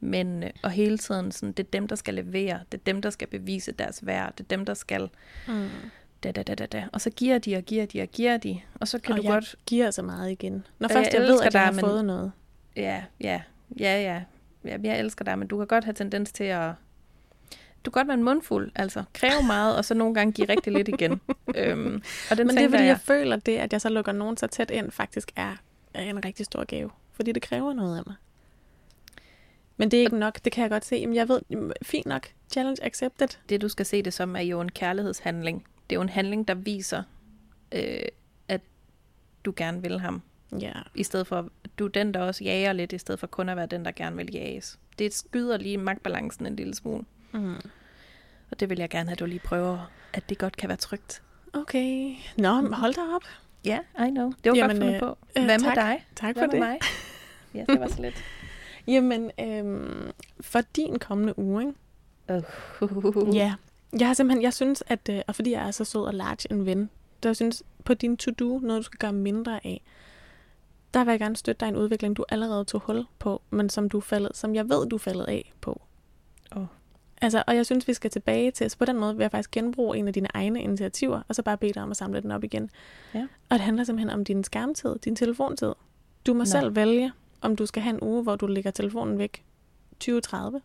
mændene, 0.00 0.52
og 0.62 0.70
hele 0.70 0.98
tiden 0.98 1.32
sådan, 1.32 1.52
det 1.52 1.66
er 1.66 1.70
dem, 1.72 1.88
der 1.88 1.96
skal 1.96 2.14
levere, 2.14 2.60
det 2.72 2.78
er 2.78 2.82
dem, 2.86 3.02
der 3.02 3.10
skal 3.10 3.28
bevise 3.28 3.72
deres 3.72 4.06
værd, 4.06 4.32
det 4.38 4.44
er 4.44 4.48
dem, 4.48 4.64
der 4.64 4.74
skal 4.74 5.08
Mm. 5.48 5.68
da, 6.24 6.32
da, 6.32 6.42
da, 6.42 6.54
da, 6.54 6.66
da. 6.66 6.84
Og 6.92 7.00
så 7.00 7.10
giver 7.10 7.38
de 7.38 7.56
og 7.56 7.62
giver 7.62 7.86
de 7.86 8.02
og 8.02 8.08
giver 8.08 8.36
de, 8.36 8.60
og 8.80 8.88
så 8.88 8.98
kan 8.98 9.12
og 9.12 9.18
du 9.18 9.22
jeg 9.22 9.32
godt, 9.32 9.56
giver 9.66 9.90
så 9.90 10.02
meget 10.02 10.30
igen. 10.30 10.66
Når 10.78 10.88
først 10.88 11.12
jeg 11.12 11.20
jeg, 11.20 11.28
ved, 11.28 11.40
at 11.42 11.54
jeg 11.54 11.64
har 11.64 11.72
men- 11.72 11.80
fået 11.80 12.04
noget. 12.04 12.32
ja, 12.76 13.02
ja, 13.20 13.42
ja, 13.80 14.00
ja, 14.02 14.22
ja, 14.64 14.78
jeg 14.82 14.98
elsker 14.98 15.24
dig, 15.24 15.38
men 15.38 15.48
du 15.48 15.58
kan 15.58 15.66
godt 15.66 15.84
have 15.84 15.94
tendens 15.94 16.32
til 16.32 16.44
at 16.44 16.72
du 17.84 17.90
kan 17.90 18.00
godt 18.00 18.08
være 18.08 18.16
en 18.16 18.22
mundfuld, 18.24 18.72
altså 18.74 19.04
kræve 19.12 19.42
meget, 19.46 19.76
og 19.76 19.84
så 19.84 19.94
nogle 19.94 20.14
gange 20.14 20.32
give 20.32 20.48
rigtig 20.48 20.72
lidt 20.72 20.88
igen. 20.88 21.20
øhm, 21.56 22.02
og 22.30 22.36
den 22.36 22.46
Men 22.46 22.56
det 22.56 22.64
er 22.64 22.68
fordi, 22.68 22.82
jeg 22.82 22.88
jeg, 22.88 23.00
føler 23.00 23.36
det, 23.36 23.56
at 23.56 23.72
jeg 23.72 23.80
så 23.80 23.88
lukker 23.88 24.12
nogen 24.12 24.36
så 24.36 24.46
tæt 24.46 24.70
ind, 24.70 24.90
faktisk 24.90 25.32
er 25.36 25.56
er 25.94 26.02
en 26.02 26.24
rigtig 26.24 26.46
stor 26.46 26.64
gave. 26.64 26.90
Fordi 27.12 27.32
det 27.32 27.42
kræver 27.42 27.72
noget 27.72 27.98
af 27.98 28.02
mig. 28.06 28.14
Men 29.76 29.90
det 29.90 29.96
er 29.96 30.00
ikke 30.00 30.18
nok, 30.18 30.44
det 30.44 30.52
kan 30.52 30.62
jeg 30.62 30.70
godt 30.70 30.84
se. 30.84 31.06
Men 31.06 31.14
jeg 31.14 31.28
ved, 31.28 31.40
fint 31.82 32.06
nok, 32.06 32.28
challenge 32.52 32.84
accepted. 32.84 33.28
det 33.48 33.60
du 33.60 33.68
skal 33.68 33.86
se 33.86 34.02
det 34.02 34.12
som, 34.12 34.36
er 34.36 34.40
jo 34.40 34.60
en 34.60 34.72
kærlighedshandling. 34.72 35.66
Det 35.90 35.96
er 35.96 35.98
jo 35.98 36.02
en 36.02 36.08
handling, 36.08 36.48
der 36.48 36.54
viser, 36.54 37.02
øh, 37.72 38.02
at 38.48 38.60
du 39.44 39.52
gerne 39.56 39.82
vil 39.82 40.00
ham. 40.00 40.22
Ja. 40.60 40.72
I 40.94 41.02
stedet 41.02 41.26
for, 41.26 41.48
du 41.78 41.84
er 41.84 41.88
den, 41.88 42.14
der 42.14 42.20
også 42.20 42.44
jager 42.44 42.72
lidt, 42.72 42.92
i 42.92 42.98
stedet 42.98 43.20
for 43.20 43.26
kun 43.26 43.48
at 43.48 43.56
være 43.56 43.66
den, 43.66 43.84
der 43.84 43.92
gerne 43.92 44.16
vil 44.16 44.30
jages. 44.32 44.78
Det 44.98 45.14
skyder 45.14 45.56
lige 45.58 45.78
magtbalancen 45.78 46.46
en 46.46 46.56
lille 46.56 46.74
smule. 46.74 47.04
Mm. 47.32 47.54
Og 48.50 48.60
det 48.60 48.70
vil 48.70 48.78
jeg 48.78 48.88
gerne 48.90 49.08
have, 49.08 49.12
at 49.12 49.20
du 49.20 49.26
lige 49.26 49.40
prøver, 49.44 49.90
at 50.12 50.28
det 50.28 50.38
godt 50.38 50.56
kan 50.56 50.68
være 50.68 50.76
trygt. 50.78 51.22
Okay. 51.52 52.14
Nå, 52.36 52.60
men 52.60 52.72
hold 52.72 52.94
da 52.94 53.00
op. 53.14 53.22
Ja, 53.64 53.78
yeah, 53.98 54.08
I 54.08 54.10
know. 54.10 54.32
Det 54.44 54.50
var 54.50 54.56
Jamen, 54.56 54.76
godt 54.76 54.82
fundet 54.84 54.94
øh, 54.94 55.00
på. 55.00 55.18
øh, 55.36 55.44
Hvad 55.44 55.58
med 55.58 55.66
tak. 55.66 55.74
dig? 55.76 56.06
Tak 56.16 56.34
Hvad 56.36 56.42
for 56.42 56.46
med 56.46 56.60
det. 56.60 56.68
mig? 56.68 56.78
Ja, 57.54 57.64
det 57.68 57.80
var 57.80 57.88
så 57.88 58.02
lidt. 58.02 58.24
Jamen, 58.86 59.30
øhm, 59.40 60.10
for 60.40 60.60
din 60.76 60.98
kommende 60.98 61.38
uge, 61.38 61.62
ikke? 61.62 61.74
Uh. 63.28 63.36
Ja. 63.36 63.54
Jeg 63.98 64.06
har 64.06 64.14
simpelthen, 64.14 64.42
jeg 64.42 64.54
synes, 64.54 64.82
at, 64.86 65.08
øh, 65.10 65.20
og 65.26 65.34
fordi 65.34 65.50
jeg 65.52 65.66
er 65.66 65.70
så 65.70 65.84
sød 65.84 66.00
og 66.04 66.14
large 66.14 66.52
en 66.52 66.66
ven, 66.66 66.90
der 67.22 67.32
synes, 67.32 67.62
på 67.84 67.94
din 67.94 68.16
to-do, 68.16 68.58
noget 68.58 68.78
du 68.78 68.82
skal 68.82 68.98
gøre 68.98 69.12
mindre 69.12 69.66
af, 69.66 69.82
der 70.94 71.04
vil 71.04 71.12
jeg 71.12 71.20
gerne 71.20 71.36
støtte 71.36 71.60
dig 71.60 71.66
i 71.66 71.68
en 71.68 71.76
udvikling, 71.76 72.16
du 72.16 72.24
allerede 72.28 72.64
tog 72.64 72.80
hul 72.80 73.04
på, 73.18 73.42
men 73.50 73.68
som 73.68 73.88
du 73.88 74.00
faldet, 74.00 74.36
som 74.36 74.54
jeg 74.54 74.68
ved, 74.68 74.86
du 74.86 74.98
faldet 74.98 75.24
af 75.24 75.52
på. 75.60 75.82
Åh. 76.56 76.66
Altså, 77.22 77.42
og 77.46 77.56
jeg 77.56 77.66
synes, 77.66 77.88
vi 77.88 77.94
skal 77.94 78.10
tilbage 78.10 78.50
til, 78.50 78.70
så 78.70 78.78
på 78.78 78.84
den 78.84 78.98
måde 78.98 79.16
vil 79.16 79.24
jeg 79.24 79.30
faktisk 79.30 79.50
genbruge 79.50 79.98
en 79.98 80.08
af 80.08 80.14
dine 80.14 80.28
egne 80.34 80.62
initiativer, 80.62 81.22
og 81.28 81.34
så 81.34 81.42
bare 81.42 81.56
bede 81.56 81.72
dig 81.72 81.82
om 81.82 81.90
at 81.90 81.96
samle 81.96 82.20
den 82.20 82.30
op 82.30 82.44
igen. 82.44 82.70
Ja. 83.14 83.20
Og 83.20 83.54
det 83.54 83.60
handler 83.60 83.84
simpelthen 83.84 84.10
om 84.10 84.24
din 84.24 84.44
skærmtid, 84.44 84.98
din 84.98 85.16
telefontid. 85.16 85.72
Du 86.26 86.34
må 86.34 86.38
Nå. 86.38 86.44
selv 86.44 86.76
vælge, 86.76 87.12
om 87.40 87.56
du 87.56 87.66
skal 87.66 87.82
have 87.82 87.94
en 87.94 88.02
uge, 88.02 88.22
hvor 88.22 88.36
du 88.36 88.46
lægger 88.46 88.70
telefonen 88.70 89.18
væk 89.18 89.44
20-30, 90.04 90.58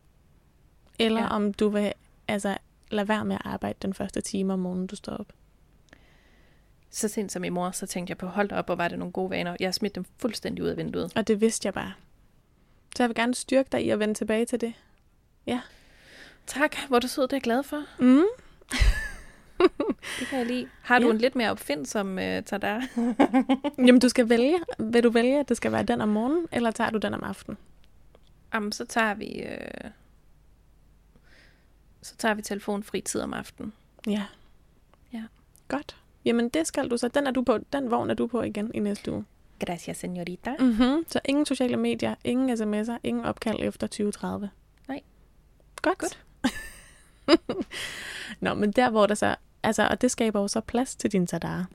eller 1.00 1.22
ja. 1.22 1.28
om 1.28 1.54
du 1.54 1.70
vil 1.70 1.94
altså, 2.28 2.58
lade 2.92 3.08
være 3.08 3.26
med 3.26 3.36
at 3.36 3.42
arbejde 3.46 3.78
den 3.82 3.94
første 3.94 4.22
time 4.22 4.54
om 4.54 4.60
morgenen, 4.60 4.88
du 4.88 4.96
står 4.96 5.14
op. 5.14 5.34
Så 6.98 7.08
sent 7.08 7.32
som 7.32 7.44
i 7.44 7.50
mor, 7.50 7.72
så 7.72 7.86
tænkte 7.86 8.12
jeg 8.12 8.18
på, 8.18 8.28
hold 8.28 8.52
op, 8.52 8.70
og 8.70 8.78
var 8.78 8.88
det 8.88 9.00
nogle 9.00 9.12
gode 9.12 9.30
vaner. 9.30 9.56
Jeg 9.60 9.74
smidt 9.74 9.96
dem 9.96 10.06
fuldstændig 10.18 10.64
ud 10.64 10.70
af 10.70 10.78
vinduet. 10.78 11.12
Og 11.16 11.28
det 11.28 11.42
vidste 11.42 11.66
jeg 11.66 11.74
bare. 11.74 11.94
Så 12.96 13.04
jeg 13.04 13.10
vil 13.10 13.16
gerne 13.16 13.36
styrke 13.36 13.70
dig 13.72 13.86
i 13.86 13.90
at 13.90 14.00
vende 14.00 14.14
tilbage 14.14 14.46
til 14.46 14.62
det. 14.62 14.74
Tak, 16.48 16.76
hvor 16.88 17.00
du 17.00 17.08
sød, 17.08 17.24
det 17.24 17.34
er 17.34 17.36
jeg 17.38 17.42
glad 17.42 17.64
for. 17.64 17.84
Mm. 18.00 18.24
Det 20.20 20.28
kan 20.28 20.38
jeg 20.40 20.46
lide. 20.48 20.70
Har 20.82 21.00
du 21.00 21.06
Ja. 21.06 21.12
en 21.12 21.18
lidt 21.18 21.36
mere 21.36 21.52
opfindsom 21.52 22.12
uh, 22.12 22.18
tada? 22.46 22.82
Jamen, 23.88 24.00
du 24.00 24.10
skal 24.10 24.30
vælge. 24.30 24.60
Vil 24.80 25.04
du 25.04 25.10
vælge, 25.10 25.40
at 25.40 25.50
det 25.50 25.58
skal 25.58 25.72
være 25.72 25.84
den 25.84 26.02
om 26.02 26.10
morgenen, 26.10 26.48
eller 26.52 26.72
tager 26.72 26.90
du 26.90 26.98
den 26.98 27.14
om 27.14 27.24
aftenen? 27.24 27.58
Jamen, 28.54 28.72
så 28.72 28.86
tager 28.86 29.14
vi... 29.14 29.26
Øh... 29.28 29.92
Så 32.02 32.16
tager 32.18 32.34
vi 32.34 32.42
telefonfri 32.42 33.02
tid 33.02 33.22
om 33.22 33.34
aftenen. 33.34 33.74
Ja. 34.08 34.24
Ja. 35.14 35.24
Godt. 35.68 35.98
Jamen, 36.28 36.50
det 36.50 36.68
skal 36.68 36.90
du 36.90 36.98
så. 36.98 37.08
Den, 37.08 37.28
er 37.28 37.32
du 37.32 37.42
på, 37.42 37.58
den 37.74 37.92
vogn 37.92 38.10
er 38.10 38.14
du 38.14 38.28
på 38.28 38.42
igen 38.42 38.72
i 38.74 38.80
næste 38.80 39.12
uge. 39.12 39.26
Gracias, 39.60 40.04
señorita. 40.04 40.50
Mm-hmm. 40.60 41.04
Så 41.08 41.20
ingen 41.26 41.46
sociale 41.46 41.78
medier, 41.78 42.16
ingen 42.24 42.58
sms'er, 42.58 42.98
ingen 43.04 43.26
opkald 43.26 43.58
efter 43.60 43.88
2030. 43.88 44.50
Nej. 44.88 45.02
Godt. 45.82 45.98
Godt. 45.98 46.20
Nå, 48.42 48.54
men 48.54 48.72
der 48.72 48.90
hvor 48.90 49.08
der 49.08 49.16
så... 49.16 49.36
Altså, 49.64 49.88
og 49.92 50.02
det 50.02 50.12
skaber 50.12 50.40
jo 50.40 50.48
så 50.48 50.62
plads 50.62 50.96
til 50.96 51.12
din 51.12 51.28
tadar. 51.28 51.68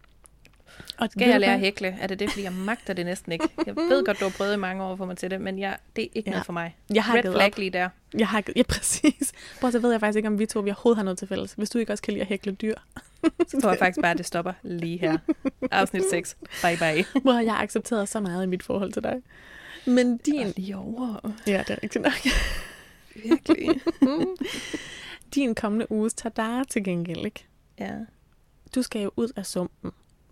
Og 0.99 1.09
Skal 1.11 1.29
jeg 1.29 1.41
lære 1.41 1.55
at 1.55 1.61
hækle? 1.61 1.97
Er 2.01 2.07
det 2.07 2.19
det, 2.19 2.31
fordi 2.31 2.43
jeg 2.45 2.53
magter 2.53 2.93
det 2.95 3.07
næsten 3.07 3.33
ikke? 3.33 3.49
Jeg 3.67 3.77
ved 3.77 4.05
godt, 4.05 4.21
du 4.21 4.25
har 4.25 4.33
prøvet 4.37 4.55
i 4.55 4.57
mange 4.57 4.83
år 4.85 4.93
at 4.93 4.99
få 4.99 5.05
mig 5.07 5.17
til 5.17 5.31
det, 5.31 5.41
men 5.41 5.59
jeg, 5.59 5.77
det 5.97 6.05
er 6.05 6.09
ikke 6.15 6.31
Ja. 6.31 6.31
noget 6.31 6.47
for 6.47 6.53
mig. 6.53 6.77
Jeg 6.95 7.05
har 7.05 7.15
Red 7.17 7.23
flag 7.23 7.47
op. 7.53 7.59
lige 7.59 7.71
der. 7.71 7.89
Jeg 8.19 8.29
har 8.29 8.43
Ja, 8.57 8.63
præcis. 8.63 9.33
Prøv 9.61 9.73
så 9.73 9.79
ved 9.79 9.91
jeg 9.91 10.01
faktisk 10.01 10.17
ikke, 10.17 10.27
om 10.29 10.39
vi 10.39 10.47
to 10.47 10.61
vi 10.61 10.71
overhovedet 10.71 10.97
har 10.97 11.05
noget 11.05 11.19
til 11.19 11.29
fælles. 11.29 11.53
Hvis 11.53 11.71
du 11.71 11.79
ikke 11.79 11.93
også 11.93 12.03
kan 12.03 12.13
lide 12.13 12.21
at 12.23 12.29
hækle 12.29 12.53
dyr. 12.53 12.75
Så 13.49 13.61
tror 13.61 13.71
jeg 13.71 13.79
faktisk 13.79 14.01
bare, 14.03 14.11
at 14.11 14.19
det 14.19 14.27
stopper 14.27 14.53
lige 14.63 14.99
her. 14.99 15.19
Afsnit 15.71 16.03
6. 16.11 16.37
Bye 16.63 16.77
bye. 16.77 17.05
Hvor 17.23 17.39
jeg 17.41 17.53
har 17.55 17.63
accepteret 17.63 18.09
så 18.09 18.21
meget 18.21 18.45
i 18.45 18.47
mit 18.47 18.63
forhold 18.63 18.93
til 18.93 19.03
dig. 19.03 19.23
Men 19.87 20.17
din... 20.17 20.53
Lige 20.57 20.77
over. 20.77 21.33
Ja, 21.47 21.59
det 21.69 21.71
er 21.71 21.83
rigtigt 21.83 22.05
nok. 22.05 22.13
Virkelig. 23.25 23.81
Din 25.35 25.55
kommende 25.55 25.93
uges 25.93 26.15
tadar 26.15 26.65
til 26.65 26.85
gengæld, 26.85 27.25
ikke? 27.25 27.45
Ja. 27.81 27.91
Du 28.75 28.83
skal 28.83 29.03
jo 29.03 29.11
ud 29.17 29.29
af 29.37 29.47
sumpen. 29.47 29.91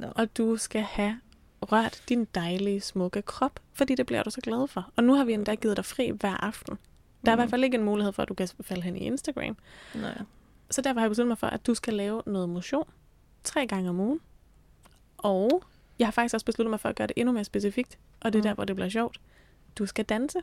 Og 0.09 0.37
du 0.37 0.57
skal 0.57 0.81
have 0.83 1.21
rørt 1.63 2.03
din 2.09 2.25
dejlige, 2.35 2.81
smukke 2.81 3.23
krop, 3.23 3.61
fordi 3.73 3.95
det 3.95 4.07
bliver 4.07 4.23
du 4.23 4.31
så 4.31 4.41
glad 4.41 4.69
for. 4.69 4.91
Og 4.97 5.05
nu 5.05 5.15
har 5.15 5.25
vi 5.25 5.33
endda 5.33 5.55
givet 5.55 5.77
dig 5.77 5.85
fri 5.85 6.11
hver 6.21 6.45
aften. 6.45 6.79
Der 7.25 7.31
er 7.31 7.33
i 7.33 7.37
Mhm. 7.37 7.41
hvert 7.41 7.51
fald 7.51 7.65
ikke 7.65 7.77
en 7.77 7.85
mulighed 7.85 8.13
for, 8.13 8.23
at 8.23 8.29
du 8.29 8.35
kan 8.35 8.49
falde 8.61 8.83
hen 8.83 8.97
i 8.97 9.01
Instagram. 9.01 9.57
Nej. 9.95 10.19
Så 10.71 10.83
derfor 10.83 11.01
har 11.01 11.05
jeg 11.05 11.11
besluttet 11.11 11.29
mig 11.29 11.39
for, 11.39 11.47
at 11.47 11.67
du 11.67 11.75
skal 11.75 11.95
lave 11.95 12.23
noget 12.27 12.49
motion 12.49 12.89
tre 13.45 13.67
gange 13.67 13.89
om 13.91 14.01
ugen. 14.01 14.21
Og 15.19 15.63
jeg 15.99 16.07
har 16.07 16.13
faktisk 16.13 16.35
også 16.35 16.47
besluttet 16.47 16.71
mig 16.71 16.81
for 16.81 16.89
at 16.89 16.97
gøre 16.97 17.07
det 17.07 17.15
endnu 17.17 17.33
mere 17.33 17.45
specifikt. 17.45 17.99
Og 18.21 18.33
det 18.33 18.39
er 18.39 18.43
Mm. 18.43 18.49
der, 18.49 18.55
hvor 18.55 18.65
det 18.65 18.77
bliver 18.77 18.89
sjovt. 18.89 19.21
Du 19.79 19.87
skal 19.87 20.05
danse. 20.05 20.39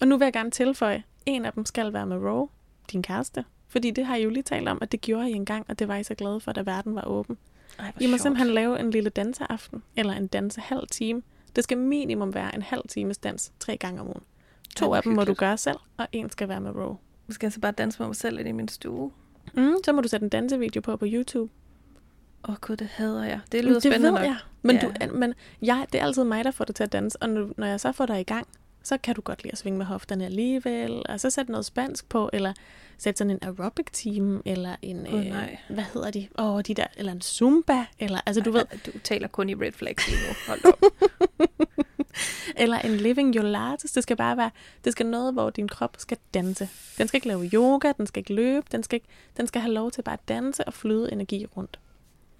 Og 0.00 0.08
nu 0.08 0.16
vil 0.16 0.24
jeg 0.26 0.32
gerne 0.32 0.50
tilføje, 0.50 1.02
en 1.26 1.44
af 1.44 1.52
dem 1.52 1.64
skal 1.64 1.92
være 1.92 2.06
med 2.06 2.16
Ro, 2.16 2.50
din 2.92 3.02
kæreste. 3.02 3.44
Fordi 3.68 3.90
det 3.90 4.06
har 4.06 4.16
I 4.16 4.22
jo 4.22 4.30
lige 4.30 4.42
talt 4.42 4.68
om, 4.68 4.78
at 4.82 4.92
det 4.92 5.00
gjorde 5.00 5.30
I 5.30 5.32
engang, 5.32 5.64
og 5.68 5.78
det 5.78 5.88
var 5.88 5.96
I 5.96 6.04
så 6.04 6.14
glade 6.14 6.40
for, 6.40 6.52
da 6.52 6.62
verden 6.62 6.94
var 6.94 7.04
åben. 7.04 7.38
Ej, 7.78 7.92
I 8.00 8.06
må 8.06 8.10
sjovt. 8.10 8.20
simpelthen 8.22 8.54
lave 8.54 8.80
en 8.80 8.90
lille 8.90 9.10
danseaften, 9.10 9.82
eller 9.96 10.12
en 10.12 10.26
danse 10.26 10.60
halv 10.60 10.86
time. 10.90 11.22
Det 11.56 11.64
skal 11.64 11.78
minimum 11.78 12.34
være 12.34 12.54
en 12.54 12.62
halv 12.62 12.82
times 12.88 13.18
dans 13.18 13.52
tre 13.60 13.76
gange 13.76 14.00
om 14.00 14.06
ugen. 14.06 14.22
To 14.76 14.86
hvor 14.86 14.96
af 14.96 15.02
dem 15.02 15.12
må 15.12 15.24
du 15.24 15.34
gøre 15.34 15.56
selv, 15.58 15.76
og 15.96 16.06
en 16.12 16.30
skal 16.30 16.48
være 16.48 16.60
med 16.60 16.70
Ro. 16.70 16.96
Jeg 17.28 17.34
skal 17.34 17.46
altså 17.46 17.60
bare 17.60 17.72
danse 17.72 17.98
med 17.98 18.06
mig 18.06 18.16
selv 18.16 18.36
lidt 18.36 18.48
i 18.48 18.52
min 18.52 18.68
stue. 18.68 19.10
Mm, 19.54 19.74
så 19.84 19.92
må 19.92 20.00
du 20.00 20.08
sætte 20.08 20.24
en 20.24 20.30
dansevideo 20.30 20.80
på 20.80 20.96
på 20.96 21.06
YouTube. 21.08 21.52
Åh 22.44 22.50
oh, 22.50 22.56
gud, 22.60 22.76
det 22.76 22.86
hader 22.86 23.24
jeg. 23.24 23.40
Det 23.52 23.64
lyder 23.64 23.74
det 23.74 23.82
spændende 23.82 24.06
ved 24.06 24.12
nok. 24.12 24.24
jeg. 24.24 24.36
Men, 24.62 24.76
Ja. 24.76 25.06
du, 25.06 25.14
men 25.14 25.34
jeg, 25.62 25.86
det 25.92 26.00
er 26.00 26.04
altid 26.04 26.24
mig, 26.24 26.44
der 26.44 26.50
får 26.50 26.64
det 26.64 26.74
til 26.76 26.84
at 26.84 26.92
danse. 26.92 27.22
Og 27.22 27.28
når 27.56 27.66
jeg 27.66 27.80
så 27.80 27.92
får 27.92 28.06
dig 28.06 28.20
i 28.20 28.24
gang, 28.24 28.46
så 28.88 28.98
kan 28.98 29.14
du 29.14 29.20
godt 29.20 29.42
lide 29.42 29.52
at 29.52 29.58
svinge 29.58 29.78
med 29.78 29.86
hofterne 29.86 30.24
alligevel. 30.24 31.02
Og 31.08 31.20
så 31.20 31.30
sætte 31.30 31.52
noget 31.52 31.64
spansk 31.64 32.08
på, 32.08 32.30
eller 32.32 32.52
sætte 32.98 33.18
sådan 33.18 33.30
en 33.30 33.38
aerobic 33.42 33.86
team, 33.92 34.42
eller 34.44 34.76
en, 34.82 35.06
Gud, 35.10 35.24
nej. 35.24 35.58
hvad 35.68 35.84
hedder 35.84 36.10
de? 36.10 36.28
Åh, 36.38 36.54
oh, 36.54 36.62
de 36.62 36.74
der, 36.74 36.86
eller 36.96 37.12
en 37.12 37.20
zumba, 37.20 37.84
eller, 37.98 38.20
altså 38.26 38.42
du 38.42 38.50
ved, 38.50 38.64
Du 38.86 38.98
taler 38.98 39.28
kun 39.28 39.48
i 39.48 39.54
red 39.54 39.72
flags 39.72 40.08
lige 40.08 40.20
nu. 40.28 40.34
Hold 40.46 40.64
op. 40.72 40.82
eller 42.56 42.78
en 42.78 42.96
living 42.96 43.34
your 43.34 43.44
largest. 43.44 43.94
Det 43.94 44.02
skal 44.02 44.16
bare 44.16 44.36
være, 44.36 44.50
det 44.84 44.92
skal 44.92 45.06
noget, 45.06 45.32
hvor 45.32 45.50
din 45.50 45.68
krop 45.68 45.96
skal 45.98 46.18
danse. 46.34 46.68
Den 46.98 47.08
skal 47.08 47.18
ikke 47.18 47.28
lave 47.28 47.50
yoga, 47.54 47.92
den 47.96 48.06
skal 48.06 48.20
ikke 48.20 48.34
løbe, 48.34 48.66
den 48.72 48.82
skal, 48.82 48.96
ikke, 48.96 49.06
den 49.36 49.46
skal 49.46 49.60
have 49.60 49.72
lov 49.74 49.90
til 49.90 50.02
bare 50.02 50.12
at 50.12 50.28
danse 50.28 50.64
og 50.64 50.74
flyde 50.74 51.12
energi 51.12 51.46
rundt. 51.56 51.78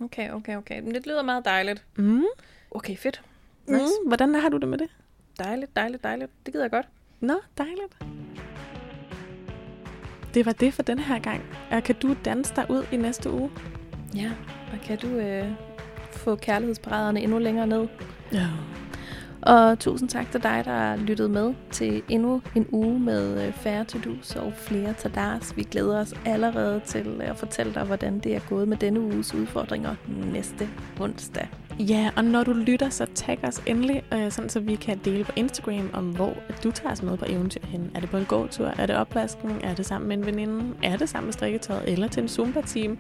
Okay, 0.01 0.31
okay, 0.31 0.57
okay. 0.57 0.81
Men 0.81 0.95
det 0.95 1.07
lyder 1.07 1.23
meget 1.23 1.45
dejligt. 1.45 1.85
Mm. 1.97 2.25
Okay, 2.71 2.97
fedt. 2.97 3.23
Mm. 3.67 3.75
Nice. 3.75 3.93
Hvordan 4.07 4.35
har 4.35 4.49
du 4.49 4.57
det 4.57 4.69
med 4.69 4.79
det? 4.79 4.89
Dejligt, 5.39 5.77
dejligt, 5.77 6.05
dejligt. 6.05 6.31
Det 6.47 6.53
gider 6.53 6.65
jeg 6.65 6.71
godt. 6.71 6.89
Nå, 7.21 7.35
dejligt. 7.59 7.99
Det 10.35 10.47
var 10.47 10.53
det 10.53 10.75
for 10.75 10.83
den 10.83 10.99
her 10.99 11.19
gang. 11.19 11.43
Og 11.71 11.83
kan 11.83 11.95
du 11.95 12.17
danse 12.25 12.57
dig 12.57 12.67
ud 12.71 12.85
i 12.93 12.97
næste 12.97 13.31
uge? 13.31 13.51
Ja, 14.15 14.31
og 14.73 14.79
kan 14.83 14.99
du 14.99 15.07
øh, 15.07 15.45
få 16.13 16.37
kærlighedsparaderne 16.37 17.21
endnu 17.21 17.39
længere 17.39 17.67
ned? 17.67 17.89
Ja. 18.33 18.47
Og 19.43 19.79
tusind 19.79 20.09
tak 20.09 20.31
til 20.31 20.43
dig, 20.43 20.63
der 20.65 20.97
lyttede 20.97 21.29
med 21.29 21.55
til 21.71 22.03
endnu 22.09 22.43
en 22.55 22.67
uge 22.71 23.01
med 23.01 23.47
øh, 23.47 23.53
færre 23.53 23.85
to-dos 23.85 24.37
og 24.37 24.53
flere 24.53 24.93
tadars. 24.93 25.57
Vi 25.57 25.63
glæder 25.63 26.01
os 26.01 26.15
allerede 26.27 26.81
til 26.85 27.21
at 27.21 27.37
fortælle 27.37 27.75
dig, 27.75 27.85
hvordan 27.85 28.19
det 28.19 28.37
er 28.37 28.41
gået 28.49 28.69
med 28.69 28.77
denne 28.77 29.01
uges 29.01 29.35
udfordringer 29.35 29.95
næste 30.33 30.69
onsdag. 31.01 31.49
Ja, 31.79 32.11
og 32.17 32.25
når 32.25 32.45
du 32.45 32.53
lytter, 32.53 32.89
så 32.91 33.07
tag 33.15 33.39
os 33.43 33.63
endelig, 33.67 34.03
øh, 34.15 34.31
sådan 34.33 34.49
så 34.51 34.61
vi 34.61 34.75
kan 34.75 34.99
dele 35.05 35.25
på 35.25 35.33
Instagram 35.37 35.91
om, 35.93 36.05
hvor 36.17 36.35
at 36.49 36.65
du 36.65 36.71
tager 36.71 36.93
os 36.93 37.03
med 37.03 37.17
på 37.17 37.25
eventyr 37.29 37.61
hen. 37.65 37.91
Er 37.95 38.01
det 38.01 38.11
på 38.11 38.17
en 38.17 38.25
gåtur? 38.25 38.67
Er 38.79 38.87
det 38.87 38.97
opvasken? 38.97 39.51
Er 39.63 39.75
det 39.75 39.87
sammen 39.87 40.09
med 40.09 40.17
en 40.17 40.27
veninde? 40.27 40.75
Er 40.83 40.97
det 40.97 41.09
sammen 41.09 41.27
med 41.27 41.33
strikketøjet? 41.33 41.89
Eller 41.93 42.09
til 42.09 42.23
en 42.23 42.29
Zumba-team? 42.29 42.99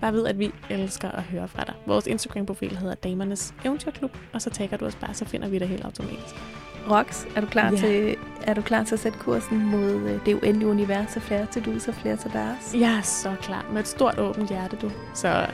Bare 0.00 0.12
ved, 0.12 0.26
at 0.26 0.38
vi 0.38 0.50
elsker 0.70 1.08
at 1.10 1.22
høre 1.22 1.48
fra 1.48 1.64
dig. 1.64 1.74
Vores 1.86 2.06
Instagram-profil 2.06 2.76
hedder 2.76 2.94
Damernes 2.94 3.54
Eventyrklub, 3.64 4.16
og 4.32 4.42
så 4.42 4.50
tagger 4.50 4.76
du 4.76 4.84
os 4.84 4.94
bare, 4.94 5.14
så 5.14 5.24
finder 5.24 5.48
vi 5.48 5.58
det 5.58 5.68
helt 5.68 5.84
automatisk. 5.84 6.34
Rox, 6.90 7.24
er 7.36 7.40
du 7.40 7.46
klar, 7.46 7.70
Ja. 7.70 7.76
til, 7.76 8.16
er 8.42 8.54
du 8.54 8.62
klar 8.62 8.84
til 8.84 8.94
at 8.94 8.98
sætte 9.00 9.18
kursen 9.18 9.66
mod 9.70 9.92
øh, 9.94 10.26
det 10.26 10.34
uendelige 10.34 10.68
univers 10.68 11.16
af 11.16 11.22
flere 11.22 11.46
to-dos 11.46 11.88
og 11.88 11.94
flere 11.94 12.16
tadars? 12.16 12.74
Jeg 12.74 12.92
er 12.98 13.00
så 13.02 13.34
klar 13.42 13.66
med 13.72 13.80
et 13.80 13.88
stort 13.88 14.18
åbent 14.18 14.48
hjerte, 14.48 14.76
du. 14.82 14.90
Så 15.14 15.46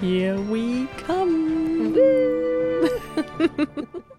here 0.00 0.40
we 0.40 0.86
come. 0.96 1.94